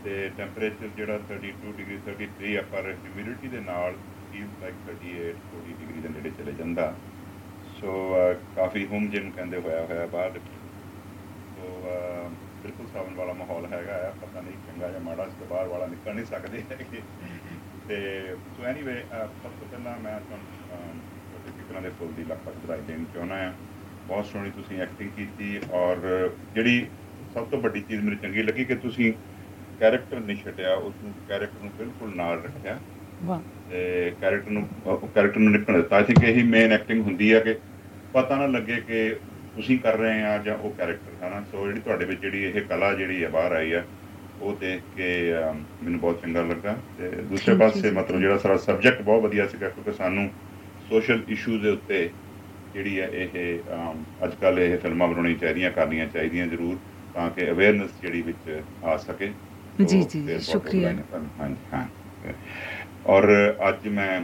ਤੇ 0.05 0.29
ਟੈਂਪਰੇਚਰ 0.37 0.89
ਜਿਹੜਾ 0.91 1.19
32 1.31 1.73
ਡਿਗਰੀ 1.73 1.99
33 2.07 2.57
ਆ 2.57 2.63
ਪਰ 2.71 2.91
ਹਿਊਮਿਡਿਟੀ 2.95 3.49
ਦੇ 3.49 3.61
ਨਾਲ 3.63 3.97
ਫੀਲ 4.33 4.47
ਲਾਈਕ 4.61 4.77
38 4.87 5.33
40 5.49 5.75
ਡਿਗਰੀ 5.75 6.01
ਦੇ 6.01 6.09
ਨੇੜੇ 6.09 6.31
ਚਲੇ 6.33 6.53
ਜਾਂਦਾ 6.55 6.87
ਸੋ 7.81 7.93
ਕਾਫੀ 8.57 8.85
ਹੁਮ 8.87 9.09
ਜਿਮ 9.11 9.31
ਕਹਿੰਦੇ 9.31 9.59
ਹੋਇਆ 9.59 9.85
ਹੋਇਆ 9.87 10.07
ਬਾਹਰ। 10.07 10.39
ਸੋ 11.57 11.69
ਬਿਲਕੁਲ 12.63 12.87
ਸਾਵਨ 12.93 13.15
ਵਾਲਾ 13.15 13.33
ਮਾਹੌਲ 13.33 13.67
ਹੈਗਾ 13.73 13.95
ਆ। 14.09 14.11
ਪਤਾ 14.23 14.41
ਨਹੀਂ 14.41 14.55
ਚੰਗਾ 14.67 14.89
ਜਾਂ 14.89 15.01
ਮਾੜਾ 15.01 15.25
ਇਸ 15.25 15.35
ਤੋਂ 15.35 15.47
ਬਾਹਰ 15.47 15.69
ਵਾਲਾ 15.69 15.87
ਨਿਕਲ 15.87 16.15
ਨਹੀਂ 16.15 16.25
ਸਕਦੇ 16.25 16.63
ਹੈਗੇ। 16.71 17.01
ਤੇ 17.89 17.97
ਸੋ 18.57 18.65
ਐਨੀਵੇ 18.65 18.95
ਸਭ 19.11 19.51
ਤੋਂ 19.51 19.69
ਪਹਿਲਾਂ 19.71 19.99
ਮੈਂ 20.01 20.19
ਤੁਹਾਨੂੰ 20.21 21.53
ਫਿਕਰਾਂ 21.59 21.83
ਦੇ 21.83 21.91
ਫੁੱਲ 21.99 22.13
ਦੀ 22.13 22.25
ਲੱਖ 22.25 22.49
ਵਧਾਈ 22.49 22.81
ਦੇਣੀ 22.87 23.05
ਚਾਹੁੰਦਾ 23.15 23.37
ਆ। 23.47 23.53
ਬਹੁਤ 24.09 24.27
ਸੋਹਣੀ 24.27 24.51
ਤੁਸੀਂ 24.51 24.81
ਐਕਟਿੰਗ 24.81 25.11
ਕੀਤੀ 25.17 25.59
ਔਰ 25.73 25.97
ਜਿਹੜੀ 26.55 26.87
ਸਭ 27.35 27.47
ਤੋਂ 27.47 27.61
ਵੱਡੀ 27.61 27.81
ਚੀਜ਼ 27.81 28.01
ਮੈਨੂੰ 28.05 28.19
ਚੰਗੀ 28.19 28.43
ਲੱਗੀ 28.43 28.65
ਕਿ 28.65 28.75
ਤੁਸੀਂ 28.77 29.13
ਕੈਰੈਕਟਰ 29.81 30.21
ਨਹੀਂ 30.21 30.37
ਛੱਡਿਆ 30.37 30.75
ਉਸ 30.75 30.95
ਨੂੰ 31.03 31.13
ਕੈਰੈਕਟਰ 31.29 31.65
ਨੂੰ 31.65 31.71
ਬਿਲਕੁਲ 31.79 32.15
ਨਾਲ 32.17 32.43
ਰੱਖਿਆ। 32.43 32.79
ਵਾਹ। 33.25 33.41
ਤੇ 33.71 34.13
ਕੈਰੈਕਟਰ 34.21 34.51
ਨੂੰ 34.51 34.67
ਕੈਰੈਕਟਰ 35.15 35.39
ਨੂੰ 35.39 35.53
ਨਿਕਲ 35.53 35.75
ਦਿੱਤਾ। 35.75 35.97
ਆਈ 35.97 36.05
ਥਿੰਕ 36.05 36.25
ਇਹੀ 36.25 36.43
ਮੇਨ 36.45 36.73
ਐਕਟਿੰਗ 36.73 37.03
ਹੁੰਦੀ 37.05 37.33
ਹੈ 37.35 37.41
ਕਿ 37.41 37.55
ਪਤਾ 38.13 38.37
ਨਾ 38.37 38.47
ਲੱਗੇ 38.47 38.81
ਕਿ 38.81 39.09
ਤੁਸੀਂ 39.55 39.79
ਕਰ 39.79 39.97
ਰਹੇ 39.97 40.23
ਆ 40.23 40.37
ਜਾਂ 40.39 40.57
ਉਹ 40.57 40.71
ਕੈਰੈਕਟਰ 40.71 41.23
ਹੈ 41.23 41.31
ਨਾ 41.31 41.43
ਸੋ 41.53 41.67
ਜਿਹੜੀ 41.67 41.81
ਤੁਹਾਡੇ 41.81 42.05
ਵਿੱਚ 42.05 42.21
ਜਿਹੜੀ 42.21 42.43
ਇਹ 42.45 42.61
ਕਲਾ 42.61 42.93
ਜਿਹੜੀ 42.95 43.23
ਹੈ 43.25 43.29
ਬਾਹਰ 43.29 43.53
ਆਈ 43.53 43.73
ਆ 43.73 43.83
ਉਹ 44.41 44.57
ਦੇਖ 44.57 44.83
ਕੇ 44.97 45.09
ਮੈਨੂੰ 45.85 46.01
ਬਹੁਤ 46.01 46.21
ਚੰਗਾ 46.23 46.43
ਲੱਗਾ 46.43 46.77
ਤੇ 46.99 47.11
ਦੂਸਰੇ 47.23 47.55
ਪਾਸੇ। 47.57 47.91
ਮਤਲਬ 47.91 48.21
ਜਿਹੜਾ 48.21 48.39
ਸਾਰਾ 48.39 48.57
ਸਬਜੈਕਟ 48.57 49.03
ਬਹੁਤ 49.03 49.23
ਵਧੀਆ 49.23 49.47
ਸੀਗਾ 49.47 49.69
ਕਿਉਂਕਿ 49.69 49.93
ਸਾਨੂੰ 49.93 50.29
ਸੋਸ਼ਲ 50.89 51.23
ਇਸ਼ੂ 51.29 51.59
ਦੇ 51.59 51.71
ਉੱਤੇ 51.71 52.09
ਜਿਹੜੀ 52.75 53.01
ਹੈ 53.01 53.09
ਇਹ 53.15 53.59
ਅੱਜ 54.25 54.35
ਕੱਲ 54.41 54.59
ਇਹ 54.59 54.77
ਫਿਲਮਾਂ 54.79 55.09
ਬਣਾਉਣੀਆਂ 55.09 55.39
ਚਾਹੀਦੀਆਂ 55.39 55.71
ਕਰਨੀਆਂ 55.71 56.07
ਚਾਹੀਦੀਆਂ 56.07 56.47
ਜ਼ਰੂਰ 56.47 56.77
ਤਾਂ 57.15 57.31
ਕਿ 57.31 57.51
ਅਵੇਅਰਨੈਸ 57.51 57.91
ਜਿਹੜੀ 58.03 58.23
ਵਿੱਚ 58.23 58.61
ਆ 58.85 58.97
ਸਕੇ 58.97 59.33
ਜੀ, 59.81 60.03
ਜੀ, 60.03 60.39
ਸ਼ੁਕਰੀਆ। 60.39 60.95
ਹਾਂਜੀ 61.41 61.57
ਹਾਂ 61.73 61.87
ਔਰ 63.07 63.29
ਅੱਜ 63.69 63.89
ਮੈਂ 63.89 64.21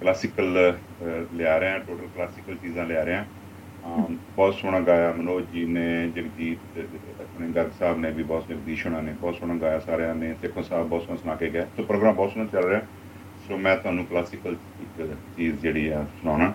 ਕਲਾਸੀਕਲ 0.00 0.76
ਲਿਆ 1.34 1.60
ਰਿਹਾ 1.60 1.78
ਟੋਟਲ 1.78 2.06
ਕਲਾਸੀਕਲ 2.14 2.54
ਚੀਜ਼ਾਂ 2.54 2.86
ਲਿਆ 2.86 3.04
ਰਿਹਾ 3.06 3.24
ਅਮ, 3.86 4.16
ਬਹੁਤ 4.36 4.54
ਸੋਹਣਾ 4.54 4.80
ਗਾਇਆ 4.80 5.12
ਮਨੋਜ 5.12 5.44
ਜੀ 5.52 5.64
ਨੇ 5.64 6.08
ਜਗਜੀਤ 6.08 6.58
ਅਹ, 6.78 7.22
ਆਪਣੇ 7.22 7.48
ਗਰਗ 7.48 7.70
ਸਾਹਿਬ 7.78 7.98
ਨੇ 7.98 8.10
ਵੀ 8.10 8.22
ਬਹੁਤ 8.22 8.48
ਜਗਦੀਸ਼ 8.48 8.86
ਹੋਣਾ 8.86 9.00
ਨੇ 9.00 9.12
ਬਹੁਤ 9.12 9.34
ਸੋਹਣਾ 9.34 9.54
ਗਾਇਆ 9.54 9.78
ਸਾਰਿਆਂ 9.78 10.14
ਨੇ 10.14 10.34
ਸੇਖੋਂ 10.42 10.62
ਸਾਹਿਬ 10.62 10.86
ਬਹੁਤ 10.86 11.02
ਸੋਹਣਾ 11.02 11.20
ਸੁਣਾ 11.22 11.34
ਕੇ 11.34 11.50
ਗਏ। 11.50 11.64
ਸੋ 11.76 11.82
ਪ੍ਰੋਗਰਾਮ 11.82 12.14
ਬਹੁਤ 12.14 12.32
ਸੋਹਣਾ 12.32 12.48
ਚੱਲ 12.52 12.64
ਰਿਹਾ। 12.64 12.80
ਸੋ 13.48 13.56
ਮੈਂ 13.56 13.76
ਤੁਹਾਨੂੰ 13.76 14.06
ਕਲਾਸੀਕਲ 14.06 14.56
ਇੱਕ 14.82 15.14
ਚੀਜ਼ 15.36 15.60
ਜਿਹੜੀ 15.60 15.88
ਆ 15.88 16.06
ਸੁਣਾਉਣਾ। 16.22 16.52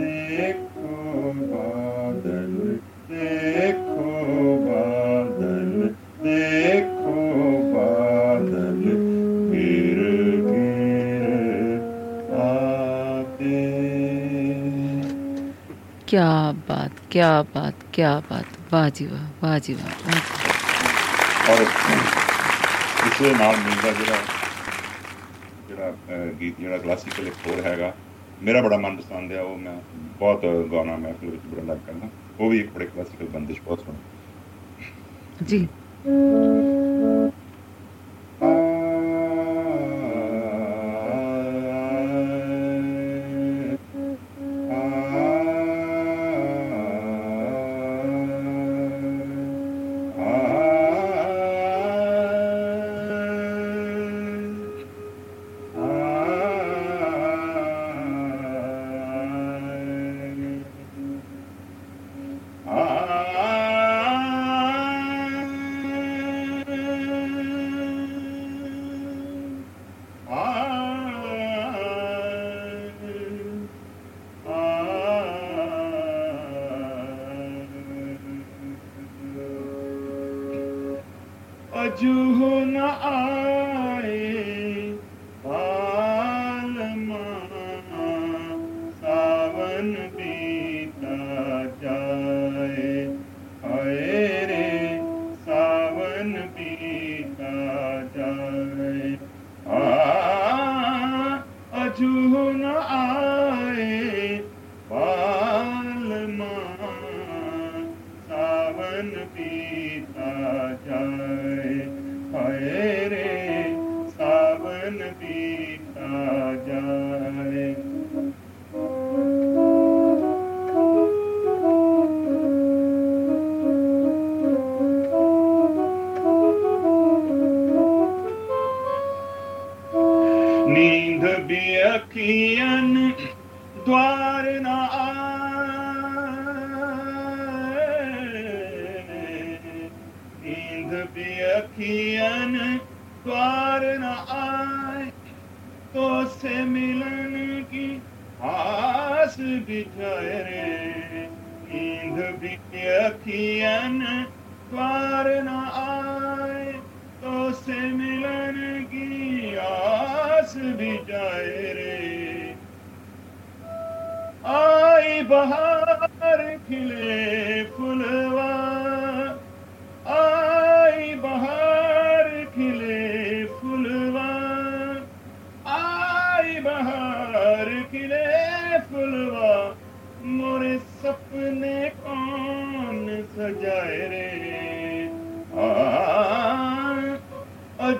देखो 0.00 1.32
बादल 1.52 2.52
देखो 3.10 4.06
बादल 4.66 5.70
देखो 6.24 7.16
बादल 7.74 8.80
गिर 9.52 10.00
गिर 10.46 11.26
आते। 12.42 13.58
क्या 16.08 16.32
बात 16.68 16.92
क्या 17.12 17.32
बात 17.54 17.76
क्या 17.94 18.14
बात। 18.30 18.48
वाह 18.72 18.88
जी 18.96 19.74
और 21.50 21.60
ਇਸ 23.06 23.20
ਨਾਲ 23.38 23.56
ਮਿਲਦਾ 23.56 23.90
ਜਿਹੜਾ 23.92 24.18
ਜਿਹੜਾ 25.68 25.88
ਗੀਤ 26.40 26.54
ਜਿਹੜਾ 26.60 26.78
ਕਲਾਸਿਕਲ 26.78 27.26
ਇੱਕ 27.26 27.36
ਹੋਰ 27.46 27.60
ਹੈਗਾ 27.66 27.88
ਮੇਰਾ 28.42 28.60
ਬੜਾ 28.62 28.76
ਮਨਪਸੰਦ 28.76 29.32
ਆ, 29.32 29.42
ਉਹ 29.42 29.58
ਮੈਂ 29.58 29.76
ਬਹੁਤ 30.18 30.44
ਗਾਣਾ 30.72 30.96
ਮਹਿਫਲ 30.96 31.30
ਵਿੱਚ 31.30 31.42
ਬੜਾ 31.46 31.62
ਲਾਈਕ 31.62 31.80
ਕਰਦਾ। 31.86 32.08
ਉਹ 32.40 32.50
ਵੀ 32.50 32.60
ਇੱਕ 32.60 32.70
ਬੜੇ 32.70 32.86
ਕਲਾਸਿਕਲ 32.86 33.26
ਬੰਦਿਸ਼ 33.26 33.62
ਬਹੁਤ 33.62 33.80
ਸੋਹਣਾ 33.80 33.98
ਜੀ। 35.46 35.68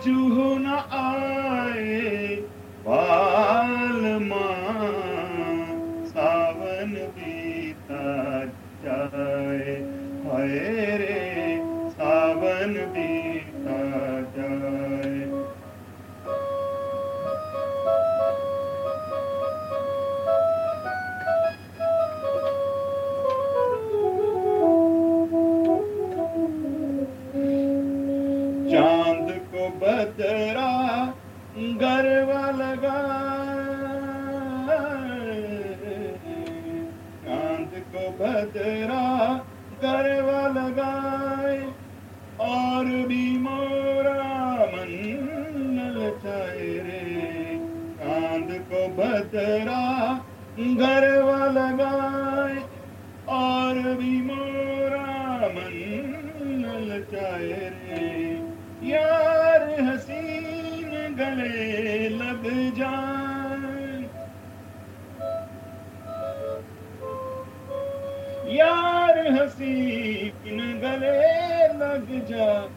to 0.03 0.31
who 0.31 0.60
那 72.31 72.71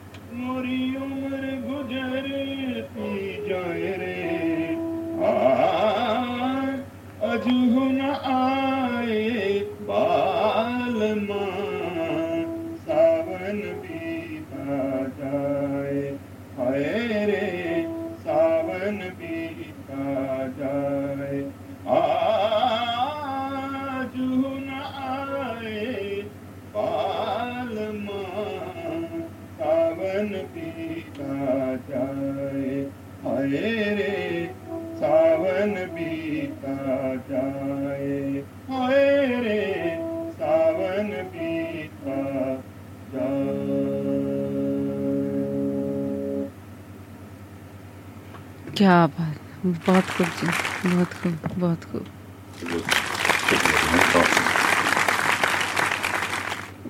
ਬਹੁਤ 51.04 51.24
ਖੂਬ 51.24 51.60
ਬਹੁਤ 51.60 51.86
ਖੂਬ 51.92 52.06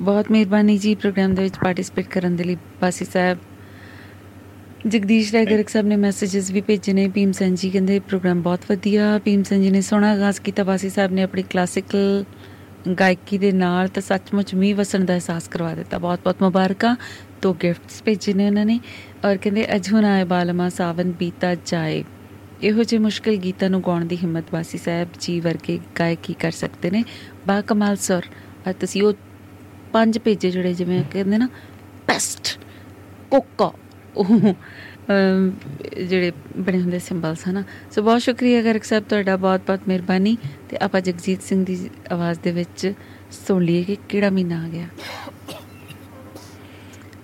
ਬਹੁਤ 0.01 0.31
ਮਿਹਰਬਾਨੀ 0.31 0.77
ਜੀ 0.77 0.95
ਪ੍ਰੋਗਰਾਮ 0.95 1.33
ਦੇ 1.35 1.43
ਵਿੱਚ 1.43 1.55
ਪਾਰਟਿਸਿਪੇਟ 1.55 2.07
ਕਰਨ 2.07 2.35
ਦੇ 2.35 2.43
ਲਈ 2.43 2.57
ਬਾਸੀ 2.81 3.05
ਸਾਹਿਬ। 3.05 3.37
ਜਗਦੀਸ਼ 4.87 5.33
ਰਾਏ 5.33 5.45
ਗਰਗ 5.45 5.65
ਸਾਹਿਬ 5.67 5.87
ਨੇ 5.87 5.95
ਮੈਸੇजेस 5.95 6.51
ਵੀ 6.53 6.61
ਭੇਜੇ 6.61 6.93
ਨੇ, 6.93 7.07
ਭੀਮ 7.09 7.31
ਸਿੰਘ 7.31 7.55
ਜੀ 7.55 7.69
ਕਹਿੰਦੇ 7.69 7.99
ਪ੍ਰੋਗਰਾਮ 7.99 8.41
ਬਹੁਤ 8.41 8.59
ਵਧੀਆ, 8.71 9.19
ਭੀਮ 9.25 9.43
ਸਿੰਘ 9.43 9.63
ਜੀ 9.63 9.69
ਨੇ 9.71 9.81
ਸੋਹਣਾ 9.81 10.11
ਆਗਾਜ਼ 10.11 10.41
ਕੀਤਾ 10.41 10.63
ਬਾਸੀ 10.63 10.89
ਸਾਹਿਬ 10.89 11.11
ਨੇ 11.11 11.23
ਆਪਣੀ 11.23 11.43
ਕਲਾਸਿਕਲ 11.43 12.25
ਗਾਇਕੀ 12.99 13.37
ਦੇ 13.37 13.51
ਨਾਲ 13.51 13.87
ਤਾਂ 13.87 14.01
ਸੱਚਮੁੱਚ 14.01 14.55
ਮੀਂਹ 14.55 14.75
ਵਸਣ 14.75 15.05
ਦਾ 15.05 15.13
ਅਹਿਸਾਸ 15.13 15.47
ਕਰਵਾ 15.47 15.73
ਦਿੱਤਾ। 15.75 15.97
ਬਹੁਤ-ਬਹੁਤ 15.97 16.41
ਮੁਬਾਰਕਾਂ 16.41 16.95
ਤੋਂ 17.41 17.53
ਗਿਫਟਸ 17.53 18.03
ਭੇਜੇ 18.03 18.33
ਨੇ 18.33 18.47
ਉਹਨਾਂ 18.47 18.65
ਨੇ 18.65 18.79
ਔਰ 19.25 19.37
ਕਹਿੰਦੇ 19.37 19.75
ਅਜਹੁਨਾ 19.75 20.13
ਆਏ 20.13 20.23
ਬਾਲਮਾ, 20.23 20.69
ਸਾਵਨ 20.69 21.11
ਬੀਤਾ 21.11 21.55
ਜਾਏ। 21.65 22.03
ਇਹੋ 22.63 22.83
ਜਿਹੇ 22.83 22.99
ਮੁਸ਼ਕਿਲ 23.01 23.35
ਗੀਤਾਂ 23.35 23.69
ਨੂੰ 23.69 23.81
ਗਾਉਣ 23.81 24.05
ਦੀ 24.05 24.17
ਹਿੰਮਤ 24.17 24.51
ਬਾਸੀ 24.51 24.77
ਸਾਹਿਬ 24.77 25.09
ਜੀ 25.19 25.39
ਵਰਗੇ 25.39 25.79
ਗਾਇਕ 25.99 26.29
ਹੀ 26.29 26.35
ਕਰ 26.39 26.51
ਸਕਦੇ 26.51 26.91
ਨੇ। 26.91 27.03
ਬਾ 27.47 27.59
ਕਮਾਲ 27.61 27.95
ਸਰ 27.95 28.25
ਔਰ 28.67 28.73
ਤੁਸੀਂ 28.73 29.01
ਉਹ 29.03 29.13
ਪੰਜ 29.93 30.17
ਭੇਜੇ 30.19 30.51
ਜਿਹੜੇ 30.51 30.73
ਜਿਵੇਂ 30.73 31.03
ਕਹਿੰਦੇ 31.11 31.37
ਨਾ 31.37 31.47
ਬੈਸਟ 32.07 32.57
ਕੋਕਾ 33.31 33.71
ਉਹ 34.17 34.25
ਅਮ, 34.25 35.51
ਜਿਹੜੇ 36.07 36.31
ਬਣੇ 36.57 36.81
ਹੁੰਦੇ 36.81 36.99
ਸਿੰਬਲਸ 36.99 37.47
ਹਨਾ। 37.47 37.63
ਸੋ 37.91 38.01
ਬਹੁਤ 38.01 38.21
ਸ਼ੁਕਰੀਆ 38.21 38.61
ਗਰਗ 38.61 38.81
ਸਾਹਿਬ 38.81 39.03
ਤੁਹਾਡਾ 39.09 39.35
ਬਹੁਤ 39.37 39.61
ਬਹੁਤ 39.67 39.87
ਮਿਹਰਬਾਨੀ 39.87 40.37
ਤੇ 40.69 40.77
ਆਪਾਂ 40.81 41.01
ਜਗਜੀਤ 41.01 41.41
ਸਿੰਘ 41.41 41.63
ਦੀ 41.65 41.89
ਆਵਾਜ਼ 42.11 42.39
ਦੇ 42.39 42.51
ਵਿੱਚ 42.51 42.93
ਸੁਣ 43.47 43.63
ਲਈਏ 43.63 43.83
ਕਿ 43.83 43.97
ਕਿਹੜਾ 44.09 44.29
ਮਹੀਨਾ 44.29 44.63
ਆ 44.63 44.67
ਗਿਆ। 44.67 44.87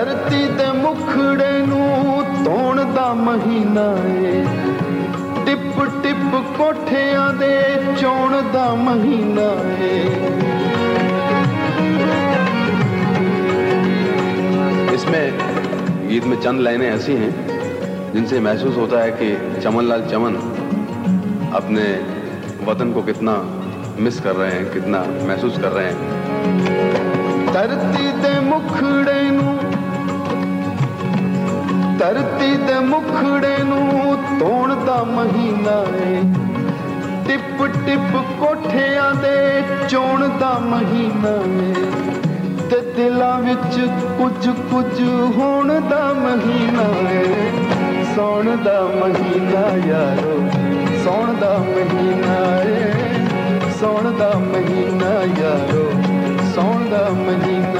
ਧਰਤੀ 0.00 0.46
ਦੇ 0.58 0.70
ਮੁਖੜੇ 0.74 1.50
ਨੂੰ 1.66 2.24
ਧੋਣ 2.44 2.84
ਦਾ 2.94 3.12
ਮਹੀਨਾ 3.16 3.86
ਏ 4.22 4.44
ਟਿਪ 5.46 5.82
ਟਿਪ 6.02 6.34
ਕੋਠਿਆਂ 6.58 7.32
ਦੇ 7.34 7.54
ਚੋਣ 8.00 8.42
ਦਾ 8.52 8.68
ਮਹੀਨਾ 8.76 9.50
ਏ 9.82 9.94
इसमें 14.96 15.24
गीत 16.08 16.26
में 16.26 16.36
चंद 16.38 16.60
लाइनें 16.60 16.86
ऐसी 16.86 17.14
हैं 17.14 17.30
जिनसे 18.12 18.38
महसूस 18.40 18.76
होता 18.76 19.00
है 19.00 19.10
कि 19.12 19.28
चमनलाल 19.60 20.04
चमन 20.06 20.38
अपने 21.54 21.84
वतन 22.66 22.92
को 22.92 23.02
कितना 23.02 23.34
मिस 24.00 24.20
कर 24.20 24.34
रहे 24.36 24.50
हैं 24.52 24.64
कितना 24.72 25.02
महसूस 25.26 25.58
कर 25.58 25.72
रहे 25.72 25.90
हैं 25.90 26.16
ਧਰਤੀ 27.52 28.06
ਦੇ 28.22 28.30
ਮੁਖੜੇ 28.40 29.20
ਨੂੰ 29.30 29.52
ਧਰਤੀ 32.01 32.57
ਦੇ 32.57 32.73
ਮੁਖੜੇ 32.73 33.57
ਨੂੰ 33.63 34.17
ਧੋਣ 34.39 34.85
ਦਾ 34.85 35.03
ਮਹੀਨਾ 35.03 35.97
ਏ। 35.97 36.23
ਟਿਪ 37.27 37.65
ਟਿਪ 37.65 38.17
ਕੋਠਿਆਂ 38.39 39.15
ਦੇ 39.15 39.63
ਚੋਣ 39.89 40.29
ਦਾ 40.39 40.59
ਮਹੀਨਾ 40.59 41.63
ਏ। 41.63 41.73
ਤੇ 42.69 42.93
ਦਿਲਾਂ 42.95 43.39
ਵਿੱਚ 43.39 43.87
ਕੁਝ 44.17 44.49
ਕੁਝ 44.49 45.01
ਹੋਣ 45.37 45.81
ਦਾ 45.81 46.13
ਮਹੀਨਾ 46.13 47.09
ਏ। 47.11 47.51
ਸੌਣ 48.15 48.57
ਦਾ 48.57 48.81
ਮਹੀਨਾ 48.81 49.87
ਯਾਰੋ, 49.87 50.49
ਸੌਣ 51.05 51.33
ਦਾ 51.33 51.57
ਮਹੀਨਾ 51.57 52.61
ਏ। 52.61 52.93
ਸੌਣ 53.81 54.11
ਦਾ 54.11 54.33
ਮਹੀਨਾ 54.35 55.23
ਯਾਰੋ, 55.41 55.93
ਸੌਣ 56.55 56.89
ਦਾ 56.89 57.09
ਮਹੀਨਾ 57.09 57.70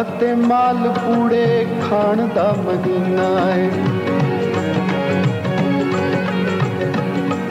ਅਤੇ 0.00 0.34
ਮਾਲ 0.34 0.88
ਪੂੜੇ 0.88 1.66
ਖਾਣ 1.90 2.28
ਦਾ 2.34 2.56
ਮਹੀਨਾ 2.66 3.50
ਏ। 3.54 3.70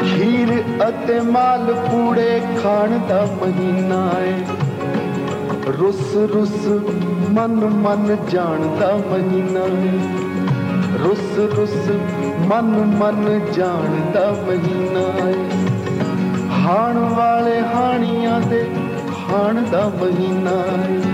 ਖੀਰ 0.04 0.64
ਅਤੇ 0.90 1.20
ਮਾਲ 1.20 1.74
ਪੂੜੇ 1.92 2.42
ਖਾਣ 2.64 3.00
ਦਾ 3.10 3.28
ਮਹੀਨਾ 3.42 4.12
ਏ। 4.20 4.34
ਰੁੱਸ 5.68 6.16
ਰੁੱਸ 6.16 6.66
ਮਨ 7.30 7.56
ਮਨ 7.56 8.18
ਜਾਣ 8.30 8.78
ਦਾ 8.80 8.96
ਮਹੀਨਾ 8.96 9.66
ਏ। 9.66 10.00
ਰੁੱਸ 11.04 11.38
ਰੁੱਸ 11.58 11.92
ਮਨ 12.48 12.96
ਮਨ 13.00 13.40
ਜਾਣ 13.54 14.12
ਦਾ 14.12 14.32
ਮਹੀਨਾ 14.48 15.30
ਏ। 15.30 15.36
ਹਾਣ 16.62 16.98
ਵਾਲੇ 16.98 17.62
ਹਾਣੀਆਂ 17.62 18.42
ਦੇ 18.42 18.66
ਹਾਣ 19.30 19.64
ਦਾ 19.72 19.92
ਮਹੀਨਾ 20.02 20.84
ਏ। 20.90 21.11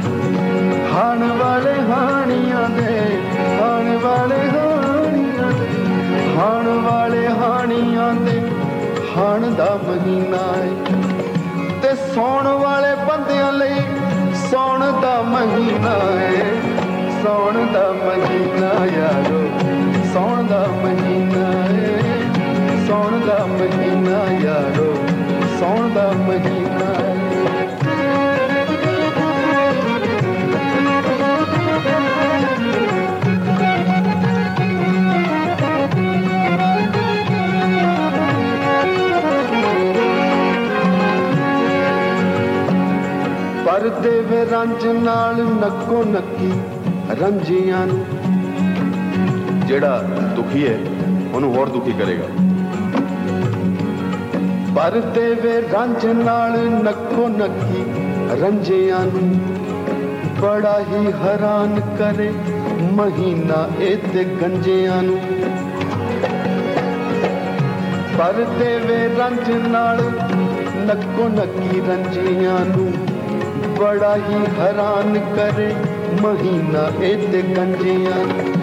ਹਾਣ 0.98 1.28
ਵਾਲੇ 1.28 1.74
ਹਾਣੀਆਂ 1.74 2.70
ਦੇ 2.70 3.22
ਹਾਣ 3.62 3.98
ਵਾਲੇ 3.98 4.50
ਹਾਣੀਆਂ 4.50 5.52
ਦੇ 5.52 5.68
ਹਾਣ 6.38 6.68
ਵਾਲੇ 6.68 7.28
ਹਾਣੀਆਂ 7.28 8.14
ਦੇ, 8.14 8.42
ਹਾਣ 9.18 9.52
ਦਾ 9.52 9.80
ਮਹੀਨਾ 9.88 10.64
ਏ। 10.64 10.70
ਤੇ 11.82 11.96
ਸੌਣ 12.16 12.48
ਵਾਲੇ 12.48 12.96
ਬੰਦਿਆਂ 12.96 13.52
ਲਈ 13.52 13.80
ਸੌਣ 14.52 14.80
ਦਾ 14.80 15.22
ਮਹੀਨਾ 15.22 16.22
ਏ। 16.22 16.62
ਸੌਣ 17.24 17.74
ਦਾ 17.74 17.92
ਮਹੀਨਾ 17.92 18.86
ਯਾਰੋ, 18.86 19.50
ਸੌਣ 20.14 20.44
ਦਾ 20.44 20.68
ਮਹੀਨਾ 20.68 21.76
ਏ। 21.78 22.02
ਸੌਣ 22.88 23.20
ਦਾ 23.20 23.46
ਮਹੀਨਾ 23.46 24.50
ਯਾਰੋ, 24.50 25.06
ਸੌਣ 25.60 25.90
ਦਾ 25.90 26.12
ਮਹੀਨਾ 26.12 26.67
ਪਰਦੇ 43.88 44.22
ਵੇ 44.22 44.46
ਰੰਜ 44.46 44.88
ਨਾਲ 44.88 45.36
ਨੱਕੋ 45.36 46.04
ਨੱਕੀ 46.04 46.52
ਰੰਜੀਆਂ 47.22 47.88
ਨੂੰ। 47.88 48.06
ਜਿਹੜਾ 49.68 50.04
ਦੁਖੀ 50.36 50.68
ਹੈ 50.68 50.80
ਉਹਨੂੰ 51.34 51.56
ਹੋਰ 51.56 51.70
ਦੁਖੀ 51.70 51.92
ਕਰੇਗਾ। 51.92 52.26
ਪਰ 54.76 55.00
ਦੇਵੇ 55.00 55.62
ਰੰਜ 55.62 56.06
ਨਾਲ 56.06 56.70
ਨੱਕੋ 56.84 57.28
ਨੱਕੀ 57.28 57.86
ਰੰਜਿਆਂ 58.42 59.00
ਨੂੰ। 59.00 59.40
ਬੜਾ 60.42 60.80
ਹੀ 60.80 61.12
ਹੈਰਾਨ 61.12 61.82
ਕਰੇ 62.00 62.34
ਮਹੀਨਾ 62.82 63.68
ਇਹ 63.80 63.98
ਤੇ 64.14 64.24
ਗੰਜਿਆਂ 64.24 65.04
ਨੂੰ। 65.04 65.20
ਪਰ 68.18 68.46
ਦੇਵੇ 68.60 69.16
ਰੰਜ 69.20 69.52
ਨਾਲ 69.68 70.02
ਨੱਕੋ 70.76 71.30
ਨੱਕੀ 71.30 71.82
ਰੰਜਿਆਂ 71.88 72.66
ਨੂੰ। 72.66 73.17
ਬੜਾ 73.80 74.16
ਹੀ 74.16 74.46
ਹੈਰਾਨ 74.60 75.18
ਕਰੇ 75.36 75.68
ਮਹੀਨਾ 76.22 76.88
ਇਹ 77.02 77.28
ਤੇ 77.32 77.42
ਗੰਜਿਆਂ 77.42 78.26
ਨੂੰ 78.26 78.54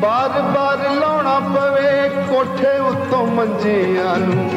ਬਾਰ 0.00 0.40
ਬਾਰ 0.42 0.78
ਲਾਉਣਾ 0.94 1.38
ਪਵੇ 1.40 2.08
ਕੋਠੇ 2.28 2.78
ਉੱਤੋਂ 2.78 3.26
ਮੰਜਿਆਂ 3.26 4.16
ਨੂੰ। 4.18 4.48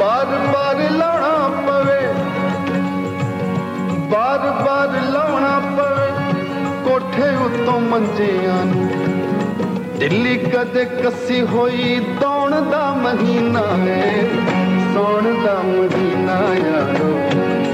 ਬਾਰ 0.00 0.26
ਬਾਰ 0.52 0.80
ਲਾਉਣਾ 0.90 1.32
ਪਵੇ, 1.66 2.00
ਬਾਰ 4.10 4.38
ਬਾਰ 4.62 5.00
ਲਾਉਣਾ 5.10 5.58
ਪਵੇ 5.76 6.42
ਕੋਠੇ 6.84 7.34
ਉੱਤੋਂ 7.44 7.80
ਮੰਜਿਆਂ 7.80 8.64
ਨੂੰ। 8.64 8.88
ਦਿੱਲੀ 9.98 10.36
ਕਦੇ 10.36 10.84
ਕੱਸੀ 10.84 11.40
ਹੋਈ 11.42 12.00
ਦੌਣ 12.20 12.60
ਦਾ 12.62 12.90
ਮਹੀਨਾ 12.94 13.66
ਹੈ। 13.76 14.67
ਸੌਣ 14.98 15.24
ਦਾ 15.44 15.52
ਮਹੀਨਾ 15.62 16.36
ਯਾਰੋ, 16.54 17.10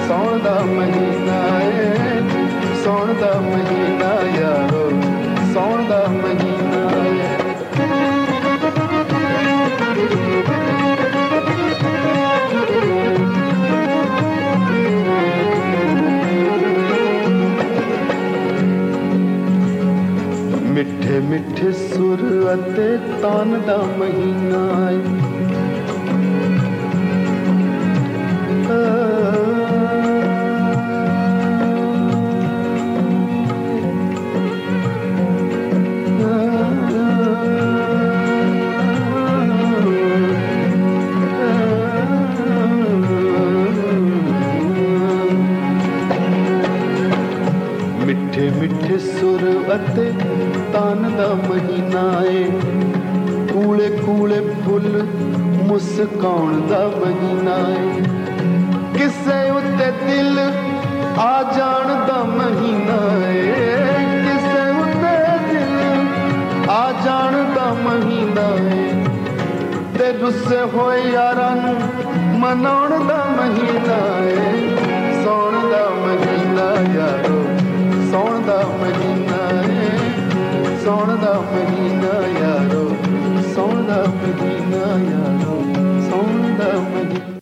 ਸੌਣ 0.09 0.39
ਦਾ 0.39 0.59
ਮਹੀਨਾ 0.65 1.39
ਹੈ 1.61 2.21
ਸੌਣ 2.85 3.13
ਦਾ 3.21 3.31
ਮਹੀਨਾ 3.41 4.11
ਯਾਰੋ, 4.37 4.91
ਸੌਣ 5.55 5.85
ਦਾ 5.89 6.03
ਮਹੀਨਾ 6.09 6.83
ਹੈ 6.91 7.39
ਮਿੱਠੇ 20.69 21.21
ਮਿੱਠੇ 21.21 21.73
ਸੁਰ 21.73 22.29
ਅਤੇ 22.55 22.97
ਤਾਨ 23.23 23.61
ਦਾ 23.67 23.83
ਮਹੀਨਾ 23.99 24.67
ਹੈ 24.81 25.24
ਅਤੇ 49.75 50.13
ਤਾਨ 50.73 51.15
ਦਾ 51.17 51.35
ਮਹੀਨਾ 51.35 52.25
ਏ। 52.25 52.45
ਕੂਲੇ 53.53 53.89
ਕੂਲੇ 53.89 54.41
ਫੁੱਲ 54.41 55.07
ਮੁਸਕਾਉਣ 55.67 56.61
ਦਾ 56.67 56.87
ਮਹੀਨਾ 56.87 57.57
ਏ। 57.71 58.03
ਕਿਸੇ 58.99 59.51
ਉੱਤੇ 59.51 59.93
ਦਿਲ 60.07 60.39
ਆ 61.19 61.43
ਜਾਣ 61.43 62.07
ਦਾ 62.07 62.25
ਮਹੀਨਾ 62.25 63.29
ਏ। 63.29 63.53
ਕਿਸੇ 64.23 64.71
ਉੱਤੇ 64.71 65.17
ਦਿਲ 65.53 66.07
ਆ 66.71 66.93
ਜਾਣ 67.05 67.33
ਦਾ 67.55 67.73
ਮਹੀਨਾ 67.73 68.75
ਏ। 68.75 69.05
ਤੇ 69.99 70.19
ਰੁੱਸੇ 70.19 70.61
ਹੋਏ 70.75 71.13
ਯਾਰਾਂ 71.13 71.57
ਨੂੰ 71.57 71.77
ਮਨਾਉਣ 72.39 73.07
ਦਾ 73.07 73.25
ਮਹੀਨਾ 73.25 74.19
ਏ। 74.27 74.37
ਸੌਣ 75.25 75.53
ਦਾ 75.53 75.91
ਮਹੀਨਾ 75.91 76.99
ਯਾਰੋ। 76.99 77.34
ਸੌਣ 80.95 81.17
ਦਾ 81.19 81.31
ਮਹੀਨਾ 81.41 82.11
ਯਾਰੋ 82.39 82.83
ਸੌਣ 83.55 83.83
ਦਾ 83.87 83.97
ਮਹੀਨਾ 84.09 84.83
ਯਾਰੋ 85.05 85.57
ਸੌਣ 86.11 86.57
ਦਾ 86.59 86.69
ਮਹੀਨਾ। 86.81 87.39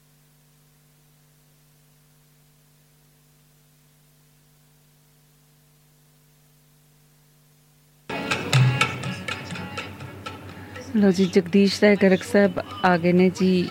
ਲੋ 10.96 11.10
ਜੀ 11.10 11.24
ਜਗਦੀਸ਼ 11.26 11.82
ਰਾਏ 11.84 11.96
ਗਰਗ 11.96 12.22
ਸਾਹਿਬ 12.22 12.60
ਆ 12.84 12.96
ਗਏ 12.96 13.12
ਨੇ 13.12 13.30
ਜੀ। 13.30 13.68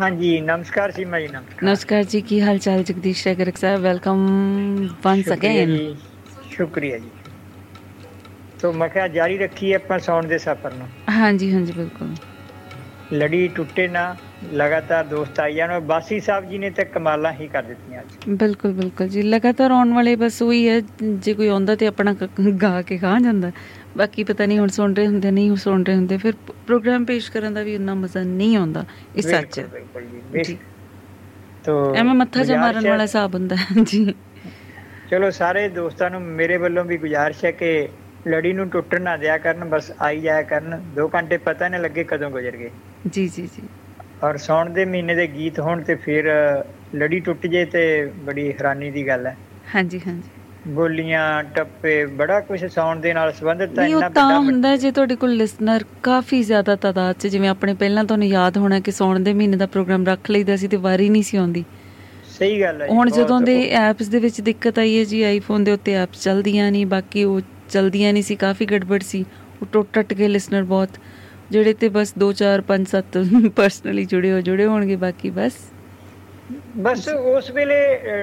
ਹਾਂਜੀ 0.00 0.40
ਨਮਸਕਾਰ 0.40 0.90
ਸੀਮਾ 0.90 1.20
ਜੀ 1.20 1.28
ਨਮਸਕਾਰ। 1.28 1.64
ਨਮਸਕਾਰ 1.64 2.04
ਜੀ 2.04 2.20
ਕੀ 2.20 2.40
ਹਾਲ 2.40 2.58
ਚਾਲ 2.58 2.82
Jagdish 2.82 3.26
Rai 3.26 3.36
Garg 3.36 3.56
Sahib? 3.56 3.80
Welcome 3.80 4.26
once 5.04 5.32
again 5.32 5.76
ਸ਼ੁਕਰੀਆ 6.50 6.98
ਜੀ। 6.98 7.10
ਤੋ 8.64 8.72
ਮੈਂ 8.72 8.88
ਕਿਹਾ 8.88 9.08
ਜਾਰੀ 9.08 9.38
ਰੱਖੀਏ 9.38 9.74
ਆਪਾਂ 9.74 9.98
ਸੌਣ 9.98 10.26
ਦੇ 10.26 10.38
ਸਫ਼ਰ 10.38 10.72
ਨੂੰ। 10.72 10.86
ਹਾਂਜੀ 11.10 11.52
ਹਾਂਜੀ 11.54 11.72
ਬਿਲਕੁਲ। 11.72 12.14
ਲੜੀ 13.12 13.48
ਟੁੱਟੇ 13.48 13.88
ਨਾ 13.88 14.16
ਲਗਾਤਾਰ 14.52 15.04
ਦੋਸਤ 15.04 15.40
ਆਈ 15.40 15.54
ਜਾਣ 15.54 15.80
ਬਾਸੀ 15.80 16.20
ਸਾਹਿਬ 16.20 16.48
ਜੀ 16.48 16.58
ਨੇ 16.58 16.70
ਤਾਂ 16.70 16.84
ਕਮਾਲਾਂ 16.84 17.32
ਹੀ 17.32 17.46
ਕਰ 17.46 17.62
ਦਿੱਤੀਆਂ 17.62 18.00
ਅੱਜ। 18.00 18.28
ਬਿਲਕੁਲ 18.28 18.72
ਬਿਲਕੁਲ 18.72 19.08
ਜੀ 19.08 19.22
ਲਗਾਤਾਰ 19.22 19.70
ਆਉਣ 19.70 19.92
ਵਾਲੇ 19.92 20.16
ਬਸ 20.16 20.40
ਉਹੀ 20.42 20.68
ਹੈ 20.68 20.80
ਜੇ 21.02 21.34
ਕੋਈ 21.34 21.48
ਆਉਂਦਾ 21.48 21.76
ਤੇ 21.76 21.86
ਆਪਣਾ 21.86 22.14
ਗਾ 22.62 22.82
ਕੇ 22.82 22.98
ਖਾ 22.98 23.18
ਜਾਂਦਾ। 23.20 23.50
ਬਾਕੀ 23.96 24.24
ਪਤਾ 24.24 24.46
ਨਹੀਂ 24.46 24.58
ਹੁਣ 24.58 24.68
ਸੁਣ 24.68 24.94
ਰਹੇ 24.94 25.06
ਹੁੰਦੇ 25.06 25.30
ਨਹੀਂ 25.30 25.56
ਸੁਣ 25.56 25.84
ਰਹੇ 25.84 25.94
ਹੁੰਦੇ 25.94 26.16
ਫਿਰ 26.16 26.34
ਪ੍ਰੋਗਰਾਮ 26.66 27.04
ਪੇਸ਼ 27.04 27.30
ਕਰਨ 27.32 27.54
ਦਾ 27.54 27.62
ਵੀ 27.62 27.76
ਉਨਾ 27.76 27.94
ਮਜ਼ਾ 27.94 28.22
ਨਹੀਂ 28.22 28.56
ਆਉਂਦਾ 28.56 28.84
ਇਹ 29.16 29.22
ਸੱਚ 29.22 29.58
ਹੈ। 29.58 29.66
ਤੋ 31.64 31.94
ਐਵੇਂ 31.94 32.14
ਮੱਥਾ 32.14 32.44
ਜਾ 32.44 32.54
ਗੁਜ਼ਾਰਿਸ਼ 32.54 32.60
ਮਾਰਨ 32.60 32.84
ਹੈ- 32.86 32.90
ਵਾਲਾ 32.90 33.02
ਹਿਸਾਬ 33.02 33.34
ਹੁੰਦਾ 33.34 33.56
ਜੀ। 33.82 34.14
ਚਲੋ 35.10 35.30
ਸਾਰੇ 35.30 35.68
ਦੋਸਤਾਂ 35.68 36.10
ਨੂੰ 36.10 36.20
ਮੇਰੇ 36.22 36.56
ਵੱਲੋਂ 36.56 36.84
ਵੀ 36.84 36.96
ਗੁਜ਼ਾਰਿਸ਼ 36.96 37.44
ਹੈ 37.44 37.50
ਕਿ 37.50 37.88
ਲੜੀ 38.28 38.52
ਨੂੰ 38.52 38.68
ਟੁੱਟਣ 38.68 39.02
ਨਾ 39.02 39.16
ਦਿਆ 39.16 39.38
ਕਰਨ 39.38 39.64
ਬਸ 39.64 39.92
ਆਈ 40.00 40.20
ਜਾਇਆ 40.20 40.42
ਕਰਨ। 40.42 40.82
2 40.98 41.08
ਘੰਟੇ 41.14 41.36
ਪਤਾ 41.36 41.68
ਨਹੀਂ 41.68 41.80
ਲੱਗੇ 41.80 42.04
ਕਦੋਂ 42.04 42.30
ਗੁਜ਼ਰ 42.30 42.56
ਗਏ। 42.56 42.70
ਜੀ 43.10 43.28
ਜੀ 43.28 43.42
ਜੀ। 43.42 43.68
ਔਰ 44.22 44.36
ਸੌਣ 44.36 44.70
ਦੇ 44.70 44.84
ਮਹੀਨੇ 44.84 45.14
ਦੇ 45.14 45.26
ਗੀਤ 45.26 45.60
ਹੋਣ 45.60 45.82
ਤੇ 45.82 45.94
ਫਿਰ 45.94 46.24
ਲੜੀ 46.94 47.20
ਟੁੱਟ 47.20 47.46
ਜੇ 47.46 47.64
ਤੇ 47.64 48.10
ਬੜੀ 48.24 48.52
ਹੈਰਾਨੀ 48.52 48.90
ਦੀ 48.90 49.06
ਗੱਲ 49.08 49.26
ਹੈ। 49.26 49.36
ਹਾਂਜੀ 49.74 50.00
ਹਾਂਜੀ। 50.06 50.30
ਬੋਲੀਆਂ 50.68 51.42
ਟੱਪੇ 51.44 52.06
ਬੜਾ 52.06 52.40
ਕੁਝ 52.40 52.64
ਸੌਣ 52.64 53.00
ਦੇ 53.00 53.12
ਨਾਲ 53.12 53.32
ਸੰਬੰਧਿਤ 53.32 53.78
ਹੈ 53.78 53.86
ਇੰਨਾ 53.86 53.98
ਵੱਡਾ 53.98 54.38
ਹੁੰਦਾ 54.38 54.76
ਜੇ 54.76 54.90
ਤੁਹਾਡੇ 54.90 55.16
ਕੋਲ 55.16 55.34
ਲਿਸਨਰ 55.36 55.84
ਕਾਫੀ 56.02 56.42
ਜ਼ਿਆਦਾ 56.42 56.76
ਤਾਦਾਦ 56.76 57.16
'ਚ 57.18 57.26
ਜਿਵੇਂ 57.26 57.48
ਆਪਣੇ 57.48 57.74
ਪਹਿਲਾਂ 57.74 58.04
ਤੁਹਾਨੂੰ 58.04 58.28
ਯਾਦ 58.28 58.56
ਹੋਣਾ 58.58 58.80
ਕਿ 58.80 58.90
ਸੌਣ 58.90 59.20
ਦੇ 59.20 59.34
ਮਹੀਨੇ 59.34 59.56
ਦਾ 59.56 59.66
ਪ੍ਰੋਗਰਾਮ 59.66 60.06
ਰੱਖ 60.06 60.30
ਲਈਦਾ 60.30 60.56
ਸੀ 60.56 60.68
ਤੇ 60.68 60.76
ਵਾਰੀ 60.76 61.08
ਨਹੀਂ 61.08 61.22
ਸੀ 61.22 61.36
ਆਉਂਦੀ। 61.36 61.64
ਸਹੀ 62.30 62.60
ਗੱਲ 62.60 62.82
ਹੈ 62.82 62.86
ਹੁਣ 62.86 63.10
ਜਦੋਂ 63.10 63.40
ਦੇ 63.40 63.70
ਐਪਸ 63.70 64.08
ਦੇ 64.08 64.18
ਵਿੱਚ 64.18 64.40
ਦਿੱਕਤ 64.40 64.78
ਆਈ 64.78 64.98
ਹੈ 64.98 65.04
ਜੀ 65.04 65.22
ਆਈਫੋਨ 65.22 65.64
ਦੇ 65.64 65.72
ਉੱਤੇ 65.72 65.94
ਐਪਸ 65.94 66.22
ਚਲਦੀਆਂ 66.22 66.70
ਨਹੀਂ 66.72 66.86
ਬਾਕੀ 66.86 67.24
ਉਹ 67.24 67.40
ਚਲਦੀਆਂ 67.70 68.12
ਨਹੀਂ 68.12 68.22
ਸੀ, 68.22 68.36
ਕਾਫੀ 68.36 68.66
ਗੜਬੜ 68.66 69.02
ਸੀ। 69.02 69.24
ਉਹ 69.62 69.66
ਟੁੱਟ 69.72 69.88
ਟੱਟ 69.92 70.14
ਗਏ 70.14 70.28
ਲਿਸਨਰ 70.28 70.62
ਬਹੁਤ, 70.64 70.88
ਜਿਹੜੇ 71.50 71.72
ਤੇ 71.72 71.88
ਬਸ 71.88 72.14
2 72.18 72.32
4 72.32 72.62
5 72.68 72.88
7 72.88 73.18
ਪਰਸਨਲੀ 73.56 74.04
ਜੁੜੇ 74.04 74.32
ਹੋ 74.32 74.40
ਜੁੜੇ 74.40 74.66
ਹੋਣਗੇ, 74.66 74.96
ਬਾਕੀ 74.96 75.30
ਬਸ 75.30 75.52
ਬਸ 76.76 77.08
ਉਸ 77.08 77.50
ਵੇਲੇ 77.50 77.76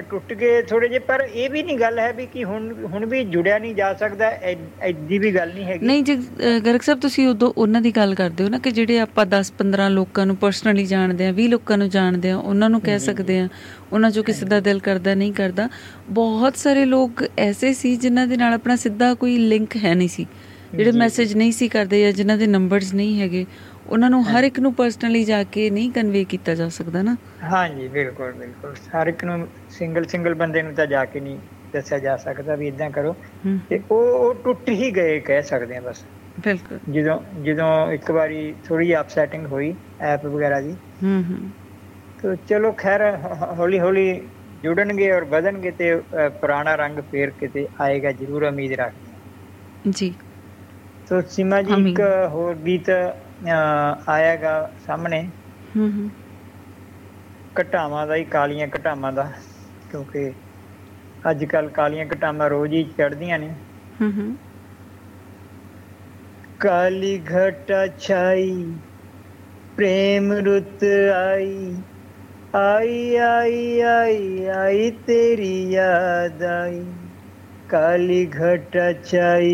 ਟੁੱਟ 0.10 0.34
ਗਏ 0.34 0.62
ਥੋੜੇ 0.62 0.88
ਜਿਹੇ 0.88 1.00
ਪਰ 1.00 1.22
ਇਹ 1.34 1.50
ਵੀ 1.50 1.62
ਨਹੀਂ 1.64 1.78
ਗੱਲ 1.78 2.00
ਹੈ 2.00 2.12
ਵੀ 2.14 2.26
ਕਿ 2.26 2.44
ਹੁਣ 2.44 2.72
ਹੁਣ 2.86 3.06
ਵੀ 3.06 3.24
ਜੁੜਿਆ 3.26 3.58
ਨਹੀਂ 3.60 3.74
ਜਾ 3.76 3.94
ਸਕਦਾ 3.94 4.28
ਐਡੀ 4.82 5.18
ਵੀ 5.18 5.32
ਗੱਲ 5.36 5.54
ਨਹੀਂ 5.54 5.66
ਹੈਗੀ। 5.66 5.86
ਨਹੀਂ 5.86 6.04
ਜੀ 6.04 6.16
ਗਰਗ 6.66 6.82
ਸਾਹਿਬ 6.82 7.00
ਤੁਸੀਂ 7.00 7.28
ਉਦੋਂ 7.28 7.52
ਉਹਨਾਂ 7.58 7.82
ਦੀ 7.82 7.92
ਗੱਲ 7.92 8.14
ਕਰਦੇ 8.16 8.44
ਹੋ 8.44 8.50
ਨਾ 8.50 8.58
ਕਿ 8.58 8.72
ਜਿਹੜੇ 8.72 9.00
ਆਪਾਂ 9.00 9.26
10 9.26 9.52
15 9.58 9.90
ਲੋਕਾਂ 9.90 10.26
ਨੂੰ 10.26 10.36
ਪਰਸਨਲੀ 10.36 10.86
ਜਾਣਦੇ 10.86 11.28
ਆ 11.28 11.34
20 11.40 11.48
ਲੋਕਾਂ 11.48 11.78
ਨੂੰ 11.78 11.90
ਜਾਣਦੇ 11.90 12.30
ਆ 12.32 12.38
ਉਹਨਾਂ 12.38 12.70
ਨੂੰ 12.70 12.82
ਕਹਿ 12.82 13.00
ਸਕਦੇ 13.00 13.40
ਆ 13.40 13.48
ਉਹਨਾਂ 13.92 14.12
ਚੋਂ 14.12 14.24
ਕਿਸੇ 14.24 14.46
ਦਾ 14.46 14.60
ਦਿਲ 14.60 14.80
ਕਰਦਾ 14.80 15.16
ਨਹੀਂ 15.16 15.34
ਕਰਦਾ। 15.34 15.70
ਬਹੁਤ 16.12 16.58
ਸਾਰੇ 16.58 16.86
ਲੋਕ 16.86 17.24
ਐਸੇ 17.40 17.74
ਸੀ 17.74 17.96
ਜਿਨ੍ਹਾਂ 17.98 18.28
ਦੇ 18.28 18.38
ਨਾਲ 18.38 18.54
ਆਪਣਾ 18.54 18.76
ਸਿੱਧਾ 18.76 19.14
ਕੋਈ 19.14 19.38
ਲਿੰਕ 19.48 19.76
ਹੈ 19.84 19.94
ਨਹੀਂ 19.96 20.10
ਸੀ। 20.10 20.26
ਜਿਹੜੇ 20.74 20.92
ਮੈਸੇਜ 20.92 21.34
ਨਹੀਂ 21.36 21.52
ਸੀ 21.52 21.68
ਕਰਦੇ 21.68 22.02
ਜਾਂ 22.02 22.12
ਜਿਨ੍ਹਾਂ 22.14 22.38
ਦੇ 22.38 22.46
ਨੰਬਰਸ 22.48 22.94
ਨਹੀਂ 22.94 23.20
ਹੈਗੇ 23.22 23.46
ਉਹਨਾਂ 23.86 24.10
ਨੂੰ 24.10 24.24
ਹਰ 24.28 24.44
ਇੱਕ 24.44 24.60
ਨੂੰ 24.60 24.74
ਪਰਸਨਲੀ 24.76 25.24
ਜਾ 25.26 25.44
ਕੇ 25.46 25.70
ਨਹੀਂ 25.70 25.92
ਕਨਵੇ 25.92 26.24
ਕੀਤਾ 26.26 26.56
ਜਾ 26.56 26.70
ਸਕਦਾ 26.72 27.02
ਨਾ। 27.04 27.18
ਹਾਂਜੀ 27.44 27.88
ਬਿਲਕੁਲ 27.90 28.32
ਬਿਲਕੁਲ। 28.34 28.76
ਹਰ 28.92 29.08
ਇੱਕ 29.08 29.24
ਨੂੰ 29.26 29.48
ਸਿੰਗਲ 29.70 30.06
ਸਿੰਗਲ 30.06 30.34
ਬੰਦੇ 30.36 30.62
ਨੂੰ 30.62 30.74
ਤਾਂ 30.76 30.86
ਜਾ 30.88 31.04
ਕੇ 31.06 31.20
ਨਹੀਂ 31.20 31.40
ਦੱਸਿਆ 31.74 32.00
ਜਾ 32.00 32.16
ਸਕਦਾ 32.20 32.56
ਵੀ 32.56 32.68
ਇਦਾਂ 32.68 32.90
ਕਰੋ। 32.92 33.14
ਤੇ 33.70 33.80
ਉਹ 33.92 34.14
ਉਹ 34.18 34.34
ਟੁੱਟ 34.44 34.70
ਹੀ 34.72 34.92
ਗਏ 34.96 35.20
ਕਹਿ 35.22 35.42
ਸਕਦੇ 35.44 35.78
ਆ 35.78 35.82
ਬਸ। 35.82 36.06
ਬਿਲਕੁਲ। 36.38 36.80
ਜਦੋਂ 36.92 37.20
ਜਦੋਂ 37.44 37.70
ਇੱਕ 37.94 38.12
ਵਾਰੀ 38.12 38.54
ਥੋੜੀ 38.64 38.94
ਅਪਸੈਟਿੰਗ 38.96 39.46
ਹੋਈ 39.48 39.76
ਐਪ 40.04 40.26
ਵਗੈਰਾ 40.28 40.62
ਦੀ। 40.62 40.78
ਹੂੰ 41.02 41.22
ਹੂੰ। 41.24 41.52
ਤੋ 42.20 42.34
ਚਲੋ 42.44 42.72
ਖੈਰ 42.78 43.02
ਹੌਲੀ 43.58 43.80
ਹੌਲੀ 43.80 44.04
ਜੁੜਨਗੇ 44.64 45.12
ਔਰ 45.12 45.24
ਵਧਣਗੇ 45.28 45.72
ਤੇ 45.74 45.94
ਪੁਰਾਣਾ 46.40 46.76
ਰੰਗ 46.78 47.00
ਫੇਰ 47.04 47.32
ਕਿਤੇ 47.34 47.68
ਆਏਗਾ 47.82 48.12
ਜ਼ਰੂਰ 48.14 48.44
ਉਮੀਦ 48.46 48.74
ਰੱਖਦੇ। 48.76 49.12
ਜੀ। 49.86 50.14
ਤੋ 51.08 51.20
ਸੀਮਾ 51.30 51.62
ਜੀ। 51.64 51.76
ਇੱਕ 51.82 52.00
ਹੋਰ 52.30 52.56
ਗੀਤ 52.60 52.90
ਅ, 53.41 54.03
ਆਏਗਾ 54.09 54.55
ਸਾਹਮਣੇ 54.79 55.23
ਹੂੰ 55.75 55.91
ਹੂੰ 55.93 56.11
ਘਟਾਵਾਂ 57.57 58.07
ਦਾ 58.07 58.15
ਹੀ 58.15 58.25
ਕਾਲੀਆਂ 58.27 58.67
ਘਟਾਵਾਂ 58.69 59.13
ਦਾ 59.13 59.31
ਕਿਉਂਕਿ 59.91 60.31
ਅੱਜ 61.25 61.45
ਕੱਲ 61.45 61.69
ਕਾਲੀਆਂ 61.71 62.07
ਘਟਾਵਾਂ 62.07 62.49
ਰੋਜ਼ 62.51 62.73
ਹੀ 62.75 62.85
ਚੜਦੀਆਂ 62.93 63.39
ਨੇ 63.39 63.55
ਹੂੰ 64.01 64.11
ਹੂੰ 64.13 64.29
काली 66.61 67.11
घटा 67.31 67.81
छाई 67.99 68.51
प्रेम 69.79 70.33
रुत 70.43 70.85
आई 71.15 71.51
आई 72.55 72.95
आई 73.25 73.59
आई 73.89 74.45
आई 74.55 74.91
तेरी 75.05 75.53
याद 75.73 76.43
आई 76.53 76.81
काली 77.69 78.21
घटा 78.39 78.87
छाई 79.03 79.53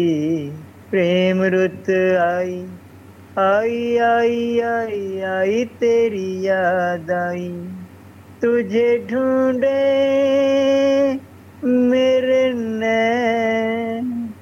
प्रेम 0.92 1.42
रुत 1.52 1.90
आई 2.22 2.56
आई 3.39 3.97
आई 3.97 4.59
आई 4.59 5.21
आई, 5.21 5.65
तेरी 5.65 6.47
याद 6.47 7.11
आई। 7.11 7.77
तुझे 8.41 9.07
ढूंढे 9.11 9.93
मेरे 11.63 12.53
नैन, 12.53 14.33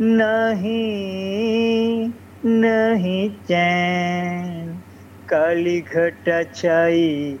नहीं 0.00 2.12
नहीं 2.44 3.44
चैन। 3.44 4.82
काली 5.28 5.80
घटा 5.80 6.42
छाई 6.42 7.38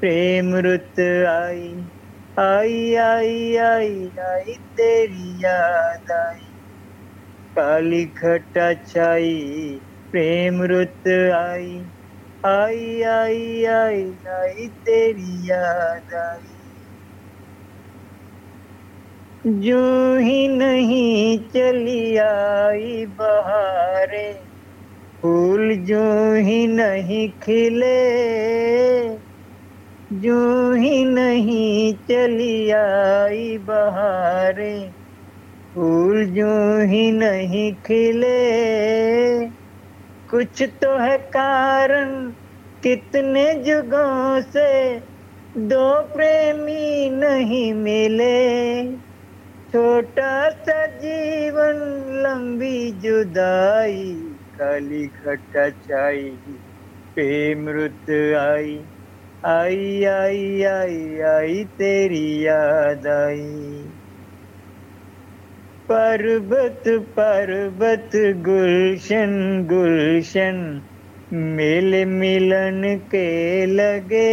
प्रेम 0.00 0.56
रुत 0.56 1.00
आई। 1.28 1.90
आई 2.38 2.94
आई 2.94 3.56
आई 3.56 4.10
आई, 4.20 4.54
तेरी 4.76 5.44
याद 5.44 6.12
आई। 6.12 6.54
काली 7.56 8.04
घटा 8.04 8.74
छाई 8.74 9.80
प्रेम 10.13 10.61
रुत 10.71 11.07
आई 11.37 11.71
आई 12.43 13.01
आई 13.13 13.65
आई 13.75 14.03
आई 14.39 14.67
तेरी 14.85 15.31
याद 15.49 16.13
आई 16.21 16.55
जो 19.43 19.79
ही 20.17 20.47
नहीं 20.47 21.37
चली 21.49 22.15
आई 22.17 23.05
बहारे 23.19 24.27
फूल 25.23 25.75
जो 25.85 26.03
ही 26.47 26.65
नहीं 26.67 27.27
खिले 27.43 27.97
जो 30.11 30.39
ही 30.73 31.03
नहीं 31.05 31.93
चली 32.09 32.69
आई 32.71 33.57
बहारे 33.69 34.75
फूल 35.75 36.25
जो 36.35 36.53
ही 36.91 37.11
नहीं 37.11 37.71
खिले 37.85 38.37
कुछ 40.30 40.62
तो 40.62 40.98
है 40.98 41.18
कारण। 41.18 42.30
कितने 42.82 43.54
जुगों 43.54 44.40
से 44.40 44.98
दो 45.56 46.00
प्रेमी 46.02 47.10
नहीं 47.10 47.74
मिले। 47.74 48.96
छोटा 49.72 50.50
सा 50.50 50.86
जीवन 50.86 51.76
लंबी 52.22 52.92
जुदाई, 52.92 54.12
काली 54.58 55.06
घटा 55.06 55.70
छाई 55.70 56.30
प्रेम 57.14 57.68
रुत 57.68 58.10
आई। 58.40 58.84
आई 59.44 60.04
आई 60.04 60.62
आई 60.62 61.20
आई, 61.20 61.64
तेरी 61.64 62.46
याद 62.46 63.06
आई। 63.06 63.89
पर्वत 65.89 66.83
पर्वत 67.17 68.15
गुलशन 68.45 69.33
गुलशन 69.69 70.57
मेले 71.31 72.03
मिलन 72.05 72.81
के 73.11 73.27
लगे 73.65 74.31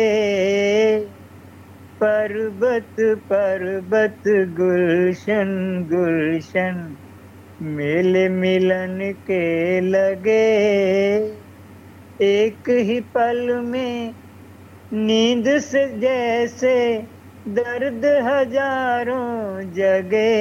पर्वत 2.01 2.95
पर्वत 3.31 4.29
गुलशन 4.59 5.53
गुलशन 5.91 6.81
मेले 7.61 8.29
मिलन 8.31 8.99
के 9.27 9.45
लगे 9.81 10.43
एक 12.21 12.71
ही 12.81 13.01
पल 13.15 13.49
में 13.63 14.15
नींद 14.93 15.59
से 15.61 15.87
जैसे 16.01 16.77
दर्द 17.47 18.05
हजारों 18.25 19.71
जगे 19.73 20.33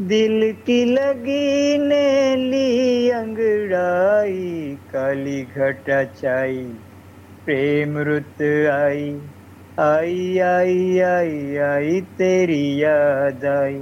दिल 0.00 0.52
की 0.52 0.84
लगी 0.84 1.78
ने 1.78 2.36
ली 2.36 3.10
अंगड़ाई, 3.10 4.76
काली 4.92 5.42
घटा 5.42 6.04
छाई 6.04 6.64
प्रेम 7.44 7.98
रुत 7.98 8.42
आई 8.72 9.20
आई 9.80 10.38
आई 10.38 10.98
आई 10.98 11.56
आई, 11.56 12.00
तेरी 12.00 12.82
याद 12.82 13.44
आई। 13.44 13.78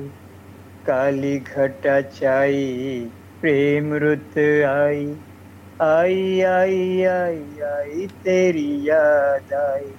काली 0.87 1.39
घटा 1.39 2.01
छाई 2.01 3.07
प्रेम 3.41 3.95
रुत 3.95 4.39
आई 4.69 5.17
आई 5.83 6.41
आई 6.41 7.03
आई 7.03 7.41
आई, 7.65 8.07
तेरी 8.07 8.89
याद 8.89 9.55
आई। 9.55 9.91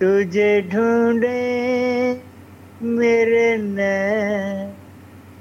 तुझे 0.00 0.62
ढूंढे 0.62 1.40
मेरे 2.82 3.56
नैन 3.56 4.85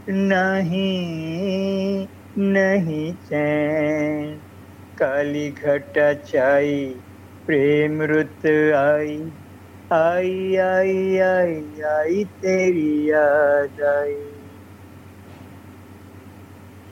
नहीं 0.10 2.08
नहीं 2.38 3.14
चैन। 3.14 4.40
काली 4.98 5.52
घट 5.52 5.94
चाई 6.26 6.86
प्रेम 7.48 8.02
रुत 8.02 8.46
आई। 8.76 9.18
आई 9.94 10.56
आई 10.56 11.18
आई 11.18 11.82
आई 11.82 12.24
तेरी 12.26 13.12
याद 13.12 13.82
आई। 13.82 14.16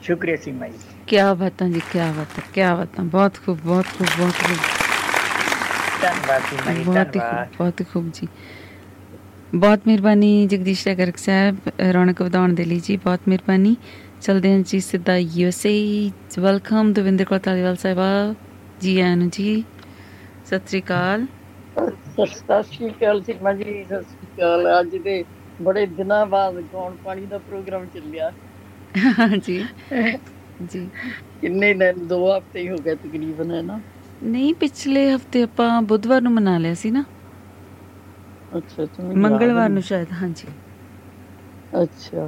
शुक्रिया 0.02 0.36
सिंह 0.36 0.60
भाई 0.60 0.72
क्या 1.08 1.34
बात 1.34 1.62
है 1.62 1.72
जी 1.72 1.80
क्या 1.80 2.12
बात 2.12 2.38
है 2.38 2.42
क्या 2.54 2.74
बात। 2.76 2.98
है 2.98 3.04
बहुत 3.08 3.36
खूब 3.36 3.60
बहुत 3.60 3.86
खूब 3.86 4.06
बहुत 4.06 4.34
खूब। 4.34 4.58
बहुत 6.84 7.16
ही 7.16 7.20
खूब 7.20 7.46
बहुत 7.58 7.80
ही 7.80 7.84
खूब 7.84 8.10
जी। 8.10 8.28
ਬਹੁਤ 9.54 9.80
ਮਿਹਰਬਾਨੀ 9.86 10.46
ਜਗਦੀਸ਼ 10.46 10.86
ਗਰਗ 10.98 11.16
ਸਾਹਿਬ 11.16 11.56
ਰੌਣਕ 11.94 12.22
ਵਧਾਉਣ 12.22 12.54
ਦੇ 12.54 12.64
ਲਈ 12.64 12.78
ਜੀ 12.80 12.96
ਬਹੁਤ 12.96 13.28
ਮਿਹਰਬਾਨੀ। 13.28 13.76
ਚਲਦੇ 14.22 14.52
ਹਾਂ 14.52 14.58
ਜੀ 14.66 14.80
ਸਿੱਧਾ 14.80 15.16
ਯੂਐਸਏ 15.16 16.10
ਵੈਲਕਮ 16.38 16.92
ਦਵਿੰਦਰ 16.92 17.24
ਕੌਰ 17.24 17.38
ਧਾਲੀਵਾਲ 17.44 17.76
ਸਾਹਿਬਾ 17.76 18.08
ਜੀ 18.80 18.98
ਆਇਆਂ 19.00 19.16
ਨੂੰ 19.16 19.28
ਜੀ। 19.30 19.62
ਸਤਿ 20.46 20.68
ਸ੍ਰੀ 20.68 20.80
ਅਕਾਲ। 20.80 21.26
ਸਤਿ 21.76 22.26
ਸ਼੍ਰੀ 22.64 22.88
ਅਕਾਲ 22.90 23.22
ਸੀਮਾ 23.22 23.52
ਜੀ 23.54 23.82
ਸਤਿ 23.84 24.02
ਸ਼੍ਰੀ 24.02 24.26
ਅਕਾਲ। 24.28 24.66
ਅੱਜ 24.80 24.96
ਦੇ 24.98 25.22
ਬੜੇ 25.58 25.84
ਦਿਨਾਂ 25.88 26.24
ਬਾਅਦ 26.26 26.60
ਕੌਣ 26.72 26.96
ਪਾਣੀ 27.04 27.26
ਦਾ 27.26 27.38
ਪ੍ਰੋਗਰਾਮ 27.40 27.86
ਚੱਲਿਆ। 27.88 28.30
ਜੀ। 29.38 29.58
ਜੀ। 30.64 30.88
ਕਿੰਨੇ 31.40 31.72
ਦਿਨ 31.74 32.06
ਦੋ 32.06 32.18
ਹਫ਼ਤੇ 32.28 32.60
ਹੀ 32.60 32.68
ਹੋ 32.68 32.76
ਗਏ 32.78 32.94
ਤਕਰੀਬਨ 32.96 33.50
ਹੈ 33.50 33.62
ਨਾ? 33.62 33.80
ਨਹੀਂ 34.22 34.52
ਪਿਛਲੇ 34.54 35.04
ਹਫ਼ਤੇ 35.14 35.42
ਆਪਾਂ 35.42 35.80
ਬੁੱਧਵਾਰ 35.82 36.20
ਨੂੰ 36.20 36.32
ਮਨਾ 36.32 36.56
ਲਿਆ 36.58 36.74
ਸੀ 36.74 36.90
ਨਾ। 36.90 37.04
ਅੱਛਾ 38.54 38.84
ਅੱਛਾ 38.84 39.02
ਮੈਨੂੰ 39.04 39.24
ਯਾਦ 39.24 39.56
ਮੰਗਲਵਾਰ 39.56 39.68
ਨੂੰ 39.68 39.82
ਨਹੀਂ। 39.82 39.82
ਸ਼ਾਇਦ 39.82 40.12
ਹਾਂਜੀ 40.14 40.48
ਅੱਛਾ 41.72 42.24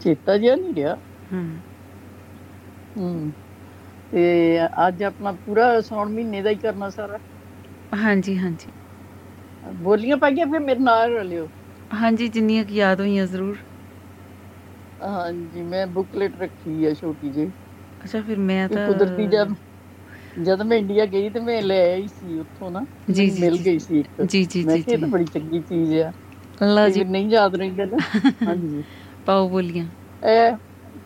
ਚੇਤਾ 0.00 0.36
ਜਿਹਾ 0.38 0.56
ਨਹੀਂ 0.56 0.74
ਰਿਹਾ 0.74 0.96
ਹੂੰ 1.30 1.42
ਹੂੰ 2.94 3.32
ਤੇ 4.12 4.22
ਅੱਜ 4.86 5.02
ਆਪਣਾ 5.04 5.32
ਪੂਰਾ 5.34 5.80
ਸੌਣ 5.82 6.10
ਮਹੀਨੇ 6.10 6.42
ਦਾ 6.42 6.50
ਹੀ 6.50 6.58
ਕਰਨਾ 6.58 6.88
ਸਾਰਾ 6.90 7.18
ਹਾਂਜੀ 7.92 8.36
ਹਾਂਜੀ 8.38 8.72
ਬੋਲੀਆਂ 9.62 10.16
ਪਾਈਆਂ 10.18 10.46
ਫਿਰ 10.46 10.60
ਮੇਰੇ 10.60 10.80
ਨਾਲ 10.80 11.12
ਰਲਿਓ 11.12 11.48
ਹਾਂਜੀ 11.90 12.28
ਜਿੰਨੀਆਂ 12.28 12.64
ਕੁ 12.64 12.72
ਯਾਦ 12.72 13.00
ਹੋਈਆਂ 13.00 13.26
ਜ਼ਰੂਰ 13.26 13.58
ਹਾਂਜੀ 15.00 15.62
ਮੈਂ 15.64 15.86
ਬੁਕਲੇਟ 15.88 16.36
ਰੱਖੀ 16.36 16.84
ਹੈ 16.84 16.92
ਛੋਟੀ 16.94 17.30
ਜਿਹੀ 17.30 17.52
ਅੱਛਾ 18.00 18.20
ਫਿਰ 18.22 18.38
ਮੈਂ 18.40 18.68
ਤੇ 18.68 18.76
ਤਾਂ 18.76 18.80
ਕੁਦਰਤੀ 18.80 19.26
ਜਦ 19.28 19.54
ਜਦ 20.42 20.62
ਮੈਂ 20.62 20.76
ਇੰਡੀਆ 20.78 21.06
ਗਈ 21.06 21.28
ਤੇ 21.30 21.40
ਮੈਂ 21.40 21.62
ਲੈ 21.62 21.92
ਆਈ 21.92 22.06
ਸੀ 22.08 22.38
ਉੱਥੋਂ 22.40 22.70
ਨਾ 22.70 22.84
ਜੀ, 23.10 23.30
ਜੀ, 23.30 23.40
ਮਿਲ 23.40 23.56
ਗਈ 23.56 23.78
ਸੀ 23.78 24.00
ਇੱਕ। 24.00 24.22
ਜੀ, 24.22 24.44
ਜੀ, 24.44 24.62
ਜੀ, 24.62 24.84
ਇਹ 24.88 24.98
ਤਾਂ। 24.98 25.08
ਬੜੀ 25.08 25.24
ਚੰਗੀ 25.24 25.60
ਚੀਜ਼ 25.60 25.94
ਆ। 25.94 26.12
ਅੱਲਾ 26.62 26.88
ਕਈ 26.88 26.92
ਜੀ। 26.92 27.04
ਨਹੀਂ 27.04 27.28
ਯਾਦ 27.28 27.54
ਰਹਿੰਦਾ 27.54 27.84
ਨਾ। 27.84 27.96
ਹਾਂਜੀ। 28.46 28.84
ਪਾਓ 29.26 29.48
ਬੋਲੀਆਂ। 29.48 29.84
ਇਹ 30.24 30.56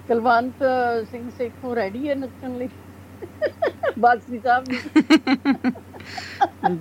ਕੁਲਵੰਤ 0.08 0.54
ਸਿੰਘ 1.10 1.30
ਸੇਖੋਂ 1.30 1.76
ਰੈਡੀ 1.76 2.08
ਹੈ 2.08 2.14
ਨੱਚਣ 2.14 2.56
ਲਈ? 2.58 2.68
ਬਾਦਸ਼ਾਹ 3.98 4.38
ਸਾਹਿਬ 4.42 4.64
ਜੀ। 4.64 4.78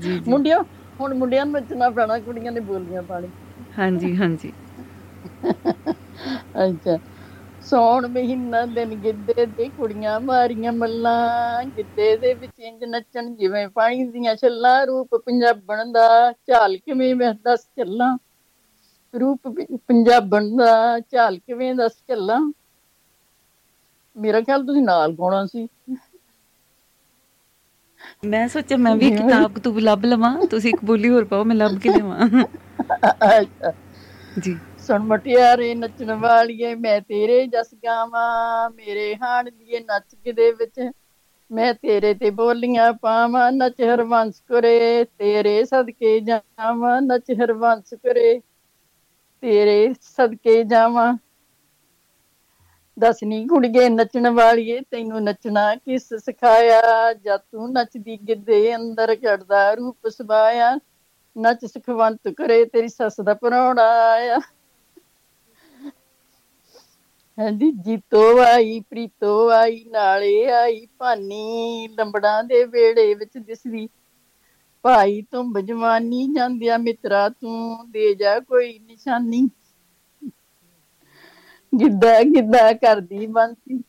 ਜੀ 0.02 0.22
ਮੁੰਡਿਆਂ 0.28 0.64
ਹੁਣ 1.00 1.14
ਮੁੰਡਿਆਂ 1.14 1.46
ਨੂੰ 1.46 1.54
ਨੱਚਣਾ 1.54 1.90
ਪੈਣਾ 1.90 2.20
ਕੁੜੀਆਂ 2.20 2.52
ਨੇ 2.52 2.60
ਬੋਲੀਆਂ 2.60 3.04
ਪਾਣੀ 3.04 3.28
ਹਾਂਜੀ 3.80 4.16
ਹਾਂਜੀ। 4.16 4.52
ਅੱਛਾ। 6.66 6.98
ਸੌਣ 7.68 8.08
ਮਹੀਨਾ 8.10 8.66
ਦਿਨ 8.68 8.94
ਗਿੱਧੇ 8.98 9.46
ਦੇ 9.48 9.70
ਕੁੜੀਆਂ 9.72 10.20
ਮਾਰੀਆਂ 10.22 10.72
ਮੱਲਾਂ 10.74 11.64
ਗਿੱਧੇ 11.68 12.16
ਦੇ 12.18 12.34
ਵਿੱਚ 12.36 12.60
ਇੰਜ 12.62 12.84
ਨੱਚਣ 12.86 13.34
ਜਿਵੇਂ 13.36 13.68
ਪਾਣੀ 13.72 14.04
ਦੀਆਂ 14.10 14.36
ਛੱਲਾਂ 14.38 14.86
ਰੂਪ 14.88 15.16
ਪੰਜਾਬਣ 15.18 15.92
ਦਾ 15.92 16.08
ਝਾਲ 16.44 16.78
ਕਿਵੇਂ 16.78 17.14
ਮੈਂ 17.16 17.34
ਦੱਸ 17.36 17.68
ਚੱਲਾਂ? 17.72 18.16
ਰੂਪ 19.14 19.48
ਪੰਜਾਬਣ 19.88 20.56
ਦਾ 20.56 21.00
ਝਾਲ 21.02 21.38
ਕਿਵੇਂ 21.40 21.74
ਦੱਸ 21.76 22.02
ਚੱਲਾਂ? 22.04 22.40
ਮੇਰਾ 24.16 24.42
ਖਿਆਲ 24.42 24.66
ਤੁਸੀਂ 24.66 24.82
ਨਾਲ 24.84 25.14
ਗਾਉਣਾ 25.14 25.46
ਸੀ। 25.48 25.68
ਮੈਂ 28.26 28.48
ਸੋਚਿਆ 28.48 28.78
ਮੈਂ 28.78 28.96
ਵੀ 28.96 29.10
ਕਿਤਾਬ 29.12 29.54
ਕਤੂਬ 29.54 29.78
ਲੱਭ 29.80 30.06
ਲਵਾਂ 30.06 30.36
ਤੁਸੀਂ 30.48 30.70
ਇੱਕ 30.72 30.84
ਬੋਲੀ 30.86 31.10
ਹੋਰ 31.10 31.26
ਪਾਓ 31.26 31.44
ਮੈਂ 31.44 31.56
ਲੱਭ 31.56 31.78
ਕੇ 31.80 31.90
ਅੱਛਾ। 33.32 33.72
ਜੀ। 34.38 34.58
ਸੁਣ 34.88 35.04
ਮਟਿਆਰੇ 35.04 35.74
ਨੱਚਣ 35.76 36.14
ਵਾਲੀਏ, 36.16 36.74
ਮੈਂ 36.76 37.00
ਤੇਰੇ 37.02 37.46
ਜਸ 37.48 37.74
ਗਾਵਾਂ, 37.84 38.70
ਮੇਰੇ 38.70 39.16
ਹਾਣ 39.16 39.50
ਦੀਏ 39.52 39.80
ਨੱਚ 39.80 40.16
ਕੇ 40.16 40.32
ਦੇ 40.32 40.52
ਵਿੱਚ? 40.52 40.90
ਮੈਂ 41.52 41.74
ਤੇਰੇ 41.74 42.14
ਤੇ 42.14 42.30
ਬੋਲੀਆਂ 42.32 42.92
ਪਾਵਾਂ, 42.94 43.52
ਨੱਚ 43.52 43.82
ਹਰਵੰਸ 43.84 44.40
ਕਰੇ, 44.42 45.04
ਤੇਰੇ 45.04 45.64
ਸਦਕੇ 45.66 46.20
ਜਾਵਾਂ, 46.22 47.02
ਨੱਚ 47.02 47.32
ਹਰਵੰਸ 47.34 47.94
ਕਰੇ, 47.94 48.40
ਤੇਰੇ 49.44 49.94
ਸਦਕੇ 50.02 50.64
ਜਾਵਾਂ। 50.64 51.14
ਦੱਸਨੀ 52.98 53.46
ਕੁੜੀਏ 53.48 53.88
ਨੱਚਣ 53.90 54.30
ਵਾਲੀਏ, 54.30 54.80
ਤੈਨੂੰ 54.82 55.22
ਨੱਚਣਾ 55.24 55.64
ਕਿਸ 55.76 56.08
ਸਿਖਾਇਆ? 56.16 57.14
ਜਦ 57.14 57.40
ਤੂੰ 57.42 57.72
ਨੱਚਦੀ 57.74 58.18
ਗਿੱਧੇ 58.28 58.76
ਅੰਦਰ 58.76 59.16
ਚੜਦਾ 59.16 59.74
ਰੂਪ 59.74 60.08
ਸਵਾਇਆ? 60.10 60.78
ਨੱਚ 61.36 61.66
ਸੁਖਵੰਤ 61.66 62.28
ਕਰੇ 62.38 62.64
ਤੇਰੀ 62.66 62.88
ਸੱਸ 62.88 63.20
ਦਾ 63.22 63.34
ਪਰੌਣਾ 63.34 63.88
ਆਇਆ। 64.12 64.40
ਹਾਂਜੀ 67.38 67.72
ਜੀਤੋ 67.72 68.22
ਆਈ, 68.42 68.80
ਪ੍ਰੀਤੋ 68.80 69.50
ਆਈ, 69.50 69.84
ਨਾਲੇ 69.90 70.46
ਆਈ 70.52 70.86
ਭਾਨੀ, 71.00 71.88
ਲੰਬੜਾਂ 71.88 72.44
ਦੇ 72.44 72.64
ਵੇੜੇ 72.66 73.14
ਵਿੱਚ 73.14 73.38
ਦਿਸਦੀ। 73.38 73.88
ਭਾਈ 74.86 75.22
ਤੂੰ 75.22 75.52
ਬਜਵਾਨੀ 75.54 76.26
ਜਾਂਦਿਆ 76.34 76.78
ਮਿੱਤਰਾ 76.78 77.28
ਤੂੰ 77.30 77.92
ਦੇ 77.92 78.14
ਜਾ 78.16 78.40
ਕੋਈ 78.40 78.78
ਨਿਸ਼ਾਨੀ। 78.80 79.48
ਗਿੱਧਾ 81.74 82.22
ਗਿੱਧਾ 82.24 82.72
ਕਰਦੀ 82.74 83.28
ਬੰਸੀ। 83.28 83.84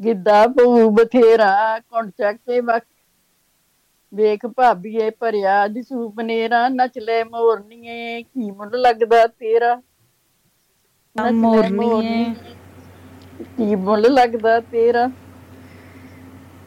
ਗਿੱਧਾ 0.00 0.46
ਪਊ 0.46 0.90
ਬਥੇਰਾ 0.90 1.78
ਕੌਣ 1.80 2.10
ਚੱਕ 2.10 2.36
ਕੇ 2.36 2.60
ਵਕ 2.60 2.84
ਵੇਖ 4.12 4.46
ਭਾਬੀਏ 4.46 5.10
ਭਰਿਆ 5.10 5.66
ਦਿਸੂ 5.68 6.08
ਬਨੇਰਾ 6.08 6.68
ਨੱਚ 6.68 6.98
ਲੈ 6.98 7.22
ਮੋਰਨੀਏ, 7.24 8.22
ਕੀ 8.22 8.50
ਮੁੱਲ 8.50 8.80
ਲੱਗਦਾ 8.80 9.26
ਤੇਰਾ। 9.26 9.80
ਲੈ 11.16 11.30
ਮੋਰਨੀਏ। 11.32 12.24
ਕੀ 13.48 13.74
ਮੁੱਲ 13.76 14.12
ਲੱਗਦਾ 14.12 14.58
ਤੇਰਾ? 14.62 15.06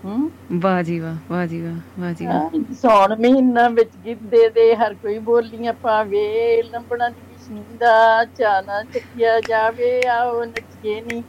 ਹੂੰ? 0.04 0.32
ਵਾਹ 0.56 0.82
ਜੀ 0.84 1.00
ਵਾਹ 1.00 1.16
ਵਾਹ 1.30 1.46
ਜੀ 1.48 1.62
ਵਾਹ 1.62 1.80
ਵਾਹ 2.00 2.14
ਜੀ 2.14 2.28
ਵਾਹ। 2.28 2.44
ਸੌਣ 2.74 3.16
ਮਹੀਨਾ 3.18 3.68
ਵਿੱਚ 3.70 3.96
ਗਿੱਧੇ 3.98 4.48
ਦੇ 4.50 4.76
ਹਰ 4.76 4.94
ਕੋਈ 4.96 5.18
ਬੋਲੀਆਂ 5.22 5.74
ਪਾਵੇ 5.76 6.22
ਲੰਬੜਾਂ 6.64 7.10
ਦੀ 7.12 7.22
ਬਿਸ਼ਨੀਦਾ 7.24 7.94
ਚਾਨਾ 8.34 8.82
ਚੱਕਿਆ 8.86 9.40
ਜਾਵੇ 9.42 10.00
ਆਓ 10.10 10.44
ਨੱਚੀਏ 10.46 11.00
ਨੀ। 11.04 11.24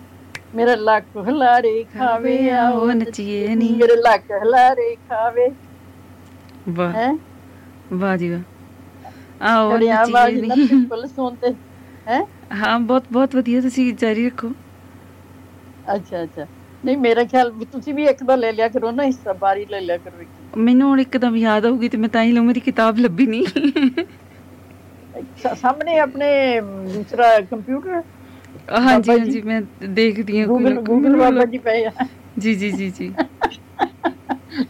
ਮੇਰਾ 0.55 0.75
ਲੱਕ 0.77 1.17
ਹਲਾਰੇ 1.29 1.83
ਖਾਵੇ 1.93 2.37
ਆਓ 2.53 2.91
ਨੱਚੀਏ 2.93 3.55
ਨੀ। 3.55 3.73
ਮੇਰੇ 3.75 3.97
ਲੱਕ 3.99 4.31
ਹਲਾਰੇ 4.43 4.95
ਖਾਵੇ। 4.99 5.49
ਵਾਹ 6.71 6.95
ਹੈ? 6.95 7.09
ਵਾਹ 7.93 8.17
ਜੀ 8.17 8.31
ਵਾਹ। 8.31 8.43
ਆਓ 9.45 9.77
ਨੱਚੀਏ 9.79 10.41
ਨਾ। 10.43 10.55
ਸੁਣਦੇ 11.07 11.51
ਹੈ 12.07 12.21
ਹਾਂ 12.55 12.79
ਬਹੁਤ 12.81 13.05
ਬਹੁਤ 13.11 13.37
ਵਧੀਆ 13.37 13.61
ਤੁਸੀਂ 13.61 13.93
ਜਾਰੀ 13.95 14.27
ਰੱਖੋ 14.27 14.53
ਅੱਛਾ 15.87 16.23
ਅੱਛਾ 16.23 16.47
ਨਹੀਂ 16.85 16.97
ਮੇਰਾ 16.99 17.25
ਖਿਆਲ 17.27 17.51
ਵੀ 17.53 17.65
ਤੁਸੀਂ 17.67 17.95
ਵੀ 17.95 18.05
ਇੱਕ 18.07 18.23
ਦਾ 18.25 18.37
ਲੈ 18.37 18.53
ਲਿਆ 18.53 18.69
ਕਰੋ 18.71 18.91
ਨਾ 18.93 19.05
ਹਿੱਸਾ 19.05 19.33
ਬਾਰੀ 19.39 19.65
ਲੈ 19.67 19.81
ਲਿਆ 19.81 19.99
ਕਰੋ 19.99 20.21
ਇੱਕ। 20.21 20.31
ਮੈਨੂੰ 20.59 20.89
ਹੁਣ 20.89 21.01
ਇੱਕਦਮ 21.01 21.37
ਯਾਦ 21.37 21.67
ਆਊਗੀ 21.67 21.89
ਤੇ 21.89 21.99
ਮੈਂ 21.99 22.09
ਤਾਂ 22.11 22.23
ਹੀ 22.23 22.33
ਲਊਂ 22.33 22.45
ਮੇਰੀ 22.45 22.61
ਕਿਤਾਬ 22.63 22.99
ਲੱਭੀ 22.99 23.27
ਨਹੀਂ 23.27 23.45
ਸਾ- 25.37 25.55
ਸਾਹਮਣੇ 25.57 25.99
ਆਪਣੇ 26.01 26.29
ਅਮ, 26.59 26.85
ਦੂਸਰਾ 26.89 27.29
ਕੰਪਿਊਟਰ 27.43 28.03
ਹਾਂਜੀ 28.79 28.87
ਬਾਬਾ 29.07 29.17
ਜੀ। 29.17 29.21
ਹਾਂਜੀ 29.21 29.43
ਮੈਂ 29.43 29.61
ਦੇਖਦੀ 29.91 30.39
ਹਾਂ 30.39 30.47
ਗੂਗਲ 30.49 30.81
ਗੂਗਲ 30.83 31.17
ਬਾਬਾ 31.17 31.45
ਜੀ 31.47 31.59
ਪਏ 31.61 31.85
ਆ 31.87 31.91
ਜੀ 32.39 32.55
ਜੀ 32.55 32.71
ਜੀ 32.73 32.91
ਜੀ 32.91 33.15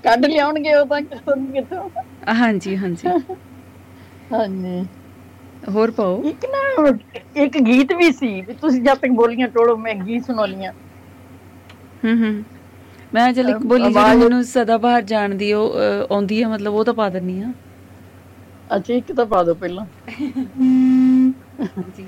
ਕੱਢ 0.02 0.24
ਲਿਆਉਣਗੇ 0.26 0.74
ਉਹ 0.74 0.86
ਤਾਂ 0.86 1.00
ਕਿਥੋਂ 1.02 1.36
ਦੀ 1.36 1.52
ਕਿਥੋਂ 1.52 1.88
ਹਾਂਜੀ 2.34 2.76
ਹਾਂਜੀ 2.76 3.12
ਹਾਂਜੀ 4.32 4.84
ਹੋਰ 5.64 5.90
ਪਾਓ। 5.92 6.24
ਇੱਕ 6.28 6.44
ਨਾ 6.46 6.88
ਇੱਕ 7.36 7.56
ਗੀਤ 7.60 7.92
ਵੀ 7.94 8.10
ਸੀ 8.12 8.28
ਵੀ 8.42 8.54
ਤੁਸੀਂ 8.54 8.82
ਜਦ 8.82 8.98
ਤੱਕ 8.98 9.10
ਬੋਲੀਆਂ 9.12 9.48
ਟੋੜੋ 9.50 9.76
ਮੈਂ 9.78 9.94
ਗੀਤ 9.96 10.24
ਸੁਣਾਉਣੀ 10.24 10.64
ਆ 10.64 10.72
ਹੂੰ 12.04 12.16
ਹੂੰ। 12.18 12.44
ਮੈਂ 13.12 13.32
ਚਲ 13.32 13.48
ਇੱਕ 13.48 13.64
ਬੋਲੀ 13.64 13.92
ਜਿਹੜੀ 13.92 14.14
ਮੈਨੂੰ 14.14 14.42
ਸਦਾ 14.44 14.76
ਬਾਹਰ 14.78 15.02
ਜਾਣਦੀ 15.04 15.52
ਉਹ 15.52 15.74
ਆਉਂਦੀ 16.10 16.42
ਹੈ 16.42 16.48
ਮਤਲਬ 16.48 16.74
ਉਹ 16.74 16.84
ਤਾਂ 16.84 16.94
ਪਾ 16.94 17.08
ਦਿੰਨੀ 17.10 17.40
ਆ 17.40 17.52
ਅੱਛਾ 18.70 18.94
ਇੱਕ 18.94 19.12
ਤਾਂ 19.12 19.26
ਪਾ 19.26 19.42
ਦਿਓ 19.42 19.54
ਪਹਿਲਾਂ। 19.54 19.84
ਹਾਂਜੀ 21.60 22.06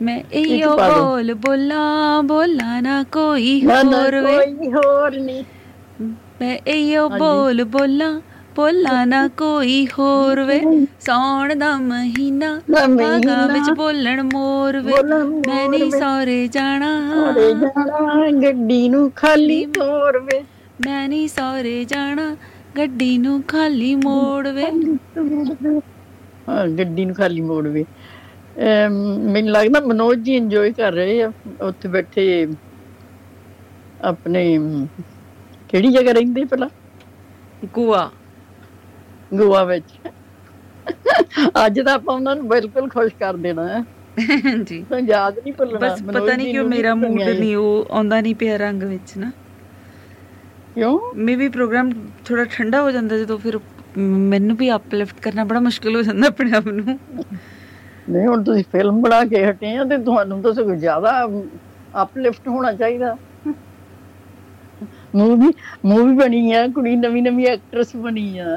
ਮੈਂ 0.00 0.18
ਇਹੋ। 0.32 0.76
ਬੋਲ 0.78 1.32
ਬੋਲਾਂ 1.36 2.22
ਬੋਲਾਂ 2.24 2.80
ਨਾ 2.82 3.02
ਕੋਈ 3.12 3.60
ਹੋਰ 3.64 4.20
ਵੇ। 4.20 4.36
ਕੋਈ 4.36 4.70
ਹੋਰ 4.72 5.16
ਨਹੀਂ 5.16 5.44
ਮੈਂ 6.40 6.56
ਇਹੋ। 6.68 7.08
ਬੋਲ 7.10 7.64
ਬੋਲਾਂ 7.66 8.12
ਬੋਲਾਂ 8.58 9.06
ਨਾ 9.06 9.26
ਕੋਈ 9.36 9.86
ਹੋਰ 9.98 10.40
ਵੇ। 10.44 10.60
ਸੌਣ 11.00 11.54
ਦਾ 11.58 11.76
ਮਹੀਨਾ 11.78 12.54
ਬਾਗਾਂ 12.96 13.48
ਵਿੱਚ 13.48 13.70
ਬੋਲਣ 13.70 14.22
ਮੋਰ 14.24 14.78
ਵੇ। 14.80 15.02
ਮੈਂ 15.02 15.24
ਮੋਰ 15.24 15.68
ਨਹੀਂ। 15.68 15.90
ਸੌਰੇ 15.92 16.46
ਜਾਣਾ। 16.48 16.90
ਹੋਰੇ 17.10 17.52
ਜਾਣਾ 17.54 18.30
ਗੱਡੀ 18.42 18.88
ਨੂੰ 18.88 19.10
ਖਾਲੀ 19.16 19.64
ਤੋਰ 19.74 20.18
ਵੇ। 20.20 20.42
ਮੈਂ 20.78 21.08
ਨਹੀਂ 21.08 21.28
ਸੌਰੇ 21.28 21.84
ਜਾਣਾ 21.84 22.34
ਗੱਡੀ 22.78 23.16
ਨੂੰ 23.18 23.42
ਖਾਲੀ 23.48 23.94
ਮੋੜ 23.94 24.48
ਵੇ। 24.48 24.70
ਹਾਂ 26.48 26.66
ਗੱਡੀ 26.68 27.04
ਨੂੰ 27.04 27.14
ਖਾਲੀ 27.14 27.40
ਮੋੜ 27.40 27.66
ਵੇ। 27.66 27.84
ਮੈਨੂੰ 29.24 29.50
ਲੱਗਦਾ 29.52 29.80
ਮਨੋਜ 29.80 30.18
ਜੀ 30.18 30.36
ਇੰਜੋਏ 30.36 30.72
ਕਰ 30.72 30.92
ਰਹੇ 30.92 31.22
ਆ 31.22 31.30
ਉੱਥੇ 31.62 31.88
ਬੈਠੇ 31.88 32.24
ਆਪਣੇ 34.04 34.42
ਕਿਹੜੀ 35.68 35.88
ਜਗ੍ਹਾ 35.92 36.12
ਰਹਿੰਦੇ 36.12 36.44
ਭਲਾ 36.44 36.68
ਗੋਆ। 37.74 38.10
ਗੋਆ 39.34 39.64
ਵਿੱਚ। 39.64 39.90
ਅੱਜ 41.66 41.80
ਤਾਂ 41.80 41.94
ਆਪਾਂ 41.94 42.14
ਉਹਨਾਂ 42.14 42.34
ਨੂੰ 42.36 42.48
ਬਿਲਕੁਲ 42.48 42.88
ਖੁਸ਼ 42.88 43.14
ਕਰ 43.14 43.36
ਦੇਣਾ। 43.36 43.66
ਹੈ 43.68 43.84
ਜੀ 44.66 44.84
ਤਾਂ 44.90 44.98
ਯਾਦ 45.00 45.38
ਨਹੀਂ 45.38 45.52
ਭੁੱਲਣਾ। 45.52 45.78
ਬਸ 45.78 46.02
ਪਤਾ 46.02 46.36
ਨਹੀਂ 46.36 46.52
ਕਿਉਂ 46.52 46.64
ਵੀ 46.64 46.70
ਮੇਰਾ 46.70 46.94
ਮੂਡ 46.94 47.20
ਨਹੀਂ 47.20 47.56
ਉਹ 47.56 47.86
ਆਉਂਦਾ 47.90 48.20
ਨਹੀਂ 48.20 48.34
ਪਿਆ 48.34 48.56
ਰੰਗ 48.56 48.82
ਵਿੱਚ 48.82 49.16
ਨਾ। 49.18 49.30
ਕਿਉਂ? 50.74 50.98
ਮੇਬੀ 51.16 51.48
ਪ੍ਰੋਗਰਾਮ 51.48 51.90
ਥੋੜਾ 52.24 52.44
ਠੰਡਾ 52.44 52.82
ਹੋ 52.82 52.90
ਜਾਂਦਾ 52.90 53.18
ਜਦੋਂ 53.18 53.38
ਫਿਰ 53.38 53.58
ਮੈਨੂੰ 53.98 54.56
ਵੀ 54.56 54.70
ਅਪਲਿਫਟ 54.74 55.20
ਕਰਨਾ 55.20 55.44
ਬੜਾ 55.44 55.60
ਮੁਸ਼ਕਿਲ 55.60 55.96
ਹੋ 55.96 56.02
ਜਾਂਦਾ 56.02 56.28
ਆਪਣੇ 56.28 56.56
ਆਪ 56.56 56.66
ਨੂੰ। 56.66 56.98
ਨਹੀਂ 58.10 58.26
ਹੁਣ 58.26 58.42
ਤੁਸੀਂ 58.44 58.64
ਫਿਲਮ 58.72 59.00
ਬਣਾ 59.02 59.24
ਕੇ 59.24 59.44
ਹਟੇ 59.46 59.76
ਆ 59.76 59.84
ਤੇ 59.84 59.98
ਤੁਹਾਨੂੰ 59.98 60.40
ਤਾਂ 60.42 60.52
ਸਗੋਂ 60.52 60.76
ਜ਼ਿਆਦਾ 60.76 61.12
ਅਪਲਿਫਟ 62.02 62.48
ਹੋਣਾ 62.48 62.72
ਚਾਹੀਦਾ। 62.72 63.16
ਮੂਵੀ 65.14 65.52
ਮੂਵੀ 65.84 66.14
ਬਣੀ 66.16 66.52
ਆ 66.52 66.66
ਕੁੜੀ 66.68 66.96
ਨਵੀਂ 66.96 67.22
ਨਵੀਂ 67.22 67.46
ਐਕਟਰੈਸ 67.46 67.96
ਬਣੀ 67.96 68.38
ਆ। 68.38 68.56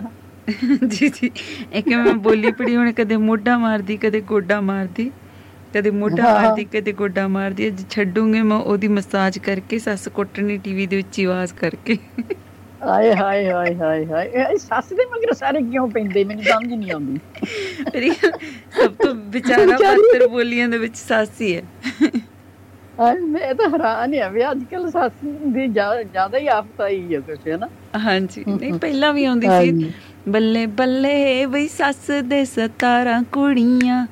ਜੀ 0.87 1.09
ਜੀ। 1.09 1.31
ਇੱਕ 1.73 1.87
ਮੈਂ 1.87 2.13
ਬੋਲੀ 2.13 2.51
ਪੜੀ 2.51 2.75
ਹੁਣ 2.75 2.91
ਕਦੇ 2.91 3.17
ਮੋਢਾ 3.17 3.57
ਮਾਰਦੀ 3.57 3.97
ਕਦੇ 3.97 4.21
ਗੋਡਾ 4.21 4.59
ਮਾਰਦੀ 4.61 5.11
ਕਦੇ 5.73 5.91
ਮੋਢਾ 5.91 6.23
ਹਾਂ। 6.23 6.33
ਮਾਰਦੀ 6.33 6.65
ਕਦੇ 6.65 6.91
ਗੋਡਾ 6.91 7.27
ਮਾਰਦੀ। 7.27 7.67
ਅੱਜ 7.67 7.83
ਛੱਡੂਗੇ 7.89 8.41
ਮੈਂ 8.41 8.57
ਉਹਦੀ 8.57 8.87
ਮਸਾਜ 8.87 9.37
ਕਰਕੇ 9.39 9.79
ਸੱਸ 9.79 10.07
ਕੁੱਟਣੀ 10.07 10.57
ਟੀਵੀ 10.57 10.85
ਦੇ 10.87 10.99
ਉੱਚੀ 10.99 11.23
ਆਵਾਜ਼ 11.25 11.53
ਕਰਕੇ। 11.53 11.97
ਹਾਏ 12.85 13.13
ਹਾਏ 13.15 13.49
ਹਾਏ 13.51 13.75
ਹਾਏ 13.75 14.05
ਹਾਏ। 14.05 14.27
ਇਹ 14.27 14.57
ਸੱਸ 14.57 14.93
ਦੇ 14.93 15.05
ਮਗਰ 15.05 15.33
ਸਾਰੇ 15.33 15.61
ਕਿਉਂ 15.61 15.87
ਪੈਂਦੇ? 15.87 16.23
ਮੈਨੂੰ 16.23 16.43
ਸਮਝ 16.43 16.73
ਨਹੀਂ 16.73 16.91
ਆਉਂਦੀ। 16.91 17.19
ਮੇਰੀ 17.93 18.09
ਸਭ 18.11 18.93
ਤੋਂ 19.03 19.13
ਵਿਚਾਰਾ 19.15 19.77
ਪਾਤਰ 19.77 20.27
ਬੋਲੀਆਂ 20.27 20.69
ਦੇ 20.69 20.77
ਵਿੱਚ 20.77 20.95
ਸੱਸ 20.95 21.41
ਹੀ 21.41 21.55
ਹੈ। 21.55 21.63
ਹਾਏ 22.99 23.19
ਮੈਂ 23.19 23.53
ਤਾਂ 23.55 23.69
ਹੈਰਾਨ 23.69 24.13
ਆ 24.15 24.27
ਵੀ 24.29 24.41
ਅੱਜ 24.51 24.63
ਕੱਲ 24.63 24.89
ਸੱਸ 24.91 25.11
ਦੀ 25.47 25.67
ਜ਼ਿਆ- 25.67 26.03
ਜ਼ਿਆਦਾ 26.03 26.37
ਹੀ 26.37 26.47
ਆਫਤ 26.47 26.81
ਆਈ 26.81 27.15
ਹੈ 27.15 27.19
ਕੁਛ 27.19 27.47
ਹੈ 27.47 27.57
ਨਾ? 27.57 27.67
ਹਾਂਜੀ। 27.97 28.43
ਨਹੀਂ 28.47 28.73
ਪਹਿਲਾਂ 28.73 29.13
ਵੀ 29.13 29.25
ਆਉਂਦੀ। 29.25 29.47
ਸੀ। 29.49 29.91
ਬੱਲੇ 30.25 30.65
ਬੱਲੇ 30.73 31.45
ਬਈ 31.47 31.67
ਸੱਸ 31.67 32.09
ਦੇ 32.23 32.43
ਸਤਾਰਾਂ 32.45 33.21
ਕੁੜੀਆਂ 33.31 34.05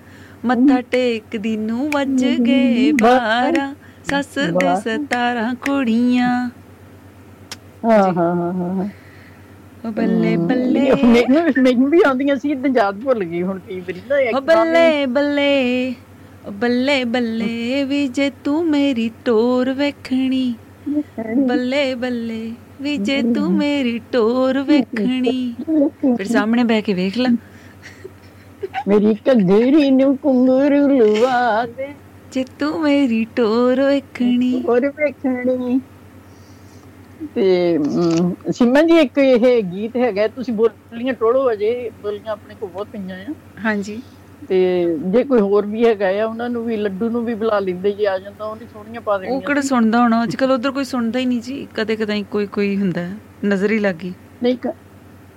ਮੱਥਾ 0.46 0.80
ਟੇਕਦੀ 0.84 1.56
ਨੂੰ 1.58 1.90
ਵੱਜ 1.92 2.26
ਗਏ 2.44 2.92
ਬਾਰਾਂ 3.00 3.74
ਸੱਸ 4.04 4.38
ਦੇ 4.54 4.74
ਵਾਹ। 4.74 4.76
ਸਤਾਰਾਂ 4.78 5.54
ਕੁੜੀਆਂ। 5.62 6.30
ਹਾਂ 7.86 8.12
ਹਾਂ 8.14 8.34
ਹਾਂ 8.36 8.90
ਉਹ 9.84 9.92
ਬੱਲੇ 9.94 10.36
ਬੱਲੇ। 10.44 10.90
ਮੈਨੂੰ 11.06 11.42
ਮੈਨੂੰ 11.58 11.90
ਵੀ 11.90 12.02
ਆਉਂਦੀਆਂ 12.04 12.36
ਸੀ 12.38 12.54
ਤੇ 12.56 12.70
ਯਾਦ 12.72 13.02
ਭੁੱਲ 13.02 13.24
ਗਈ 13.24 13.42
ਹੁਣ 13.44 13.60
ਕਈ 13.62 13.80
ਵਾਰੀ 13.82 14.02
ਨਾ 14.04 14.16
ਉਹ 14.30 14.42
ਬੱਲੇ 14.44 15.06
ਬੱਲੇ 15.08 15.96
ਬੱਲੇ 16.54 17.04
ਬੱਲੇ 17.08 17.84
ਵੀ 17.86 18.08
ਜੇ 18.10 18.30
ਤੂੰ 18.44 18.64
ਮੇਰੀ 18.66 19.10
ਟੋਰ 19.26 19.72
ਵੇਖਣੀ। 19.74 20.56
ਬੱਲੇ 21.44 21.94
ਬੱਲੇ। 21.96 22.42
ਵੀ 22.80 22.98
ਜੇ 22.98 23.22
ਤੂੰ 23.24 23.52
ਮੇਰੀ 23.54 23.98
ਟੋਰ 24.12 24.62
ਵੇਖਣੀ। 24.64 25.56
ਫਿਰ 26.16 26.26
ਸਾਹਮਣੇ 26.26 26.64
ਬਹਿ 26.64 26.82
ਕੇ 26.82 26.94
ਵੇਖ 26.94 27.18
ਲੈ। 27.18 27.30
ਮੇਰੀ 28.88 29.14
ਘੱਗਰੀ 29.30 29.90
ਨੂੰ 29.92 30.16
ਕੁੰਗਰੂ 30.18 30.88
ਲਵਾ 30.90 31.66
ਦੇ। 31.68 31.94
ਜੇ 32.32 32.44
ਤੂੰ 32.60 32.80
ਮੇਰੀ 32.82 33.24
ਟੋਰ 33.36 33.82
ਵੇਖਣੀ। 33.82 34.52
ਹੋਰ 34.64 34.88
ਵੇਖਣੀ। 34.90 35.80
ਤੇ 37.36 37.46
ਅਮ, 37.78 38.34
ਸਿਮਰਨ 38.52 38.88
ਜੀ 38.88 38.98
ਇੱਕ 39.00 39.18
ਇਹ 39.18 39.62
ਗੀਤ 39.64 39.98
ਹੈਗਾ 39.98 40.28
ਤੁਸੀਂ 40.28 40.54
ਬੋਲੀਆਂ 40.54 41.14
ਟੋੜੋ 41.14 41.52
ਅਜੇ 41.52 41.90
ਬੋਲੀਆਂ 42.02 42.32
ਆਪਣੇ 42.32 42.56
ਕੋਲ 42.56 42.70
ਬਹੁਤ 42.70 42.88
ਪਈਆਂ 42.88 43.18
ਆ। 43.26 43.34
ਹਾਂਜੀ। 43.66 44.02
ਤੇ 44.42 44.58
ਜੇ 45.06 45.24
ਕੋਈ 45.24 45.40
ਹੋਰ 45.42 45.66
ਵੀ 45.66 45.86
ਹੈਗਾ 45.86 46.08
ਆ 46.14 46.26
ਉਹਨਾਂ 46.26 46.50
ਨੂੰ 46.50 46.64
ਵੀ 46.66 46.78
ਲੱਡੂ 46.78 47.10
ਨੂੰ 47.10 47.24
ਵੀ 47.26 47.34
ਬੁਲਾ 47.36 47.60
ਲੈਂਦੇ 47.60 47.92
ਜੇ 47.92 48.06
ਆ 48.08 48.18
ਜਾਂਦਾ 48.20 48.46
ਉਹਨੇ 48.46 48.66
ਸੋਹਣੀਆਂ 48.68 49.02
ਪਾ 49.02 49.18
ਉਹ 49.26 49.42
ਦੇਣੀਆਂ 49.42 49.42
ਕਿਹੜਾ 49.42 49.62
ਸੁਣਦਾ 49.64 50.00
ਹੋਣਾ? 50.00 50.24
ਅੱਜ 50.24 50.36
ਕੱਲ 50.36 50.52
ਉਧਰ 50.52 50.72
ਕੋਈ 50.72 50.84
ਸੁਣਦਾ 50.86 51.20
ਹੀ 51.20 51.26
ਨਹੀਂ 51.26 51.42
ਜੀ। 51.42 51.68
ਕਦੇ 51.74 51.96
ਕਦਾਈ 51.96 52.24
ਕੋਈ 52.32 52.46
ਕੋਈ 52.50 52.76
ਹੁੰਦਾ। 52.78 53.08
ਨਜ਼ਰ 53.46 53.72
ਹੀ 53.72 53.80
ਲੱਗੀ 53.80 54.14
ਨਹੀਂ 54.44 54.58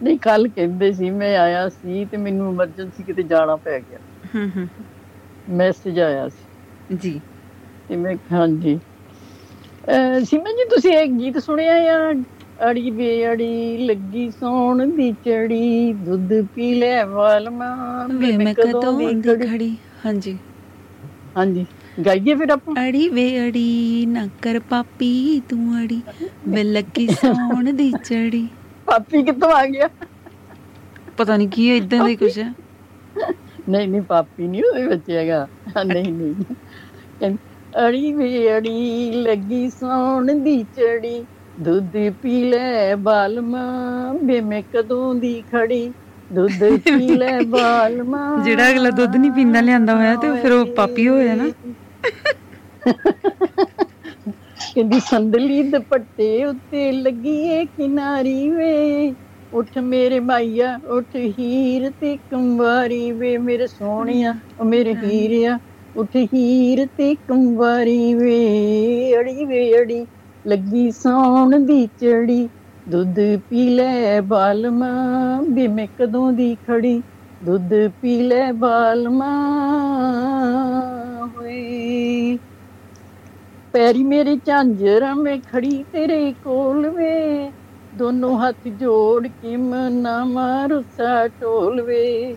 ਨਹੀਂ 0.00 0.18
ਕੱਲ 0.18 0.46
ਕਹਿੰਦੇ 0.48 0.90
ਸੀ 0.92 1.10
ਮੈਂ 1.12 1.36
ਆਇਆ 1.38 1.68
ਸੀ 1.70 2.04
ਤੇ 2.04 2.16
ਮੈਨੂੰ 2.18 2.48
ਐਮਰਜੈਂਸੀ 2.48 3.02
ਕਿਤੇ 3.02 3.22
ਜਾਣਾ 3.24 3.56
ਪੈ 3.58 3.78
ਗਿਆ। 3.80 3.98
ਹੂੰ 4.26 4.48
ਹੂੰ। 4.50 4.68
ਮੈਸੇਜ 5.50 6.00
ਆਇਆ 6.00 6.28
ਸੀ। 6.28 6.44
ਜੀ। 6.94 7.20
ਤੇ 7.88 7.96
ਮੈਂ 7.96 8.14
ਹਾਂਜੀ। 8.32 8.78
ਅਹ 9.88 10.24
ਸਿਮਰਨ 10.24 10.56
ਜੀ 10.56 10.64
ਤੁਸੀਂ 10.68 10.92
ਇਹ 10.92 11.06
ਗੀਤ 11.12 11.38
ਸੁਣਿਆ 11.38 11.74
ਆ 11.94 12.12
ਅੜੀ 12.62 12.90
ਬੇਅੜੀ 12.92 13.76
ਲੱਗੀ 13.80 14.30
ਸੌਣ 14.30 14.86
ਦੀ 14.88 15.12
ਚੜੀ 15.14 15.92
ਦੁੱਧ 16.00 16.32
ਪੀ 16.54 16.74
ਲੈ 16.74 17.04
ਵਾਲਮਾ 17.06 17.70
ਵੇ 18.14 18.36
ਮੈਂ 18.36 18.54
ਕਦੋਂ 18.56 18.92
ਦੀ 19.18 19.34
ਖੜੀ? 19.36 19.76
ਹਾਂਜੀ। 20.04 20.38
ਹਾਂਜੀ 21.36 21.66
ਗਾਈਏ 21.98 22.34
ਫਿਰ 22.36 22.50
ਆਪਾਂ। 22.50 22.76
ਅੜੀ 22.80 23.08
ਵੇ 23.08 23.24
ਅੜੀ 23.40 24.06
ਨਾ 24.06 24.26
ਕਰ 24.42 24.58
ਪਾਪੀ 24.68 25.40
ਤੂੰ 25.48 25.80
ਅੜੀ 25.80 26.02
ਵੇ 26.46 26.62
ਲੱਗੀ 26.64 27.08
ਸੌਣ 27.10 27.72
ਦੀ 27.72 27.92
ਚੜੀ। 27.94 28.48
ਪਾਪੀ 28.86 29.22
ਕਿੱਥੋਂ 29.24 29.52
ਆ 29.52 29.64
ਗਿਆ? 29.66 29.88
ਪਤਾ 31.18 31.36
ਨਹੀਂ 31.36 31.48
ਕੀ 31.50 31.68
ਇਦਾਂ 31.76 32.02
ਦੀ 32.02 32.16
ਕੁਛ 32.16 32.38
ਹੈ। 32.38 32.52
ਨਹੀਂ 33.68 33.88
ਨਹੀਂ 33.88 34.02
ਪਾਪੀ 34.04 34.48
ਨਹੀਂ 34.48 34.62
ਉਹਦੇ 34.64 34.86
ਵਿੱਚ 34.86 35.10
ਹੈਗਾ। 35.10 35.46
ਨਹੀਂ 35.84 36.12
ਨਹੀਂ। 36.12 36.34
ਅੜੀ 37.78 38.12
ਵੇ 38.12 38.28
ਅੜੀ 38.52 39.10
ਲੱਗੀ 39.22 39.68
ਸੌਣ 39.70 40.32
ਦੀ 40.40 40.62
ਚੜੀ 40.66 41.24
ਦੁੱਧ 41.56 41.96
ਪੀ 42.22 42.42
ਲੈ 42.44 42.94
ਬਾਲਮਾ 42.98 43.62
ਵੇ 44.22 44.40
ਮੈਂ 44.42 44.62
ਕਦੋਂ 44.70 45.14
ਦੀ 45.16 45.40
ਖੜੀ? 45.44 45.92
ਦੁੱਧ 46.30 46.64
ਪੀ 46.86 47.08
ਲੈ 47.10 47.40
ਬਾਲਮਾ। 47.46 48.24
ਜਿਹੜਾ 48.38 48.68
ਅਗਲਾ 48.70 48.90
ਦੁੱਧ 48.92 49.16
ਨਹੀਂ 49.16 49.30
ਪੀਂਦਾ 49.32 49.60
ਲਿਆਂਦਾ 49.60 49.94
ਹੋਇਆ 49.96 50.16
ਤੇ 50.16 50.34
ਫਿਰ 50.36 50.52
ਉਹ 50.52 50.66
ਪਾਪੀ 50.76 51.08
ਹੋਇਆ 51.08 51.34
ਨਾ। 51.34 51.50
ਕਹਿੰਦੀ 54.74 54.98
ਸੰਦਲੀ 55.00 55.62
ਦੁਪੱਟੇ 55.64 56.44
ਉੱਤੇ 56.44 56.90
ਲੱਗੀ 56.92 57.36
ਏ 57.50 57.64
ਕਿਨਾਰੀ 57.66 58.48
ਵੇ। 58.50 59.14
ਉੱਠ 59.52 59.76
ਮੇਰੇ 59.80 60.18
ਮਾਈਆ 60.20 60.74
ਉੱਠ 60.88 61.16
ਹੀਰ 61.38 61.90
ਤੇ 61.92 62.16
ਕੰਵਾਰੀ 62.20 63.10
ਵੇ। 63.12 63.36
ਮੇਰੇ 63.38 63.66
ਸੋਹਣਿਆ 63.68 64.34
ਉਹ 64.58 64.64
ਮੇਰੇ 64.66 64.94
ਹੀਰਿਆ 64.96 65.58
ਉੱਠ 65.94 66.16
ਹੀਰ 66.26 66.86
ਤੇ 66.96 67.14
ਕੰਵਾਰੀ 67.18 68.14
ਵੇ। 68.14 69.14
ਅੜੀ 69.16 69.44
ਵੇ 69.44 69.62
ਅੜੀ। 69.80 70.04
ਲੱਗੀ 70.44 70.90
ਸੌਣ 70.90 71.58
ਦੀ 71.60 71.86
ਚੜੀ। 71.98 72.48
ਦੁੱਧ 72.86 73.18
ਪੀ 73.48 73.68
ਲੈ 73.68 74.20
ਬਾਲਮਾ 74.22 74.88
ਵੀ 75.54 75.66
ਮੈਂ 75.68 75.86
ਕਦੋਂ 75.96 76.32
ਦੀ 76.32 76.54
ਖੜੀ। 76.56 77.02
ਦੁੱਧ 77.40 77.72
ਪੀ 78.00 78.20
ਲੈ 78.22 78.50
ਬਾਲਮਾ, 78.52 79.30
ਹੋਏ। 81.36 82.38
ਪੈਰੀ 83.74 84.02
ਮੇਰੇ 84.04 84.36
ਝਾਂਜਰਾਂ 84.46 85.14
ਮੈਂ 85.16 85.36
ਖੜੀ 85.46 85.82
ਤੇਰੇ 85.84 86.32
ਕੋਲ 86.34 86.88
ਵੇ। 86.90 87.52
ਦੋਨੋਂ 87.92 88.38
ਹੱਥ 88.38 88.68
ਜੋੜ 88.68 89.26
ਕੇ 89.28 89.56
ਮਨਾ 89.56 90.24
ਮਾਰਸਾ 90.24 91.26
ਢੋਲ 91.28 91.82
ਵੇ। 91.82 92.36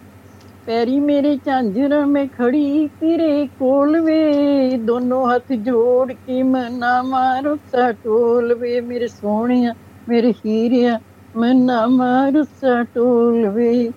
ਪੈਰੀ 0.65 0.99
ਮੇਰੇ 0.99 1.35
ਝਾਂਜਰਾਂ 1.37 2.07
ਮੈਂ 2.07 2.27
ਖੜੀ 2.27 2.87
ਤੇਰੇ 2.87 3.47
ਕੋਲ 3.47 3.99
ਵੇ। 4.01 4.77
ਦੋਨੋਂ 4.77 5.25
ਹੱਥ 5.35 5.51
ਜੋੜ 5.53 6.13
ਕੇ 6.13 6.43
ਮਨਾ 6.43 7.01
ਮਾਰਸਾ 7.01 7.91
ਢੋਲ 7.91 8.53
ਵੇ। 8.53 8.79
ਮੇਰੇ 8.81 9.07
ਸੋਹਣਿਆ, 9.07 9.73
ਮੇਰੇ 10.07 10.31
ਹੀਰਿਆ, 10.45 10.99
ਮਨਾ 11.35 11.85
ਮਾਰਸਾ 11.87 12.83
ਢੋਲ 12.83 13.49
ਵੇ। 13.49 13.91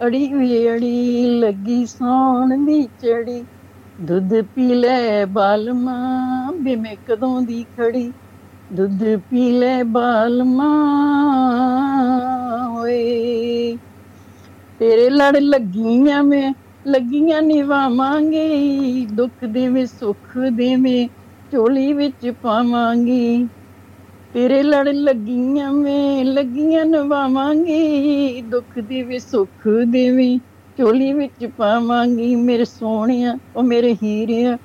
ਅੜੀ 0.00 0.34
ਵੇ 0.34 0.72
ਅੜੀ 0.74 1.26
ਲੱਗੀ 1.40 1.86
ਸੌਣ 1.86 2.64
ਦੀ 2.64 2.82
ਚੜੀ। 2.98 3.46
ਦੁੱਧ 4.00 4.34
ਪੀ 4.54 4.74
ਲੈ 4.74 5.24
ਬਾਲਮਾ 5.26 5.96
ਵੀ 6.60 6.76
ਮੈਂ 6.76 6.96
ਕਦੋਂ 7.04 7.42
ਦੀ 7.42 7.64
ਖੜੀ? 7.64 8.12
ਦੁੱਧ 8.70 9.04
ਪੀ 9.30 9.50
ਲੈ 9.52 9.82
ਬਾਲਮਾ 9.84 10.68
ਹੋਏ 12.68 13.76
ਤੇਰੇ 14.82 15.10
ਲੜ 15.10 15.36
ਲੱਗੀਆਂ 15.36 16.22
ਮੈਂ, 16.22 16.54
ਲੱਗੀਆਂ 16.86 17.42
ਨਿਵਾਵਾਂਗੀ। 17.42 19.06
ਦੁੱਖ 19.06 19.44
ਦੇਵੇਂ, 19.44 19.86
ਸੁੱਖ 19.86 20.38
ਦੇਵੇਂ, 20.52 21.08
ਝੋਲੀ 21.52 21.92
ਵਿੱਚ 21.92 22.30
ਪਾਵਾਂਗੀ। 22.42 23.48
ਤੇਰੇ 24.32 24.62
ਲੜ 24.62 24.88
ਲੱਗੀਆਂ 24.88 25.72
ਮੈਂ, 25.72 26.24
ਲੱਗੀਆਂ 26.24 26.84
ਨਿਵਾਵਾਂਗੀ। 26.84 28.42
ਦੁੱਖ 28.42 28.78
ਦੇਵੇਂ, 28.78 29.18
ਸੁੱਖ 29.18 29.68
ਦੇਵੇਂ, 29.88 30.38
ਝੋਲੀ 30.78 31.12
ਵਿੱਚ 31.12 31.46
ਪਾਵਾਂਗੀ। 31.46 32.36
ਮੇਰੇ 32.36 32.64
ਸੋਹਣਿਆ, 32.64 33.38
ਉਹ 33.56 33.62
ਮੇਰੇ 33.62 33.96
ਹੀਰਿਆ, 34.02 34.58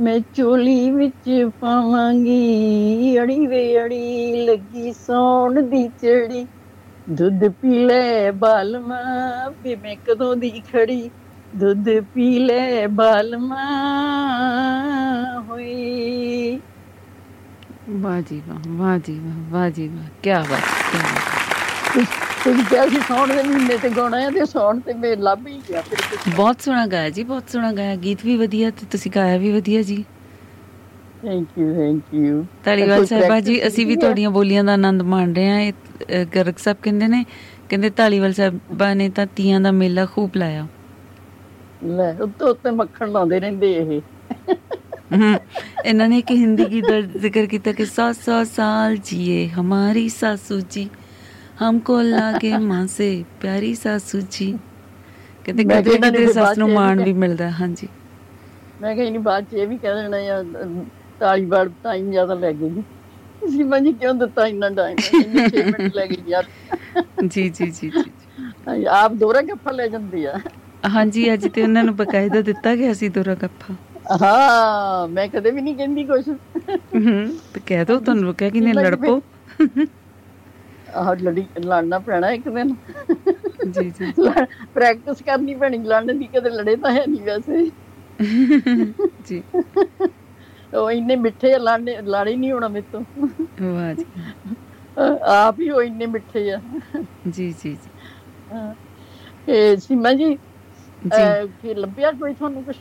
ਮੈਂ 0.00 0.20
ਝੋਲੀ 0.34 0.90
ਵਿੱਚ 0.90 1.50
ਪਾਵਾਂਗੀ। 1.60 3.18
ਅੜੀ 3.18 3.46
ਵੇ 3.46 3.82
ਅੜੀ, 3.82 4.46
ਲੱਗੀ 4.46 4.92
ਸੌਣ 4.92 5.62
ਦੀ 5.62 5.88
ਚੜੀ। 5.88 6.46
ਦੁੱਧ 7.08 7.44
ਪੀ 7.52 7.84
ਲੈ 7.86 8.30
ਬਾਲਮਾ 8.34 8.98
ਵੀ 9.62 9.74
ਮੈਂ 9.76 9.94
ਕਦੋਂ 10.04 10.34
ਦੀ 10.36 10.50
ਖੜੀ? 10.62 11.10
ਦੁੱਧ 11.52 11.88
ਪੀ 12.14 12.38
ਲੈ 12.38 12.86
ਬਾਲਮਾ 12.88 13.64
ਹੋਈ 15.48 16.58
ਵਾਹ 17.92 18.20
ਜੀ 18.22 18.40
ਵਾਹ 18.48 18.58
ਵਾਹ 18.78 18.98
ਜੀ 18.98 19.18
ਵਾਹ 19.18 19.50
ਵਾਹ 19.50 19.68
ਜੀ 19.70 19.88
ਵਾਹ 19.88 20.08
ਕੀ 20.22 20.30
ਬਾਤ 20.44 20.62
ਕੀ 20.84 20.98
ਬਾਤ 20.98 22.06
ਤੁਸੀਂ 22.44 22.64
ਕਿਹਾ 22.64 22.86
ਸੀ 22.86 23.00
ਸੌਣ 23.00 23.28
ਦੇ 23.28 23.42
ਮਹੀਨੇ 23.42 23.76
ਤੇ 23.78 23.88
ਗਾਉਣਾ 23.90 24.20
ਹੈ 24.20 24.30
ਤੇ 24.30 24.44
ਸੌਣ 24.46 24.80
ਤੇ 24.80 24.92
ਮੇ 24.94 25.14
ਲੱਭ 25.18 25.46
ਹੀ 25.46 25.58
ਗਿਆ। 25.68 25.80
ਫਿਰ 25.82 26.00
ਕੁਛ। 26.02 26.28
ਬਹੁਤ 26.28 26.60
ਸੋਹਣਾ 26.60 26.86
ਗਾਇਆ 26.86 27.10
ਜੀ, 27.10 27.22
ਬਹੁਤ 27.24 27.50
ਸੋਹਣਾ 27.50 27.72
ਗਾਇਆ, 27.72 27.96
ਗੀਤ 27.96 28.24
ਵੀ 28.24 28.36
ਵਧੀਆ 28.36 28.70
ਤੇ 28.70 28.86
ਤੁਸੀਂ 28.90 29.10
ਗਾਇਆ 29.14 29.38
ਵੀ 29.38 29.50
ਵਧੀਆ 29.52 29.82
ਜੀ। 29.82 30.04
Thank 31.22 31.58
you 31.58 31.72
thank 31.74 32.14
you 32.14 32.44
Dhaliwal 32.64 33.04
Sahiba 33.06 33.38
ji 33.40 33.66
ਅਸੀਂ 33.66 33.86
ਵੀ 33.86 33.96
ਤੁਹਾਡੀਆਂ 33.96 34.30
ਬੋਲੀਆਂ 34.30 34.64
ਦਾ 34.64 34.72
ਆਨੰਦ 34.72 35.02
ਮਾਣ 35.12 35.32
ਰਹੇ 35.34 35.48
ਹਾਂ। 35.50 35.60
ਇਹ 35.60 36.24
ਗਰਗ 36.34 36.58
ਸਾਹਿਬ 36.58 36.76
ਕਹਿੰਦੇ 36.82 37.06
ਨੇ 37.08 37.24
ਕਹਿੰਦੇ 37.68 37.90
ਧਾਲੀਵਾਲ 37.96 38.32
ਸਾਹਿਬਾ 38.32 38.92
ਨੇ 38.94 39.08
ਤਾਂ 39.08 39.26
ਤੀਆਂ 39.36 39.60
ਦਾ 39.60 39.70
ਮੇਲਾ 39.72 40.04
ਖੂਬ 40.06 40.36
ਲਾਇਆ। 40.36 40.66
ਲੈ 41.86 42.12
ਉੱਤੇ 42.22 42.44
ਉੱਤੇ 42.44 42.70
ਮੱਖਣ 42.70 43.10
ਲਾਉਂਦੇ 43.12 43.40
ਰਹਿੰਦੇ 43.40 43.72
ਇਹ। 43.74 44.00
ਇਹਨਾਂ 45.84 46.08
ਨੇ 46.08 46.20
ਕਿ 46.20 46.34
ਹਿੰਦੀ 46.36 46.64
ਗੀਤ 46.70 46.84
ਦਾ 46.90 47.00
ਜ਼ਿਕਰ 47.18 47.46
ਕੀਤਾ 47.46 47.72
ਕਿ 47.72 47.84
700 47.90 48.42
ਸਾਲ 48.54 48.96
ਜੀਏ 49.04 49.46
ਹਮਾਰੀ 49.48 50.08
ਸਾਸੂ 50.08 50.60
ਜੀ 50.70 50.88
ਹਮਕੋ 51.62 52.00
ਲਾ 52.02 52.32
ਕੇ 52.32 52.56
ਮਾਂ 52.64 52.86
ਸੇ 52.86 53.10
ਪਿਆਰੀ 53.40 53.74
ਸਾਸੂ 53.74 54.20
ਜੀ। 54.30 54.52
ਕਹਿੰਦੇ 55.44 55.64
ਕਦੇ 55.64 55.96
ਕਦੇ 55.98 56.26
ਸੱਸ 56.32 56.58
ਨੂੰ 56.58 56.68
ਮਾਣ 56.72 57.02
ਵੀ 57.04 57.12
ਮਿਲਦਾ 57.14 57.50
ਹਾਂਜੀ। 57.50 57.88
ਮੈਂ 58.82 58.94
ਕਿਹਾ 58.94 59.06
ਇਹਨੀ 59.06 59.18
ਬਾਤ 59.18 59.54
ਇਹ 59.54 59.66
ਵੀ 59.66 59.76
ਕਹਿ 59.76 60.02
ਦੇਣਾ 60.02 60.18
ਯਾਰ 60.18 60.44
ਤਾਲੀ 61.20 61.44
ਬਾੜ 61.44 61.68
ਟਾਈਮ 61.82 62.10
ਜ਼ਿਆਦਾ 62.10 62.34
ਲੈ 62.34 62.52
ਗਈ। 62.52 62.82
ਸੀਮਾ 63.50 63.78
ਜੀ 63.78 63.92
ਕਿਉਂ 63.92 64.14
ਦਿੱਤਾ 64.14 64.46
ਇੰਨਾ 64.46 64.68
ਟਾਈਮ 64.70 64.96
6 65.02 65.64
ਮਿੰਟ 65.64 65.94
ਲੈ 65.96 66.06
ਗਈ 66.06 66.22
ਯਾਰ। 66.28 66.44
ਜੀ 67.26 67.48
ਜੀ 67.48 67.70
ਜੀ 67.70 67.90
ਜੀ 67.90 68.84
ਆਪ 68.84 69.12
ਦੋਹਰਾ 69.12 69.42
ਗੱਫਾ 69.42 69.70
ਲੈ 69.70 69.86
ਜਾਂਦੀ 69.88 70.24
ਆ। 70.24 70.38
ਹਾਂਜੀ 70.88 71.32
ਅੱਜ 71.32 71.46
ਤੇ 71.54 71.62
ਉਹਨਾਂ 71.62 71.84
ਨੂੰ 71.84 71.94
ਬਕਾਇਦਾ 71.96 72.40
ਦਿੱਤਾ 72.40 72.74
ਗਿਆ 72.76 72.92
ਸੀ 72.94 73.08
ਦੋਰਾ 73.08 73.34
ਗੱਫਾ। 73.34 73.74
ਹਾਂ 74.22 75.08
ਮੈਂ 75.08 75.28
ਕਦੇ 75.28 75.50
ਵੀ 75.50 75.60
ਨਹੀਂ 75.60 75.74
ਕਹਿੰਦੀ 75.76 76.04
ਕੁਛ। 76.04 76.28
ਹਮ, 76.96 77.30
ਤੇ 77.54 77.60
ਕਹਿ 77.66 77.84
ਦੋ 77.84 77.98
ਤੁਹਾਨੂੰ 77.98 78.24
ਰੁਕਿਆ 78.24 78.50
ਕਿ 78.50 78.60
ਨਹੀਂ 78.60 78.74
ਲੱਗ 78.74 78.86
ਲੜ 78.86 78.94
ਪਓ 78.96 79.20
ਆਹ 80.96 81.14
ਲੜੀ 81.22 81.44
ਲੜਨਾ 81.64 81.98
ਪੈਣਾ 81.98 82.30
ਇੱਕ 82.30 82.48
ਦਿਨ। 82.48 82.74
ਜੀ 83.70 83.90
ਜੀ 83.90 84.12
ਪ੍ਰੈਕਟਿਸ 84.74 85.22
ਕਰਨੀ 85.26 85.54
ਪੈਣੀ 85.54 85.78
ਲੜਨ 85.78 86.18
ਦੀ 86.18 86.28
ਕਦੇ 86.34 86.50
ਲੜੇ 86.50 86.76
ਤਾਂ 86.76 86.92
ਹੈ 86.92 87.04
ਨਹੀਂ 87.08 87.22
ਵੈਸੇ। 87.22 87.70
ਜੀ। 89.28 89.42
ਉਹ 90.74 90.90
ਇੰਨੇ 90.90 91.16
ਮਿੱਠੇ 91.16 91.54
ਆ 91.54 91.58
ਲੜਨੇ 91.58 91.96
ਲੜੇ 92.02 92.36
ਨਹੀਂ 92.36 92.52
ਹੋਣਾ 92.52 92.68
ਮੇਰੇ 92.68 92.84
ਤੋਂ। 92.92 93.04
ਵਾਹ 93.62 93.94
ਜੀ। 93.94 94.04
ਆਪ 95.22 95.60
ਹੀ 95.60 95.70
ਉਹ 95.70 95.82
ਇੰਨੇ 95.82 96.06
ਮਿੱਠੇ 96.06 96.52
ਆ। 96.52 96.60
ਜੀ 96.96 97.02
ਜੀ 97.28 97.52
ਜੀ। 97.62 97.76
ਹਾਂ। 98.52 98.74
ਇਹ 99.48 99.76
ਸੀਮਾ 99.76 100.12
ਜੀ 100.12 100.24
ਜੀ। 100.24 100.38
ਅਹ, 101.08 101.46
ਕੀ 101.62 101.74
ਲੱਭਿਆ 101.74 102.12
ਕੋਈ 102.12 102.34
ਤੁਹਾਨੂੰ 102.34 102.62
ਕੁਛ? 102.64 102.76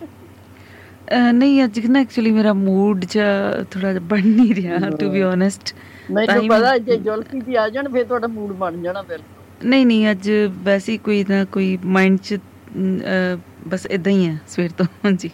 ਅਹ 1.14 1.32
ਨਹੀਂ 1.32 1.64
ਅੱਜ 1.64 1.80
ਨਾ 1.80 2.00
ਐਕਚੁਅਲੀ 2.00 2.32
ਮੇਰਾ 2.32 2.54
ਮੂਡ 2.54 3.06
ਜਿਹਾ 3.06 3.52
ਥੋੜਾ 3.72 3.94
ਜਿਹਾ 3.94 4.04
ਬਣ 4.08 4.22
ਨਹੀਂ 4.28 4.56
ਰਿਹਾ 4.56 4.90
ਟੂ 4.90 5.10
ਬੀ 5.10 5.24
ਓਨੈਸਟ 5.24 5.76
ਮੈਨੂੰ 6.12 6.48
ਪਤਾ 6.48 6.78
ਜੇ 6.78 6.98
ਜੁਲਫੀ 6.98 7.40
ਵੀ 7.40 7.56
ਆ 7.56 7.70
ਜਾਣ 7.70 7.90
ਫੇਰ 7.90 8.06
ਤੁਹਾਡਾ 8.06 8.28
ਮੂਡ 8.28 8.52
ਬਣ 8.52 8.82
ਜਾਣਾ 8.82 9.02
ਬਿਲਕੁਲ 9.02 9.70
ਨਹੀਂ 9.70 9.86
ਨਹੀਂ 9.86 10.12
ਅੱਜ 10.12 10.32
ਵੈਸੇ 10.64 10.92
ਹੀ 10.92 10.98
ਕੋਈ 10.98 11.26
ਨਾ 11.30 11.46
ਕੋਈ 11.46 11.78
ਮਾਈਂਡ 11.86 12.20
ਚ 12.20 12.34
ਅਮ, 12.34 12.98
ਅਹ, 12.98 13.38
ਬਸ 13.68 13.86
ਇਦਾਂ 13.86 14.12
ਹੀ 14.14 14.28
ਹੈ 14.28 14.42
ਸਵੇਰ 14.48 14.72
ਤੋਂ 14.72 14.86
ਹਾਂਜੀ। 15.06 15.30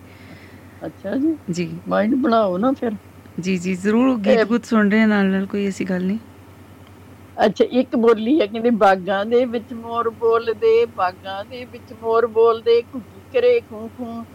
ਅੱਛਾ 0.84 1.16
ਜੀ। 1.18 1.36
ਜੀ। 1.50 1.82
ਮਾਈਂਡ 1.88 2.16
ਬਣਾਓ 2.18 2.58
ਨਾ 2.58 2.72
ਫਿਰ। 2.74 2.98
ਜੀ 3.38 3.58
ਜੀ 3.58 3.74
ਜ਼ਰੂਰ 3.76 4.18
ਗੀਤ 4.20 4.46
ਗੁੱਤ 4.46 4.66
ਸੁਣ 4.66 4.92
ਰਹੇ 4.92 5.06
ਨਾਲ 5.06 5.26
ਨਾਲ 5.28 5.46
ਕੋਈ 5.48 5.66
ਐਸੀ 5.68 5.86
ਗੱਲ 5.86 6.04
ਨਹੀਂ। 6.04 6.20
ਅੱਛਾ 7.38 7.66
ਇੱਕ 7.72 7.96
ਬੋਲੀ 7.98 8.40
ਹੈ 8.40 8.46
ਕਹਿੰਦੇ 8.48 8.70
ਬਾਗਾਂ 8.78 9.26
ਦੇ 9.26 9.44
ਵਿੱਚ 9.48 9.74
ਮੋਰ 9.76 10.10
ਬੋਲਦੇ 10.16 10.86
ਬਾਗਾਂ 10.94 11.44
ਦੇ 11.46 11.64
ਵਿੱਚ 11.66 11.94
ਮੋਰ 11.96 12.28
ਬੋਲਦੇ 12.32 12.82
ਕੁੱਕੀ 12.84 13.22
ਕਰੇ 13.32 13.60
ਖੂੰ 13.62 13.90
ਖੂੰ। 13.92 14.26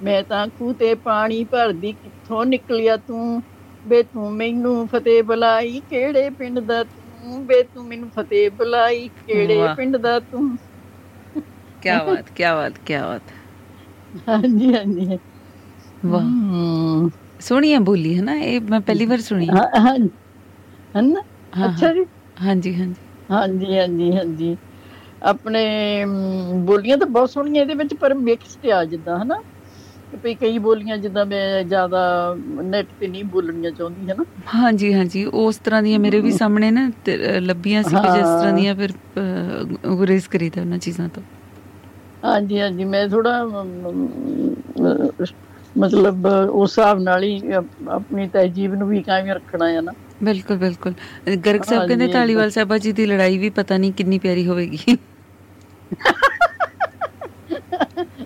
ਮੈਂ 0.00 0.22
ਤਾਂ 0.24 0.46
ਖੂਹ 0.48 0.72
ਤੇ 0.74 0.94
ਪਾਣੀ 0.96 1.42
ਭਰਦੀ 1.46 1.92
ਕਿੱਥੋਂ 1.94 2.44
ਨਿਕਲਿਆ 2.46 2.96
ਤੂੰ? 2.98 3.42
ਬੇ 3.84 4.02
ਤੂੰ 4.04 4.30
ਮੈਨੂੰ 4.32 4.86
ਫਤਿਹ 4.88 5.22
ਬੁਲਾਈ 5.24 5.80
ਕਿਹੜੇ 5.82 6.28
ਪਿੰਡ 6.32 6.58
ਦਾ 6.60 6.82
ਤੂੰ? 6.84 7.44
ਬੇ 7.46 7.62
ਤੂੰ 7.64 7.86
ਮੈਨੂੰ 7.86 8.10
ਫਤਿਹ 8.10 8.50
ਬੁਲਾਈ 8.52 9.08
ਕਿਹੜੇ। 9.18 9.68
ਪਿੰਡ 9.70 9.96
ਦਾ 9.98 10.18
ਤੂੰ? 10.20 10.56
ਕੀ 11.82 11.88
ਬਾਤ 12.00 12.30
ਕੀ 12.30 12.44
ਬਾਤ 12.44 12.78
ਕੀ 12.80 12.96
ਬਾਤ। 12.98 13.32
ਹਾਂਜੀ 14.22 14.72
ਹਾਂਜੀ। 14.74 15.18
ਵਾਹ। 16.02 16.30
ਸੋਹਣੀ 17.40 17.72
ਹੈ 17.72 17.78
ਬੋਲੀ 17.80 18.16
ਹੈ 18.16 18.22
ਨਾ 18.22 18.34
ਇਹ 18.36 18.60
ਮੈਂ 18.62 18.80
ਪਹਿਲੀ 18.82 19.06
ਵਾਰ 19.06 19.20
ਸੁਣੀ। 19.22 19.50
ਹੈ। 19.50 19.52
ਹਾਂ 19.52 19.66
ਹਾਂ। 19.78 19.96
ਹਨ? 20.94 21.14
ਹਾਂ, 21.52 21.66
ਅੱਛਾ 21.66 21.92
ਜੀ। 21.92 22.04
ਹਾਂਜੀ 22.38 22.74
ਹਾਂਜੀ। 22.74 23.00
ਹਾਂਜੀ 23.30 23.78
ਹਾਂਜੀ 23.78 24.10
ਹਾਂਜੀ। 24.12 24.56
ਆਪਣੇ 25.24 25.64
ਬੋਲੀਆਂ 26.64 26.96
ਤਾਂ 26.98 27.06
ਬਹੁਤ 27.08 27.30
ਸੋਹਣੀਆਂ 27.30 27.62
ਇਹਦੇ 27.62 27.74
ਵਿੱਚ 27.74 27.94
ਪਰ 27.96 28.14
ਮਿਕਸਡ 28.16 28.70
ਆ 28.72 28.84
ਜਿੱਦਾਂ 28.86 29.18
ਹਨਾ? 29.18 29.42
ਵੀ 30.14 30.34
ਕਈ 30.34 30.58
ਬੋਲੀਆਂ 30.60 30.96
ਜਿੱਦਾਂ 30.98 31.24
ਮੈਂ 31.26 31.62
ਜ਼ਿਆਦਾ 31.64 32.00
ਨੈਟ 32.64 32.92
ਤੇ 32.92 33.08
ਨਹੀਂ 33.08 33.24
ਬੋਲਣੀਆਂ 33.26 33.70
ਚਾਹੁੰਦੀ 33.72 34.08
ਹੈ 34.08 34.14
ਨਾ 34.14 34.24
ਹਾਂਜੀ 34.54 34.92
ਹਾਂਜੀ। 34.94 35.24
ਉਸ 35.34 35.58
ਤਰ੍ਹਾਂ 35.58 35.82
ਦੀਆਂ 35.82 35.98
ਮੇਰੇ 35.98 36.20
ਵੀ 36.20 36.32
ਸਾਹਮਣੇ 36.32 36.70
ਨਾ 36.70 36.88
ਲੱਭੀਆਂ 37.40 37.82
ਸੀ 37.84 37.96
ਜਿਸ 38.08 38.30
ਤਰ੍ਹਾਂ। 38.30 38.52
ਦੀਆਂ 38.52 38.74
ਫਿਰ 38.76 38.92
ਗੁਰੇਜ਼ 39.86 40.28
ਕਰੀਦਾ 40.28 40.60
ਉਹਨਾਂ 40.60 40.78
ਚੀਜ਼ਾਂ 40.78 41.08
ਤੋਂ। 41.08 41.22
ਹਾਂਜੀ 42.22 42.60
ਹਾਂਜੀ। 42.60 42.84
ਮੈਂ 42.86 43.06
ਥੋੜਾ 43.08 43.42
ਮਤਲਬ 45.78 46.26
ਉਸ 46.50 46.78
ਹਿਸਾਬ 46.78 46.98
ਨਾਲ 47.00 47.22
ਹੀ 47.22 47.40
ਆਪਣੀ 47.88 48.28
ਤਹਿਜੀਬ 48.28 48.74
ਨੂੰ 48.74 48.88
ਵੀ 48.88 49.02
ਕਾਇਮ 49.02 49.26
ਰੱਖਣਾ 49.26 49.68
ਹੈ 49.68 49.80
ਨਾ। 49.80 49.92
ਬਿਲਕੁਲ 50.22 50.56
ਬਿਲਕੁਲ। 50.56 50.92
ਗਰਗ 51.46 51.62
ਸਾਹਿਬ 51.62 51.86
ਕਹਿੰਦੇ 51.88 52.06
ਢਾਲੀਵਾਲ 52.06 52.50
ਸਾਹਿਬਾ 52.50 52.78
ਜੀ 52.78 52.92
ਦੀ 52.92 53.06
ਲੜਾਈ 53.06 53.38
ਵੀ 53.38 53.50
ਪਤਾ 53.50 53.76
ਨਹੀਂ 53.76 53.92
ਕਿੰਨੀ 53.92 54.18
ਪਿਆਰੀ 54.18 54.46
ਹੋਵੇਗੀ। 54.46 54.96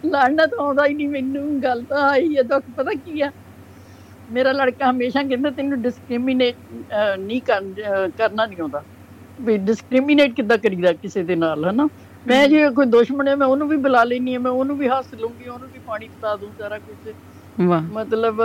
ਲੜਨਾ 0.06 0.47
ਤਾਂ 0.47 0.59
ਆਉਂਦਾ 0.59 0.86
ਹੀ 0.86 0.94
ਨਹੀਂ 0.94 1.09
ਮੈਨੂੰ 1.09 1.62
ਗੱਲ 1.62 1.82
ਤਾਂ 1.82 2.10
ਆਈ 2.10 2.36
ਹੈ 2.36 2.43
ਦੁੱਖ 2.43 2.64
ਪਤਾ 2.77 2.93
ਕੀ 2.94 3.20
ਆ। 3.20 3.31
ਮੇਰਾ 4.32 4.52
ਲੜਕਾ 4.52 4.90
ਹਮੇਸ਼ਾ 4.90 5.23
ਕਹਿੰਦਾ 5.23 5.51
ਤੈਨੂੰ 5.51 5.82
ਡਿਸਕ੍ਰਿਮੀਨੇਟ 5.82 6.56
ਨਹੀਂ 7.18 7.40
ਕਰਨ- 7.40 8.47
ਨਹੀਂ 8.48 8.60
ਆਉਂਦਾ। 8.60 8.82
ਵੀ 9.40 9.56
ਡਿਸਕ੍ਰਿਮੀਨੇਟ 9.59 10.32
ਕਿੱਦਾਂ 10.32 10.59
ਕਰੀਦਾ 10.59 10.93
ਕਿਸੇ 10.93 11.23
ਦੇ 11.23 11.36
ਨਾਲ 11.36 11.64
ਹਨਾ? 11.64 11.89
ਮੈਂ 12.27 12.48
ਜੇ 12.48 12.68
ਕੋਈ 12.70 12.86
ਦੁਸ਼ਮਣ 12.86 13.28
ਹੈ 13.28 13.36
ਮੈਂ 13.36 13.47
ਉਹਨੂੰ 13.47 13.68
ਵੀ 13.68 13.77
ਬੁਲਾ 13.77 14.05
ਲੈਣੀ 14.05 14.35
ਹੈ 14.35 14.39
ਮੈਂ 14.39 14.51
ਉਹਨੂੰ 14.51 14.77
ਵੀ 14.78 14.89
ਹੱਸ 14.89 15.14
ਲੂੰਗੀ 15.14 15.48
ਉਹਨੂੰ 15.48 15.68
ਵੀ 15.68 15.78
ਪਾਣੀ 15.86 16.09
ਪਿਲਾ 16.09 16.36
ਦੂੰ 16.36 16.48
ਸਾਰਾ 16.59 16.78
ਕੁਝ 16.78 17.12
ਵਾਹ। 17.59 17.83
ਮਤਲਬ 17.83 18.41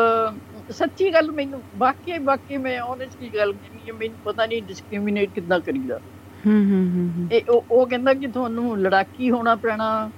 ਸੱਚੀ 0.69 1.13
ਗੱਲ 1.13 1.31
ਮੈਨੂੰ 1.31 1.63
ਵਾਕਈ 1.75 2.17
ਵਾਕਈ 2.17 2.57
ਮੈਂ 2.57 2.81
ਓਨੈਸਟਲੀ 2.81 3.29
ਗੱਲ 3.29 3.51
ਕਹਿੰਦੀ 3.53 3.89
ਹੈ 3.89 3.93
ਮੈਨੂੰ 3.93 4.19
ਪਤਾ 4.23 4.45
ਨਹੀਂ 4.45 4.61
ਡਿਸਕ੍ਰਿਮੀਨੇਟ 4.63 5.31
ਕਿੱਦਾਂ 5.31 5.59
ਕਰੀਦਾ। 5.59 5.99
ਹੂੰ 6.45 6.63
ਹੂੰ। 6.65 7.27
ਇਹ 7.31 7.41
ਉਹ 7.71 7.87
ਕਹਿੰਦਾ 7.87 8.13
ਕਿ 8.13 8.27
ਤੁਹਾਨੂੰ 8.27 8.77
ਲੜਾਕੀ 8.79 9.31
ਹੋਣਾ 9.31 9.55
ਪੈਣਾ 9.55 10.11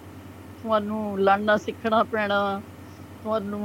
ਤੁਹਾਨੂੰ 0.64 1.20
ਲੜਨਾ 1.20 1.58
ਸਿੱਖਣਾ 1.58 2.04
ਪੈਣਾ 2.04 2.62
ਤੁਹਾਨੂੰ 3.24 3.62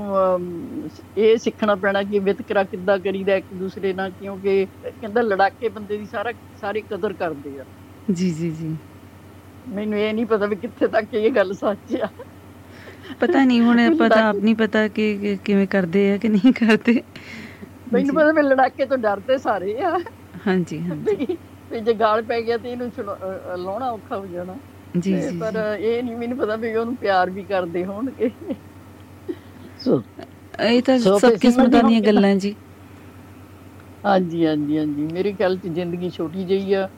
ਇਹ 1.16 1.36
ਸਿੱਖਣਾ 1.38 1.74
ਪੈਣਾ 1.74 2.02
ਕਿ 2.02 2.18
ਵਿਤਕਰਾ 2.18 2.64
ਕਿੱਦਾਂ 2.64 2.98
ਕਰੀਦਾ 2.98 3.34
ਇੱਕ 3.36 3.46
ਦੂਸਰੇ 3.54 3.92
ਨਾਲ 3.92 4.10
ਕਿਉਂਕਿ 4.10 4.66
ਕਹਿੰਦਾ 4.84 5.20
ਲੜਾਕੇ 5.20 5.68
ਬੰਦੇ 5.68 5.98
ਦੀ 5.98 6.06
ਸਾਰਾ 6.06 6.32
ਸਾਰੀ 6.60 6.82
ਕਦਰ 6.82 7.12
ਕਰਦੇ 7.12 7.58
ਆ। 7.60 7.64
ਜੀ 8.12 8.30
ਜੀ 8.30 8.50
ਜੀ। 8.50 8.76
ਮੈਨੂੰ 9.66 9.98
ਇਹ 9.98 10.14
ਨਹੀਂ 10.14 10.26
ਪਤਾ 10.26 10.46
ਵੀ 10.46 10.56
ਕਿੱਥੇ 10.56 10.86
ਤੱਕ 10.88 11.14
ਇਹ 11.14 11.30
ਗੱਲ 11.30 11.52
ਸੱਚ 11.54 11.96
ਆ। 11.96 12.08
ਪਤਾ 13.20 13.44
ਨਹੀਂ 13.44 13.60
ਹੁਣ 13.60 13.80
ਆਪਾਂ 13.80 14.08
ਤਾਂ 14.10 14.22
ਆਪ 14.24 14.36
ਨਹੀਂ 14.38 14.54
ਪਤਾ 14.56 14.86
ਕਿ 14.90 15.36
ਕਿਵੇਂ 15.44 15.66
ਕਰਦੇ 15.68 16.10
ਆ 16.12 16.16
ਕਿ 16.18 16.28
ਨਹੀਂ 16.28 16.52
ਕਰਦੇ। 16.54 17.00
ਮੈਨੂੰ 17.92 18.14
ਪਤਾ 18.14 18.32
ਵੀ 18.32 18.42
ਲੜਾਕੇ 18.42 18.86
ਤੋਂ 18.86 18.98
ਡਰਦੇ 18.98 19.38
ਸਾਰੇ 19.40 19.76
ਆ। 19.82 19.96
ਹਾਂਜੀ 20.46 20.78
ਹਾਂਜੀ। 20.82 21.36
ਵੀ 21.70 21.80
ਜੇ 21.80 21.92
ਗਾਲ 21.94 22.22
ਪੈ 22.24 22.40
ਗਿਆ 22.42 22.56
ਤੇ 22.58 22.70
ਇਹਨੂੰ 22.72 22.90
ਲਾਉਣਾ 23.56 23.90
ਔਖਾ 23.90 24.18
ਹੋ 24.18 24.26
ਜਾਣਾ। 24.26 24.56
ਜੀ, 24.96 25.20
ਜੀ, 25.20 25.40
ਪਰ 25.40 25.56
ਇਹ 25.70 26.02
ਨਹੀਂ 26.02 26.16
ਮੈਨੂੰ 26.16 26.38
ਪਤਾ 26.38 26.56
ਵੀ 26.56 26.74
ਉਹਨੂੰ 26.74 26.96
ਪਿਆਰ 26.96 27.30
ਵੀ 27.30 27.44
ਕਰਦੇ 27.44 27.84
ਹੋਣਗੇ। 27.84 28.30
ਸੋ 29.78 30.02
ਇਹ 30.60 30.82
ਤਾਂ 30.82 30.98
ਸਭ 31.00 31.36
ਕਿਸਮਤਾਂ 31.36 31.82
ਦੀਆਂ 31.82 32.00
ਗੱਲਾਂ 32.02 32.34
ਜੀ। 32.36 32.54
ਹਾਂਜੀ 34.04 34.44
ਹਾਂਜੀ 34.46 34.78
ਹਾਂਜੀ। 34.78 35.06
ਮੇਰੇ 35.06 35.32
ਖਿਆਲ 35.32 35.56
ਚ 35.58 35.66
ਜ਼ਿੰਦਗੀ 35.68 36.10
ਛੋਟੀ 36.10 36.44
ਜਿਹੀ 36.44 36.72
ਆ। 36.74 36.88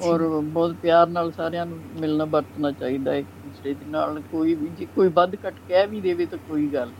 ਔਰ 0.00 0.22
ਬਹੁਤ 0.44 0.76
ਪਿਆਰ 0.78 1.06
ਨਾਲ 1.08 1.30
ਸਾਰਿਆਂ 1.32 1.66
ਨੂੰ 1.66 1.78
ਮਿਲਣਾ 1.92 2.24
ਵਰਤਣਾ 2.26 2.70
ਚਾਹੀਦਾ 2.72 3.12
ਹੈ 3.12 3.18
ਇੱਕ 3.18 3.28
ਦੂਸਰੇ 3.36 3.74
ਦੇ 3.74 3.84
ਨਾਲ। 3.86 4.22
ਕੋਈ 4.22 4.54
ਵੀ 4.56 4.68
ਜੇ 4.70 4.86
ਕੋਈ 4.88 5.08
ਵੱਧ 5.12 5.36
ਘੱਟ 5.46 5.60
ਕਹਿ 5.60 5.86
ਵੀ 5.86 6.00
ਦੇਵੇ 6.00 6.26
ਤਾਂ 6.26 6.38
ਕੋਈ 6.40 6.68
ਗੱਲ 6.70 6.94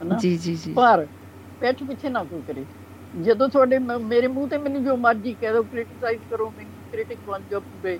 ਹਨਾ? 0.00 0.22
ਜੀ 0.22 0.36
ਜੀ 0.38 0.54
ਜੀ। 0.56 0.76
ਪਰ 0.76 1.06
ਪਿੱਠ 1.60 1.82
ਪਿੱਛੇ 1.84 2.08
ਨਾ 2.10 2.24
ਕੋਈ 2.24 2.42
ਕਰੇ। 2.42 2.66
ਜਦੋਂ 3.14 3.48
ਤੁਹਾਡੇ 3.48 3.78
ਮੇਰੇ 3.80 4.28
ਮੂੰਹ 4.28 4.48
ਤੇ 4.48 4.58
ਮੈਨੂੰ 4.58 4.82
ਜੋ 4.84 4.96
ਮਰਜ਼ੀ 4.98 5.34
ਕਹਿ 5.34 5.52
ਦਿਓ 5.52 5.62
ਕ੍ਰਿਟਿਸਾਈਜ਼ 5.64 6.22
ਕਰੋ 6.24 6.50
ਮੈਨੂੰ 6.50 6.82
ਕ੍ਰਿਟਿਕ 6.84 7.20
ਬਣ 7.22 7.44
ਜਾਓ 7.44 7.60
ਪੂਰੇ। 7.62 7.98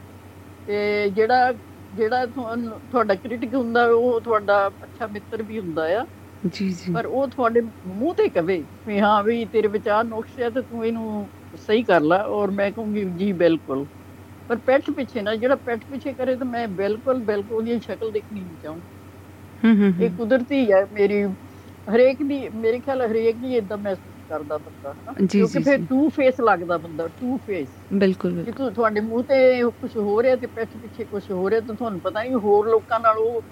ਤੇ 0.68 1.10
ਜਿਹੜਾ 1.10 1.52
ਜਿਹੜਾ 1.92 2.26
ਤੁਹਾਡਾ 2.26 3.14
ਕ੍ਰਿਟਿਕ 3.16 3.54
ਹੁੰਦਾ 3.54 3.84
ਉਹ 3.88 4.20
ਤੁਹਾਡਾ 4.20 4.66
ਅੱਛਾ 4.84 5.06
ਮਿੱਤਰ 5.08 5.42
ਵੀ 5.42 5.58
ਹੁੰਦਾ 5.58 5.84
ਆ। 5.94 6.04
ਜੀ 6.42 6.68
ਜੀ। 6.74 6.94
ਪਰ 6.94 7.06
ਉਹ 7.06 7.26
ਤੁਹਾਡੇ 7.28 7.60
ਮੂੰਹ 7.60 8.14
ਤੇ 8.16 8.28
ਕਵੇ 8.30 8.56
ਵੀ 8.82 8.98
ਹਾਂ 9.00 9.22
ਵੀ 9.24 9.44
ਤੇਰੇ 9.46 9.68
ਵਿੱਚ 9.68 9.88
ਆਹ 9.88 10.02
ਨੁਕਸ 10.04 10.38
ਹੈ 10.38 10.50
ਤੇ 10.50 10.62
ਤੂੰ 10.62 10.84
ਇਹਨੂੰ 10.86 11.30
ਸਹੀ 11.58 11.82
ਕਰ 11.84 12.00
ਲੈ। 12.02 12.18
ਔਰ 12.18 12.50
ਮੈਂ 12.52 12.70
ਕਹੂੰਗੀ 12.72 13.04
ਜੀ 13.16 13.32
ਬਿਲਕੁਲ। 13.34 13.86
ਪਰ 14.50 14.58
ਪਿੱਠ 14.60 14.90
ਪਿੱਛੇ 14.90 15.22
ਨਾ 15.22 15.34
ਜਿਹੜਾ 15.36 15.56
ਪਿੱਠ 15.58 15.84
ਪਿੱਛੇ 15.86 16.12
ਕਰੇ 16.14 16.36
ਤਾਂ 16.36 16.46
ਮੈਂ 16.46 16.66
ਬਿਲਕੁਲ 16.70 17.22
ਬਿਲਕੁਲ 17.24 17.56
ਉਹਦੀ 17.56 17.78
ਸ਼ਕਲ 17.80 18.10
ਦੇਖਣੀ 18.12 18.40
ਨਹੀਂ 18.40 18.56
ਚਾਹੂੰ। 18.58 18.82
ਹੂੰ 19.62 19.74
ਹੂੰ 19.76 19.92
ਇਹ 19.98 20.10
ਕੁਦਰਤੀ 20.12 20.60
ਹੈ 20.72 20.84
ਮੇਰੀ 20.92 21.22
ਹਰੇਕ 21.86 22.22
ਦੀ 22.22 22.48
ਮੇਰੇ 22.54 22.80
ਖਿਆਲ 22.80 23.02
ਹਰੇਕ 23.02 23.36
ਹੀ 23.38 23.56
ਇਦਾਂ 23.56 23.78
ਮਹਿਸੂਸ 23.78 24.14
ਕਰਦਾ 24.28 24.58
ਬੰਦਾ 24.58 24.92
ਕਿਉਂਕਿ 25.28 25.58
ਫਿਰ। 25.60 25.78
ਟੂ 25.88 26.08
ਫੇਸ 26.10 26.40
ਲੱਗਦਾ 26.40 26.78
ਬੰਦਾ 26.78 27.08
ਟੂ 27.10 27.36
ਫੇਸ 27.46 27.68
ਬਿਲਕੁਲ 27.94 28.44
ਤੁ- 28.46 28.70
ਤੁਹਾਡੇ 28.74 29.00
ਮੂੰਹ 29.00 29.22
ਤੇ 29.24 29.62
ਕੁਝ 29.72 29.96
ਹੋ 29.96 30.22
ਰਿਹਾ 30.22 30.36
ਤੇ 30.36 30.46
ਪਿੱਠ 30.48 30.76
ਪਿੱਛੇ 30.76 31.04
ਕੁਝ 31.06 31.22
ਹੋ 31.30 31.48
ਰਿਹਾ 31.50 31.60
ਤਾਂ 31.60 31.74
ਤੁਹਾਨੂੰ 31.74 32.00
ਪਤਾ 32.00 32.22
ਨਹੀਂ 32.22 32.34
ਹੋਰ 32.36 32.68
ਲੋਕਾਂ 32.68 33.00
ਨਾਲ 33.00 33.18
ਉਹ 33.18 33.42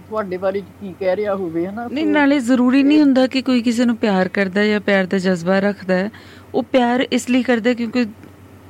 ਤੁਹਾਡੇ 0.00 0.36
ਬਾਰੇ 0.38 0.60
ਕੀ 0.62 0.92
ਕਹਿ 0.94 1.14
ਰਿਹਾ 1.16 1.34
ਹੋਵੇ 1.34 1.66
ਹਨਾ? 1.66 1.86
ਨਹੀਂ 1.88 2.06
ਨਾਲੇ 2.06 2.38
ਜ਼ਰੂਰੀ 2.40 2.82
ਨਹੀਂ 2.82 3.00
ਹੁੰਦਾ 3.00 3.26
ਕਿ 3.26 3.42
ਕੋਈ 3.42 3.62
ਕਿਸੇ 3.62 3.84
ਨੂੰ 3.84 3.96
ਪਿਆਰ 3.98 4.28
ਕਰਦਾ 4.30 4.64
ਜਾਂ 4.64 4.80
ਪਿਆਰ 4.80 5.06
ਦਾ 5.06 5.18
ਜਜ਼ਬਾ 5.18 5.58
ਰੱਖਦਾ। 5.60 6.08
ਉਹ 6.54 6.62
ਪਿਆਰ 6.72 7.06
ਇਸ 7.10 7.28
ਲਈ 7.30 7.42
ਕਰਦਾ 7.42 7.72
ਕਿਉਂਕਿ 7.74 8.04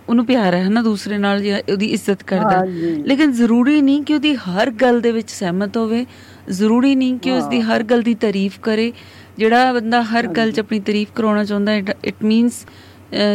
ਉਹਨੂੰ 0.09 0.25
ਪਿਆਰ 0.27 0.55
ਹੈ 0.55 0.63
ਹਨਾ 0.67 0.83
ਦੂਸਰੇ 0.83 1.19
ਨਾਲ 1.19 1.43
ਜਾਂ 1.43 1.59
ਉਹਦੀ 1.73 1.87
ਇੱਜ਼ਤ 1.87 2.23
ਕਰਦਾ। 2.23 2.65
ਲੇਕਿਨ 3.07 3.33
ਜ਼ਰੂਰੀ 3.33 3.81
ਨਹੀਂ 3.83 4.03
ਕਿ 4.03 4.15
ਉਹਦੀ 4.15 4.35
ਹਰ 4.37 4.71
ਗੱਲ 4.83 5.01
ਦੇ 5.01 5.13
ਵਿੱਚ 5.13 5.31
ਸਹਿਮਤ 5.31 5.77
ਹੋਵੇ। 5.77 6.05
ਜ਼ਰੂਰੀ 6.51 6.95
ਨਹੀਂ 6.95 7.19
ਕਿ 7.19 7.33
ਉਸ 7.33 7.45
ਦੀ 7.47 7.61
ਹਰ 7.61 7.83
ਗੱਲ 7.83 8.03
ਦੀ 8.03 8.15
ਤਾਰੀਫ 8.17 8.59
ਕਰੇ। 8.63 8.93
ਜਿਹੜਾ 9.39 9.73
ਬੰਦਾ 9.73 10.03
ਹਰ 10.03 10.27
ਗੱਲ 10.37 10.53
'ਚ 10.53 10.61
ਆਪਣੀ 10.61 10.81
ਤਾਰੀਫ 10.81 11.09
ਕਰਾਉਣਾ 11.15 11.45
ਚਾਹੁੰਦਾ 11.45 11.75
ਇਟ 11.75 12.23
ਮੀਨਸ 12.25 12.65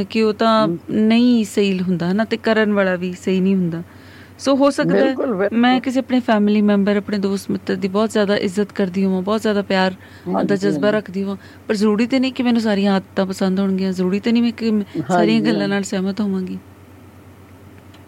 ਕਿ 0.10 0.22
ਉਹ 0.24 0.34
ਤਾਂ 0.34 0.68
ਨਹੀਂ 0.92 1.44
ਸਹੀ 1.46 1.80
ਹੁੰਦਾ 1.80 2.12
ਹਨਾ 2.12 2.26
ਤੇ 2.26 2.38
ਕਰਨ 2.38 2.74
ਵਾਲਾ 2.74 2.96
ਵੀ 2.96 3.14
ਸਹੀ 3.22 3.40
ਨਹੀਂ 3.40 3.56
ਹੁੰਦਾ। 3.56 3.84
ਸੋ 4.40 4.56
ਹੋ 4.56 4.70
ਸਕਦਾ 4.70 4.98
ਹੈ। 5.00 5.48
ਮੈਂ 5.54 5.80
ਕਿਸੇ 5.82 6.00
ਆਪਣੇ 6.00 6.20
ਫੈਮਿਲੀ 6.20 6.62
ਮੈਂਬਰ 6.62 6.98
ਆਪਣੇ 6.98 7.18
ਦੋਸਤ 7.18 7.52
ਮਿੱਤਰ 7.52 7.76
ਦੀ 7.76 7.88
ਬਹੁਤ 7.88 8.12
ਜ਼ਿਆਦਾ 8.12 8.36
ਇੱਜ਼ਤ 8.38 8.72
ਕਰਦੀ 8.76 9.04
ਹਾਂ 9.06 9.22
ਬਹੁਤ 9.22 9.42
ਜ਼ਿਆਦਾ 9.42 9.62
ਪਿਆਰ 9.62 9.94
ਦਾ 10.46 10.56
ਜਜ਼ਬਾ। 10.56 10.90
ਰੱਖਦੀ 10.92 11.24
ਹਾਂ 11.24 11.36
ਪਰ 11.68 11.76
ਜ਼ਰੂਰੀ 11.76 12.08
ਤੇ 12.08 12.20
ਨਹੀਂ 12.20 12.34
ਕਿ 12.34 12.44
ਮੈਨੂੰ 12.44 12.62
ਸਾਰੀਆਂ 12.62 12.94
ਆਦਤਾਂ 12.96 13.26
ਪਸੰਦ 13.26 13.60
ਹੋਣਗੀਆਂ 13.60 13.92
ਜ਼ਰੂਰੀ 13.92 14.20
ਤੇ 14.20 14.32
ਨਹੀਂ 14.32 14.44
ਮੈਂ 14.44 14.52
ਕਿ 14.54 14.72
ਸਾਰੀਆਂ 15.08 15.42
ਗੱਲਾਂ 15.42 15.68
ਨਾਲ। 15.68 15.84
ਸਹਿਮਤ 15.84 16.22
ਹੋਵਾਂਗੀ 16.22 16.58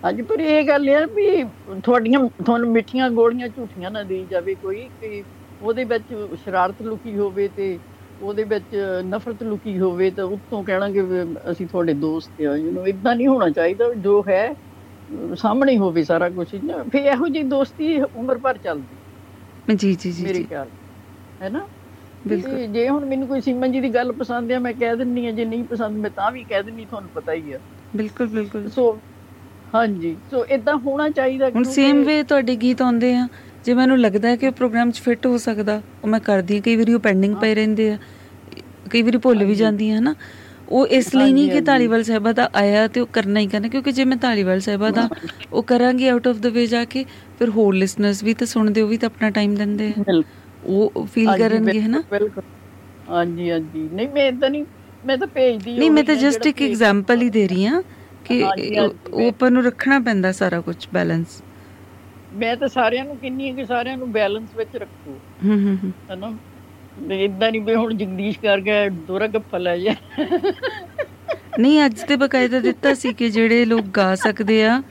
ਅੱਜ 0.10 0.22
ਪਰ 0.22 0.40
ਇਹ 0.40 0.64
ਗੱਲ 0.68 0.88
ਹੈ 0.90 1.06
ਵੀ 1.06 1.44
ਤੁਹਾਡੀਆਂ 1.84 2.20
ਤੁਹਾਨੂੰ 2.44 2.72
ਮਿੱਠੀਆਂ 2.72 3.10
ਗੋਲੀਆਂ 3.10 3.48
ਝੂਠੀਆਂ 3.48 3.92
ਨਾ 3.92 4.04
ਦੇਈ 4.04 4.26
ਜਾਵੇ 4.32 4.56
ਕੋਈ 4.56 4.88
ਕਿ 5.02 5.24
ਉਹਦੇ 5.62 5.84
ਵਿੱਚ 5.84 6.04
ਸ਼ਰਾਰਤ 6.44 6.82
ਲੁਕੀ 6.82 7.16
ਹੋਵੇ 7.18 7.48
ਤੇ 7.56 7.78
ਉਹਦੇ 8.22 8.44
ਵਿੱਚ 8.44 8.76
ਨਫ਼ਰਤ 9.06 9.42
ਲੁਕੀ 9.44 9.78
ਹੋਵੇ 9.80 10.10
ਤਾਂ 10.12 10.26
ਉੱਤੋਂ 10.26 10.64
ਕਹਿਣਗੇ 10.64 11.02
ਵੀ 11.02 11.24
ਅਸੀਂ 11.52 11.68
ਤੁਹਾਡੇ 11.68 11.94
ਦੋਸਤ 11.94 12.42
ਆ 12.42 12.56
ਯੂ 12.56 12.72
نو 12.72 12.86
ਇਦਾਂ 12.88 13.16
ਨਹੀਂ 13.16 13.28
ਹੋਣਾ 13.28 13.50
ਚਾਹੀਦਾ 13.50 13.94
ਜੋ 13.96 14.24
ਹੈ 14.28 14.46
ਸਾਹਮਣੇ 15.36 15.78
ਹੋਵੇ 15.78 16.04
ਸਾਰਾ 16.04 16.30
ਕੁਝ 16.30 16.48
ਫਿਰ 16.92 17.06
ਇਹੋ 17.06 17.28
ਜਿਹੀ 17.28 17.44
ਦੋਸਤੀ 17.44 18.00
ਉਮਰ 18.02 18.38
ਭਰ 18.38 18.58
ਚੱਲਦੀ। 18.58 19.76
ਜੀ 19.76 19.94
ਜੀ 19.96 20.12
ਜੀ 20.12 20.24
ਮੇਰੇ 20.24 20.34
ਜੀ। 20.34 20.44
ਖਿਆਲ 20.44 20.68
ਹੈ 21.42 21.50
ਨਾ 21.50 21.66
ਬਿਲਕੁਲ। 22.28 22.66
ਜੇ 22.68 22.88
ਹੁਣ 22.90 23.06
ਮੈਨੂੰ 23.06 23.28
ਕੋਈ 23.28 23.42
ਸੀਮਨ 23.42 23.72
ਜੀ 23.72 23.80
ਦੀ 23.80 23.90
ਗੱਲ 23.94 24.12
ਪਸੰਦ 24.12 24.52
ਆ 24.52 24.60
ਮੈਂ 24.60 24.74
ਕਹਿ 24.74 24.96
ਦਿੰਨੀ 24.96 25.26
ਆ 25.28 25.32
ਜੇ 25.32 25.46
ਨਹੀਂ 25.46 25.64
ਪਸੰਦ 25.64 25.98
ਮੈਂ 25.98 26.10
ਤਾਂ 26.10 26.32
ਵੀ 26.32 26.44
ਕਹਿ 26.44 26.64
ਦਿੰਨੀ 26.64 26.86
ਤੁਹਾਨੂੰ 26.86 27.10
ਪਤਾ 27.16 27.34
ਹੀ 27.34 27.52
ਆ। 27.54 27.60
ਬਿਲਕੁਲ 27.96 28.28
ਬਿਲਕੁਲ। 28.28 28.70
ਸੋ 28.70 28.98
ਹਾਂਜੀ। 29.76 30.16
ਸੋ 30.32 30.46
ਇਦਾਂ 30.46 30.76
ਹੋਣਾ 30.78 31.10
ਚਾਹੀਦਾ 31.10 31.50
ਹੁਣ 31.50 31.64
ਸੇਮ 31.64 32.04
ਵੇ 32.04 32.22
ਤੁਹਾਡੇ 32.24 32.56
ਗੀਤ 32.56 32.82
ਆਉਂਦੇ 32.82 33.14
ਆ। 33.16 33.28
ਜੇ 33.66 33.74
ਮੈਨੂੰ 33.74 34.00
ਲੱਗਦਾ 34.00 34.30
ਹੈ 34.30 34.36
ਕਿ 34.36 34.48
ਉਹ 34.48 34.52
ਪ੍ਰੋਗਰਾਮ 34.52 34.92
'ਚ 34.92 35.00
ਫਿੱਟ 35.02 35.26
ਹੋ 35.26 35.38
ਸਕਦਾ 35.38 35.82
ਉਹ 36.04 36.08
ਮੈਂ 36.10 36.20
ਕਰਦੀ 36.20 36.60
ਕਈ 36.62 36.76
ਵਾਰੀ 36.76 36.94
ਉਹ 36.94 37.00
ਪੈਂਡਿੰਗ 37.00 37.36
ਪਏ 37.36 37.54
ਰਹਿੰਦੇ 37.56 37.90
ਆ। 37.92 37.98
ਕਈ 38.90 39.02
ਵਾਰੀ 39.02 39.18
ਭੁੱਲ 39.18 39.44
ਵੀ 39.44 39.56
ਜਾਂਦੀ 39.56 39.90
ਹਾਂ 39.92 40.02
ਨਾ 40.02 40.14
ਉਹ 40.70 40.88
ਇਸ 40.88 41.14
ਲਈ 41.16 41.32
ਨਹੀਂ 41.34 41.50
ਕਿ 41.50 41.62
ਧਾਲੀਵਾਲ 41.62 42.04
ਸਾਹਿਬਾ 42.04 42.32
ਦਾ 42.32 42.50
ਆਇਆ 42.56 42.88
ਤੇ 42.88 43.00
ਉਹ 43.00 43.08
ਕਰਨਾ 43.14 43.40
ਹੀ 43.40 43.48
ਕਰਨਾ 43.48 43.68
ਕਿਉਂਕਿ 43.68 43.92
ਜੇ 43.92 44.06
ਮੈਂ 44.06 44.18
ਧਾਲੀਵਾਲ 44.18 44.60
ਸਾਹਿਬਾ 44.60 44.90
ਦਾ 44.92 45.08
ਉਹ 45.54 45.64
ਕਰਾਂਗੀ 45.64 46.08
ਆਊਟ 46.08 46.28
ਆਫ 46.28 46.38
ਦ 46.38 46.48
ਵੇ 46.48 46.66
ਜਾ 46.68 46.84
ਕੇ 46.86 47.04
ਫਿਰ 47.40 47.50
ਹੋਰ 47.50 47.74
ਲਿਸਨਰਸ 47.76 48.24
ਵੀ 48.24 48.34
ਤਾਂ 48.34 48.48
ਸੁਣਦੇ 48.48 48.82
ਉਹ 48.82 48.88
ਵੀ 48.88 48.98
ਤਾਂ 48.98 49.10
ਆਪਣਾ 49.10 49.30
ਟਾਈਮ 49.30 49.56
ਦਿੰਦੇ 49.56 49.94
ਆ। 50.00 50.22
ਉਹ 50.66 51.06
ਫੀਲ 51.14 51.28
ਕਰਨਗੇ 51.40 51.80
ਹੈ 51.82 51.88
ਨਾ 51.88 52.02
ਹਾਂਜੀ 53.10 53.50
ਹਾਂਜੀ। 53.52 53.88
ਨਹੀਂ 53.94 54.08
ਮੈਂ 54.10 54.28
ਇਦਾਂ 54.28 54.50
ਨਹੀਂ 54.50 54.66
ਮੈਂ 55.04 55.18
ਤਾਂ 55.18 55.28
ਭੇਜਦੀ 55.28 55.78
ਨਹੀਂ 55.78 55.90
ਮੈਂ 55.92 56.04
ਤਾਂ 56.04 56.16
ਆ 56.16 56.18
ਜਸਟ 56.20 56.46
ਇੱਕ 56.48 56.62
ਐਗਜ਼ਾਮਪਲ 56.62 57.22
ਹੀ 57.22 57.30
ਦੇ 57.30 57.48
ਰਹੀ 57.48 57.66
ਹਾਂ 57.66 57.82
ਕਿ 58.26 58.42
ਆਪਾਂ 59.28 59.52
ਨੂੰ 59.52 59.64
ਰੱਖਣਾ 59.64 60.00
ਪੈਂਦਾ 60.00 60.32
ਸਾਰਾ 60.32 60.62
ਕੁਝ 60.62 60.76
ਬੈਲੈਂਸ 60.94 61.42
ਮੈਂ 62.34 62.56
ਤਾਂ 62.58 62.68
ਸਾਰਿਆਂ 62.68 63.04
ਨੂੰ 63.06 63.18
ਕਹਿੰਨੀ 63.18 63.50
ਆ 63.50 63.54
ਕਿ 63.54 63.66
ਸਾਰਿਆਂ 63.66 63.98
ਨੂੰ 63.98 64.12
ਬੈਲੈਂਸ 64.12 64.56
ਵਿੱਚ 64.56 64.76
ਰੱਖੋ। 64.76 65.12
ਹੂੰ 65.46 65.60
ਹੂੰ 65.60 65.78
ਹੂੰ। 65.84 65.92
ਇਦਾਂ 67.12 67.52
ਨਹੀਂ 67.52 67.62
ਵੀ 67.62 67.76
ਹੁਣ 67.76 67.94
ਜਗਦੀਸ਼ 67.94 68.40
ਕਰ 68.40 68.62
ਗਿਆ 68.62 68.88
ਦੋਰਾ 69.08 69.28
ਗੱਫਾ 69.28 69.58
ਲੈ 69.58 69.78
ਜਾ। 69.78 69.94
ਨਹੀਂ 71.60 71.86
ਅੱਜ 71.86 72.02
ਤੇ 72.02 72.16
ਬਕਾਇਦਾ 72.16 72.60
ਦਿੱਤਾ 72.60 72.94
ਸੀ 72.94 73.14
ਕਿ 73.14 73.30
ਜਿਹੜੇ 73.30 73.66
ਲੋਕ 73.66 73.86
ਗਾ 73.98 74.14
ਸਕਦੇ 74.16 74.64
ਆ 74.66 74.82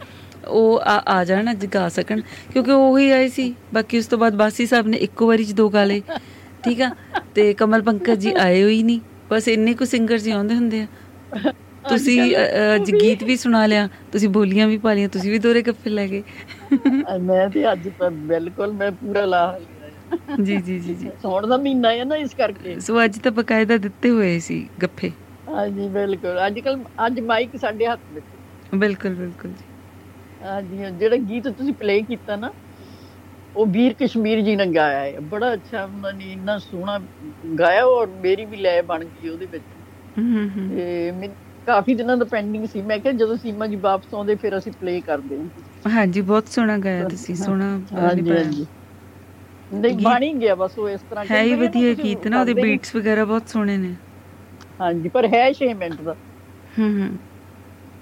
ਉਹ 0.48 0.80
ਆ 0.80 0.96
ਆ 1.08 1.24
ਜਾਣ 1.24 1.50
ਅੱਜ 1.50 1.66
ਗਾ 1.74 1.88
ਸਕਣ। 1.88 2.20
ਕਿਉਂਕਿ 2.52 2.70
ਉਹ 2.70 2.98
ਹੀ 2.98 3.10
ਆਏ 3.10 3.28
ਸੀ। 3.28 3.54
ਬਾਕੀ 3.74 3.98
ਉਸ 3.98 4.06
ਤੋਂ 4.06 4.18
ਬਾਅਦ 4.18 4.34
ਬਾਸੀ 4.36 4.66
ਸਾਹਿਬ 4.66 4.86
ਨੇ 4.86 4.96
ਇੱਕੋ 4.96 5.26
ਵਾਰੀ 5.26 5.44
ਚ 5.44 5.52
ਦੋ 5.52 5.68
ਗਾ 5.68 5.84
ਲਏ। 5.84 6.02
ਠੀਕ 6.64 6.80
ਆ? 6.82 6.90
ਤੇ 7.34 7.52
ਕਮਲ 7.54 7.82
ਪੰਕਜ 7.82 8.18
ਜੀ 8.20 8.32
ਆਏ 8.40 8.62
ਹੋਈ 8.62 8.82
ਨਹੀਂ। 8.82 9.00
ਬਸ 9.30 9.48
ਇੰਨੇ 9.48 9.74
ਕੁ 9.74 9.84
ਸਿੰਗਰ 9.84 10.18
ਜੀ 10.18 10.30
ਆਉਂਦੇ 10.30 10.54
ਹੁੰਦੇ 10.54 10.80
ਆ। 10.80 11.52
ਤੁਸੀਂ 11.88 12.20
ਅੱਜ 12.74 12.90
ਗੀਤ 12.92 13.22
ਵੀ 13.24 13.36
ਸੁਣਾ 13.36 13.64
ਲਿਆ। 13.66 13.88
ਤੁਸੀਂ 14.12 14.28
ਬੋਲੀਆਂ 14.28 14.66
ਵੀ 14.68 14.78
ਪਾ 14.78 14.92
ਲਈਆਂ। 14.94 15.08
ਤੁਸੀਂ 15.08 15.30
ਵੀ 15.30 15.38
ਦੋਰੇ 15.38 15.62
ਗੱਫੇ 15.62 15.90
ਲੈ 15.90 16.06
ਗਏ। 16.08 16.22
ਮੈਂ 17.20 17.48
ਤੇ 17.48 17.70
ਅੱਜ 17.72 17.88
ਬਿਲਕੁਲ 18.12 18.72
ਮੈਂ 18.72 18.90
ਪੂਰਾ 18.90 19.24
ਲਾ 19.24 19.46
ਲਿਆ 19.52 19.66
ਜੀ 20.40 20.60
ਜੀ 20.60 20.78
ਜੀ 20.80 20.94
ਜੀ। 20.94 21.10
ਸੌਣ 21.18 21.46
ਦਾ 21.46 21.56
ਮਹੀਨਾ 21.58 21.92
ਹੈ 21.92 22.04
ਨਾ 22.04 22.16
ਇਸ 22.18 22.34
ਕਰਕੇ। 22.34 22.76
ਸੋ 22.82 23.02
ਅੱਜ 23.04 23.18
ਤਾਂ 23.18 23.32
ਬਕਾਇਦਾ 23.32 23.76
ਦਿੱਤੇ 23.78 24.10
ਹੋਏ 24.10 24.38
ਸੀ 24.40 24.68
ਗੱਫੇ। 24.82 25.12
ਹਾਂਜੀ 25.46 25.88
ਬਿਲਕੁਲ। 25.90 26.46
ਅੱਜ 26.46 26.58
ਕੱਲ 26.60 26.84
ਅੱਜ 27.06 27.20
ਮਾਈਕ 27.22 27.56
ਸਾਡੇ 27.58 27.86
ਹੱਥ 27.86 28.02
ਵਿੱਚ। 28.10 28.36
ਬਿਲਕੁਲ 28.72 29.14
ਬਿਲਕੁਲ 29.16 29.52
ਜੀ। 29.52 29.64
ਹਾਂਜੀ 30.40 30.76
ਜਿਹੜਾ 30.92 31.16
ਗੀਤ 31.24 31.48
ਤੁਸੀਂ 31.50 31.74
ਪਲੇ 31.74 32.00
ਕੀਤਾ 32.02 32.36
ਨਾ 32.36 32.52
ਉਹ 33.54 33.66
ਵੀਰ 33.68 33.94
ਕਸ਼ਮੀਰ 33.96 34.40
ਜੀ 34.40 34.54
ਨੇ 34.56 34.64
ਗਾਇਆ 34.68 34.98
ਹੈ। 35.02 35.20
ਬੜਾ 35.26 35.52
ਅੱਛਾ 35.54 35.84
ਉਹਨਾਂ 35.84 36.12
ਨੇ 36.12 36.32
ਇੰਨਾ 36.32 36.56
ਸੋਹਣਾ 36.60 36.98
ਗਾਇਆ 37.58 37.84
ਔਰ 37.86 38.06
ਮੇਰੀ 38.18 38.44
ਵੀ 38.46 38.56
ਲੈ 38.56 38.80
ਬਣ 38.84 39.04
ਗਈ 39.06 39.28
ਉਹਦੇ 39.28 39.46
ਵਿੱਚ। 39.48 39.64
ਹੂੰ 40.16 40.48
ਹੂੰ 40.50 40.68
ਤੇ 40.68 41.10
ਮੈਂ 41.12 41.28
ਕਾਫੀ 41.66 41.94
ਦਿਨਾਂ 41.94 42.16
ਦਾ 42.16 42.24
ਪੈਂਡਿੰਗ 42.26 42.66
ਸੀ। 42.66 42.82
ਮੈਂ 42.82 42.98
ਕਿਹਾ 42.98 43.12
ਜਦੋਂ 43.14 43.36
ਸੀਮਾ 43.38 43.66
ਜੀ 43.66 43.76
ਵਾਪਸ 43.80 44.14
ਆਉਂਦੇ 44.14 44.34
ਫਿਰ 44.36 44.58
ਅਸੀਂ 44.58 44.72
ਪਲੇ 44.74 45.00
ਕਰਦੇ 45.02 45.38
ਹਾਂ। 45.38 45.48
ਹਾਂਜੀ 45.88 46.20
ਬਹੁਤ 46.22 46.48
ਸੋਹਣਾ 46.48 46.76
ਗਾਇਆ 46.78 47.04
ਤੁਸੀਂ 47.06 47.34
ਸੋਹਣਾ 47.36 47.68
ਹਾਂਜੀ। 47.94 48.30
ਹਾਂਜੀ। 48.30 48.66
ਨਹੀਂ 49.70 49.96
ਬਣ 49.98 50.22
ਹੀ 50.22 50.32
ਗਿਆ 50.34 50.54
ਬਸ 50.56 50.78
ਉਹ 50.78 50.88
ਇਸ 50.88 51.02
ਤਰ੍ਹਾਂ 51.02 51.24
ਹੈ 51.30 51.42
ਹੀ 51.42 51.54
ਵਧੀਆ 51.56 51.92
ਗੀਤ 51.96 52.26
ਨਾ 52.26 52.40
ਉਹਦੇ। 52.40 52.54
ਬੀਟਸ 52.56 52.94
ਵਗੈਰਾ 52.96 53.24
ਬਹੁਤ 53.24 53.48
ਸੋਹਣੇ 53.48 53.76
ਨੇ। 53.78 53.96
ਹਾਂਜੀ 54.80 55.08
ਪਰ 55.10 55.26
ਹੈ 55.28 55.42
6 55.54 55.72
ਮਿੰਟ 55.76 56.00
ਦਾ। 56.02 56.16
ਹੂੰ 56.70 56.90
ਹੂੰ। 56.94 57.08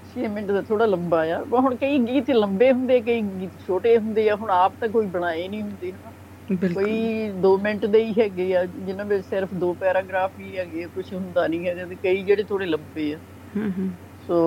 6 0.09 0.27
ਮਿੰਟ 0.29 0.51
ਦਾ 0.51 0.61
ਥੋੜਾ 0.63 0.85
ਲੰਬਾ 0.85 1.21
ਆ। 1.29 1.39
ਹੁਣ 1.55 1.75
ਕਈ 1.77 1.97
ਗੀਤ 2.05 2.29
ਲੰਬੇ 2.31 2.71
ਹੁੰਦੇ 2.71 2.99
ਕਈ 3.01 3.21
ਗੀਤ 3.33 3.57
ਛੋਟੇ 3.59 3.97
ਹੁੰਦੇ 3.97 4.29
ਆ 4.29 4.35
ਹੁਣ 4.35 4.51
ਆਪ 4.53 4.75
ਤਾਂ 4.77 4.89
ਕੋਈ 4.89 5.07
ਬਣਾਏ 5.09 5.47
ਨਹੀਂ 5.47 5.61
ਹੁੰਦੇ 5.63 5.91
ਨਾ। 5.93 6.13
ਬਿਲਕੁਲ। 6.49 6.73
ਕੋਈ 6.75 7.29
2 7.41 7.57
ਮਿੰਟ 7.59 7.85
ਦੇ 7.87 8.03
ਹੀ 8.03 8.13
ਹੈਗੇ 8.17 8.53
ਆ 8.55 8.63
ਜਿਨ੍ਹਾਂ 8.67 9.05
ਵਿੱਚ 9.05 9.25
ਸਿਰਫ 9.25 9.53
ਦੋ 9.55 9.73
ਪੈਰਾਗ੍ਰਾਫ 9.75 10.31
ਹੀ 10.39 10.55
ਹੈਗੇ 10.57 10.87
ਕੁਝ 10.89 11.05
ਹੁੰਦਾ 11.13 11.47
ਨਹੀਂ 11.47 11.67
ਹੈਗਾ 11.67 11.85
ਤੇ 11.85 11.95
ਕਈ 11.97 12.23
ਜਿਹੜੇ 12.23 12.43
ਥੋੜੇ 12.45 12.65
ਲੰਬੇ 12.65 13.13
ਆ। 13.13 13.19
ਹੂੰ 13.53 13.69
ਹੂੰ। 13.73 13.89
ਸੋ 14.29 14.37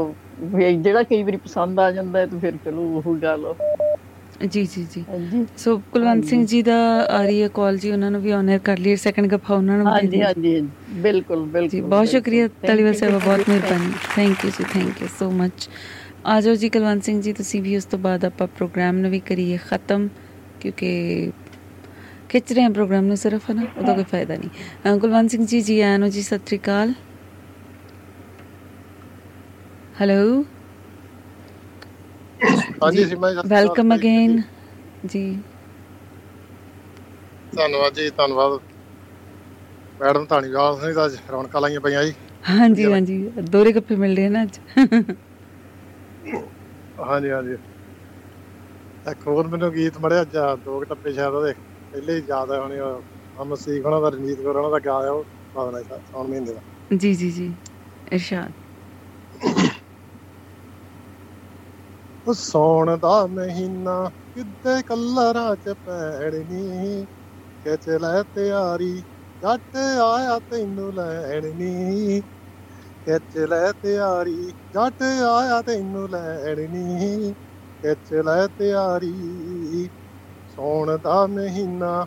ਜਿਹੜਾ 0.52 1.02
ਕਈ 1.02 1.22
ਵਾਰੀ 1.22 1.36
ਪਸੰਦ 1.38 1.80
ਆ 1.80 1.90
ਜਾਂਦਾ 1.92 2.18
ਹੈ 2.18 2.26
ਤਾਂ 2.26 2.40
ਫਿਰ 2.40 2.58
ਚਲੋ 2.58 2.82
ਉਹ 2.98 3.16
ਗੱਲ 3.18 3.44
ਜੀ 4.44 4.64
ਜੀ 4.66 4.86
ਜੀ। 4.92 5.04
ਸੋ 5.56 5.76
ਕੁਲਵੰਤ 5.92 6.24
ਸਿੰਘ 6.24 6.44
ਜੀ 6.46 6.60
ਦਾ 6.62 6.74
ਆ 7.08 7.22
ਰਹੀ 7.22 7.42
ਹੈ 7.42 7.48
ਕਾਲ 7.54 7.76
ਜੀ 7.78 7.90
ਉਹਨਾਂ 7.90 8.10
ਨੂੰ 8.10 8.20
ਵੀ 8.22 8.30
ਆਨਰ 8.30 8.58
ਕਰ 8.64 8.78
ਲਈ 8.78 8.96
ਸੈਕੰਡ 8.96 9.26
ਗੱਫਾ 9.32 9.54
ਉਹਨਾਂ 9.54 9.76
ਨੂੰ 9.78 9.86
ਹਾਂਜੀ। 9.86 10.20
ਹਾਂਜੀ 10.22 10.60
ਬਿਲਕੁਲ 11.02 11.44
ਬਿਲਕੁਲ 11.44 11.68
ਜੀ 11.68 11.80
ਬਹੁਤ 11.82 12.08
ਸ਼ੁਕਰੀਆ। 12.08 12.48
ਤਲੀਵਾਲ 12.62 12.94
ਸਾਹਿਬ 12.94 13.18
ਬਹੁਤ 13.18 13.48
ਮਿਹਰਬਾਨੀ। 13.48 13.92
ਥੈਂਕ 14.14 14.44
ਯੂ 14.44 14.50
ਜੀ 14.58 14.64
ਥੈਂਕ 14.72 15.02
ਯੂ 15.02 15.08
ਸੋ 15.18 15.30
ਮੱਚ 15.32 15.68
ਆ 16.26 16.40
ਜਾਓ 16.40 16.54
ਜੀ 16.54 16.68
ਕੁਲਵੰਤ 16.68 17.04
ਸਿੰਘ 17.04 17.20
ਜੀ 17.22 17.32
ਤੁਸੀਂ 17.32 17.62
ਵੀ 17.62 17.76
ਉਸ 17.76 17.84
ਤੋਂ 17.84 17.98
ਬਾਅਦ 17.98 18.24
ਆਪਾਂ 18.24 18.46
ਪ੍ਰੋਗਰਾਮ 18.56 18.96
ਨੂੰ 18.98 19.10
ਵੀ 19.10 19.20
ਕਰੀਏ 19.26 19.58
ਖਤਮ 19.68 20.08
ਕਿਉਂਕਿ 20.60 21.30
ਖਿੱਚ 22.28 22.52
ਰਹੇ 22.52 22.62
ਹਾਂ 22.62 22.70
ਪ੍ਰੋਗਰਾਮ 22.70 23.04
ਨੂੰ 23.04 23.16
ਸਿਰਫ 23.16 23.50
ਨਾ 23.50 23.62
ਉਹਦਾ 23.76 23.92
ਕੋਈ 23.94 24.04
ਫਾਇਦਾ 24.04 24.36
ਨਹੀਂ। 24.36 24.98
ਕੁਲਵੰਤ 25.00 25.30
ਸਿੰਘ 25.30 25.46
ਜੀ 25.46 25.60
ਜੀ 25.60 25.80
ਆਇਆਂ 25.80 25.98
ਨੂੰ 25.98 26.10
ਜੀ 26.10 26.22
ਸਤਿ 26.22 26.38
ਸ਼੍ਰੀ 26.46 26.58
ਅਕਾਲ। 26.58 26.92
ਹੈਲੋ 30.00 30.44
ਹਾਂਜੀ 32.76 33.04
ਸੀਮਾ 33.04 33.30
ਜੀ। 33.32 33.36
ਵੈਲਕਮ 33.50 33.94
ਅਗੇਨ 33.94 34.40
ਜੀ। 35.04 35.24
ਧੰਨਵਾਦ 37.52 37.94
ਜੀ 37.94 38.08
ਧੰਨਵਾਦ। 38.12 38.60
ਮੈਡਮ 40.00 40.26
ਧਾਣੀਵਾਲ 40.26 40.78
ਸਿੰਘ 40.80 40.94
ਦਾ 40.94 41.08
ਰੌਣਕਾਂ 41.30 41.60
ਲਾਈਆਂ 41.60 41.80
ਪਈਆਂ 41.80 42.04
ਜੀ। 42.04 42.14
ਹਾਂਜੀ 42.48 42.90
ਹਾਂਜੀ 42.90 43.18
ਦੋਰੇ 43.44 43.72
ਗੱਪੇ 43.72 43.96
ਮਿਲ 43.96 44.16
ਰਹੇ 44.16 44.28
ਨਾ 44.28 44.42
ਅੱਜ। 44.42 44.58
ਹਾਂਜੀ 46.98 47.30
ਹਾਂਜੀ। 47.30 47.56
ਇੱਕ 49.06 49.26
ਹੋਰ 49.26 49.46
ਮੈਨੂੰ 49.48 49.72
ਗੀਤ 49.72 49.96
ਮੜਿਆ 49.98 50.24
ਜਾ 50.26 50.54
ਦੋ 50.58 50.82
ਟੱਪੇ 50.84 51.12
ਸ਼ਾਇਦ 51.12 51.34
ਉਹਦੇ। 51.34 51.52
ਪਹਿਲੇ 51.92 52.16
ਹੀ 52.16 52.24
ਯਾਦ 52.26 52.50
ਆ 52.50 52.60
ਹੋਣੇ 52.60 53.56
ਸਿੰਘ 53.56 53.84
ਉਹਨਾਂ 53.84 54.00
ਦਾ 54.00 54.08
ਰਣਜੀਤ 54.10 54.40
ਕੌਰ 54.40 54.56
ਉਹਨਾਂ 54.56 54.70
ਦਾ 54.70 54.78
ਗਾਇਆ 54.86 55.12
ਉਹ 55.12 55.24
ਬਾਦਲ 55.54 55.82
ਦਾ 55.84 55.98
ਸੌਣ 56.00 56.28
ਮਹੀਨੇ 56.28 56.52
ਦਾ। 56.52 56.60
ਜੀ 56.90 57.12
ਜੀ 57.14 57.30
ਜੀ 57.30 57.46
ਇਰਸ਼ਾਦ। 58.12 58.52
ਉਹ 62.26 62.34
ਸੌਣ 62.34 62.96
ਦਾ 62.98 63.26
ਮਹੀਨਾ 63.26 64.04
ਕਿੱਦੇ 64.34 64.82
ਕਲਰਾਂ 64.86 65.54
ਚ 65.56 65.74
ਪੈਣਨੀ 65.84 67.04
ਖਿੱਚ 67.64 67.88
ਲੈ 68.00 68.22
ਤਿਆਰੀ, 68.24 69.02
ਜੱਟ 69.42 69.76
ਆਇਆ 70.02 70.38
ਤੈਨੂੰ 70.40 70.92
ਲੈਣ। 70.94 71.46
ਨੀ 71.54 72.20
ਖਿੱਚ 73.06 73.36
ਲੈ 73.48 73.72
ਤਿਆਰੀ, 73.72 74.50
ਜੱਟ 74.74 75.02
ਆਇਆ 75.28 75.60
ਤੈਨੂੰ 75.62 76.08
ਲੈਣ। 76.10 76.60
ਨੀ 76.70 77.32
ਖਿੱਚ 77.82 78.12
ਲੈ 78.26 78.46
ਤਿਆਰੀ, 78.48 79.88
ਸੌਣ 80.48 80.96
ਦਾ 80.98 81.26
ਮਹੀਨਾ, 81.26 82.06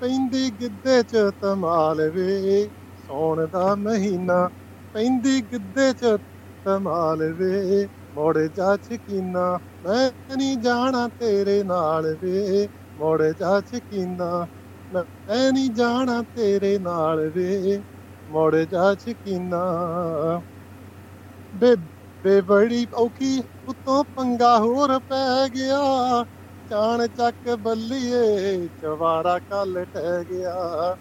ਪੈਂਦੀ 0.00 0.50
ਗਿੱਧੇ 0.60 1.02
ਚ 1.02 1.30
ਧਮਾਲ 1.40 2.10
ਵੇ। 2.10 2.68
ਸੌਣ 3.08 3.46
ਦਾ 3.48 3.74
ਮਹੀਨਾ, 3.76 4.48
ਪੈਂਦੀ 4.94 5.40
ਗਿੱਧੇ 5.42 5.92
ਚ 5.92 6.16
ਧਮਾਲ 6.66 7.22
ਵੇ। 7.34 7.86
ਮੋੜ 8.12 8.38
ਜਾ 8.48 8.76
ਚਕੀਨਾ 8.78 9.58
ਮੈਂ 9.82 10.10
ਨਹੀਂ 10.36 10.56
ਜਾਣਾ 10.58 11.08
ਤੇਰੇ 11.18 11.62
ਨਾਲ 11.64 12.14
ਵੇ। 12.22 12.68
ਮੋੜ 12.96 13.22
ਜਾ 13.32 13.60
ਚਕੀਨਾ 13.62 14.46
ਮੈਂ 14.90 15.04
ਨਹੀਂ 15.52 15.70
ਜਾਣਾ 15.70 16.22
ਤੇਰੇ 16.34 16.78
ਨਾਲ 16.78 17.28
ਵੇ। 17.30 17.82
ਮੋੜ 18.28 18.54
ਜਾ 18.56 18.94
ਚਕੀਨਾ 18.94 19.62
ਬੇਬੇ 21.52 22.40
ਬੜੀ 22.42 22.86
ਔਖੀ, 22.94 23.42
ਉਤੋਂ 23.62 24.04
ਪੰਗਾ 24.14 24.56
ਹੋਰ 24.58 24.98
ਪੈ 25.08 25.48
ਗਿਆ। 25.48 26.24
ਚਾਣ 26.70 27.06
ਚੱਕ 27.08 27.54
ਬੱਲੀਏ 27.58 28.68
ਚਵਾਰਾ 28.70 29.38
ਕੱਲ 29.40 29.84
ਟਹਿ 29.84 30.24
ਗਿਆ। 30.24 30.96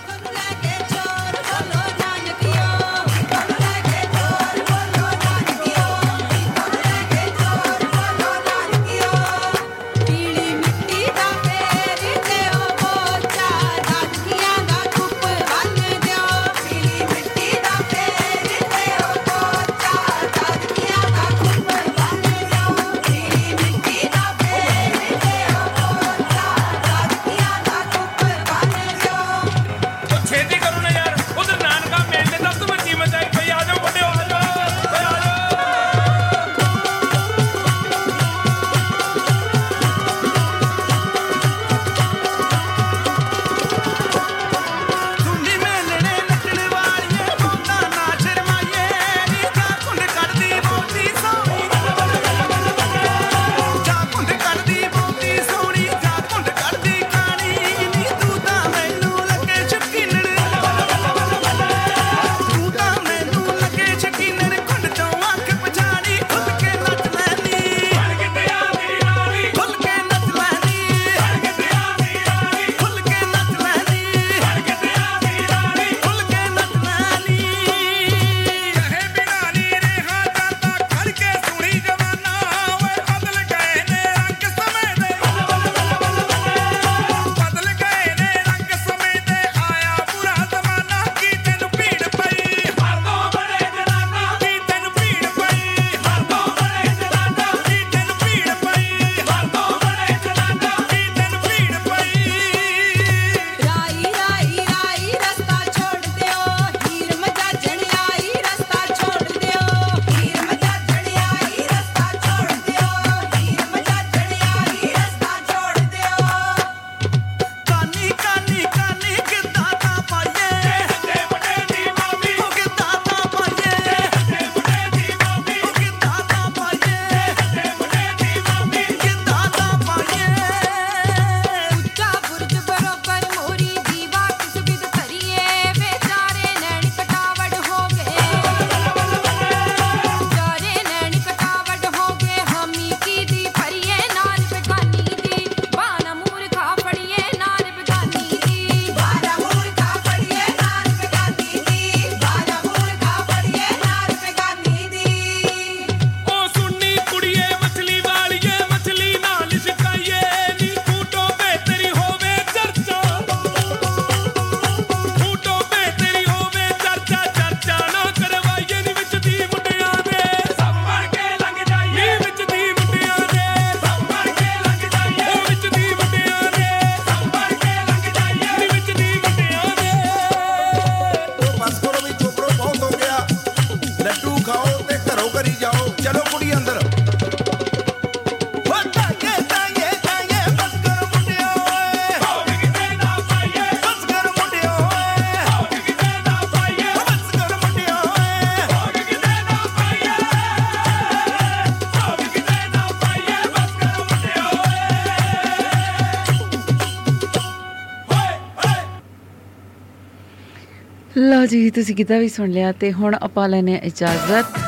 ਜੀ, 211.61 211.71
ਤੁਸੀਂ 211.71 211.95
ਗਿੱਧਾ 211.97 212.19
ਵੀ 212.19 212.29
ਸੁਣ 212.29 212.51
ਲਿਆ 212.51 212.73
ਤੇ 212.73 212.93
ਹੁਣ 212.93 213.15
ਆਪਾਂ 213.15 213.49
ਲੈਨੇ 213.49 213.75
ਇਜਾਜ਼ਤ। 213.75 214.59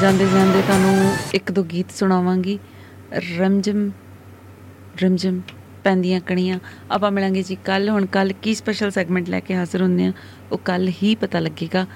ਜਾਂਦੇ 0.00 0.26
ਜਾਂਦੇ 0.28 0.62
ਤੁਹਾਨੂੰ 0.62 1.14
ਇੱਕ 1.34 1.52
ਦੋ 1.52 1.62
ਗੀਤ 1.62 1.90
ਸੁਣਾਵਾਂਗੀ। 1.90 2.58
ਰਮਜਮ 3.38 3.90
ਰਮਜਮ 5.02 5.40
ਪੈਂਦੀਆਂ 5.84 6.20
ਕਣੀਆਂ। 6.20 6.58
ਆਪਾਂ 6.90 7.10
ਮਿਲਾਂਗੇ 7.10 7.42
ਜੀ 7.42 7.56
ਕੱਲ 7.64 7.88
ਹੁਣ 7.88 8.06
ਕੱਲ 8.06 8.32
ਕੀ 8.32 8.54
ਸਪੈਸ਼ਲ 8.54 8.90
ਸੈਗਮੈਂਟ 8.90 9.28
ਲੈ 9.28 9.40
ਕੇ 9.40 9.54
ਹਾਜ਼ਰ 9.54 9.82
ਹੁੰਦੇ 9.82 10.04
ਆ, 10.04 10.12
ਉਹ 10.52 10.58
ਕੱਲ 10.58 10.88
ਹੀ 11.02 11.14
ਪਤਾ 11.14 11.38
ਲੱਗੇਗਾ। 11.38 11.86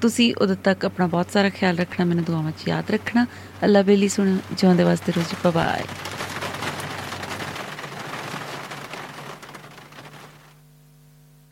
ਤੁਸੀਂ 0.00 0.34
ਉਦੋਂ 0.38 0.56
ਤੱਕ 0.64 0.84
ਆਪਣਾ 0.84 1.06
ਬਹੁਤ 1.06 1.30
ਸਾਰਾ 1.30 1.48
ਖਿਆਲ 1.48 1.76
ਰੱਖਣਾ, 1.76 2.06
ਮੈਨੂੰ 2.06 2.24
ਦੁਆਵਾਂ 2.24 2.50
'ਚ 2.50 2.68
ਯਾਦ 2.68 2.90
ਰੱਖਣਾ। 2.90 3.26
ਅੱਲਾ 3.64 3.82
ਬੇਲੀ 3.82 4.08
ਸੁਣੋ, 4.08 4.36
ਜਿਉਂਦੇ 4.58 4.82
ਵਾਸਤੇ 4.82 5.12
ਰੋਜੀ 5.16 5.50
ਬਾਏ 5.50 5.84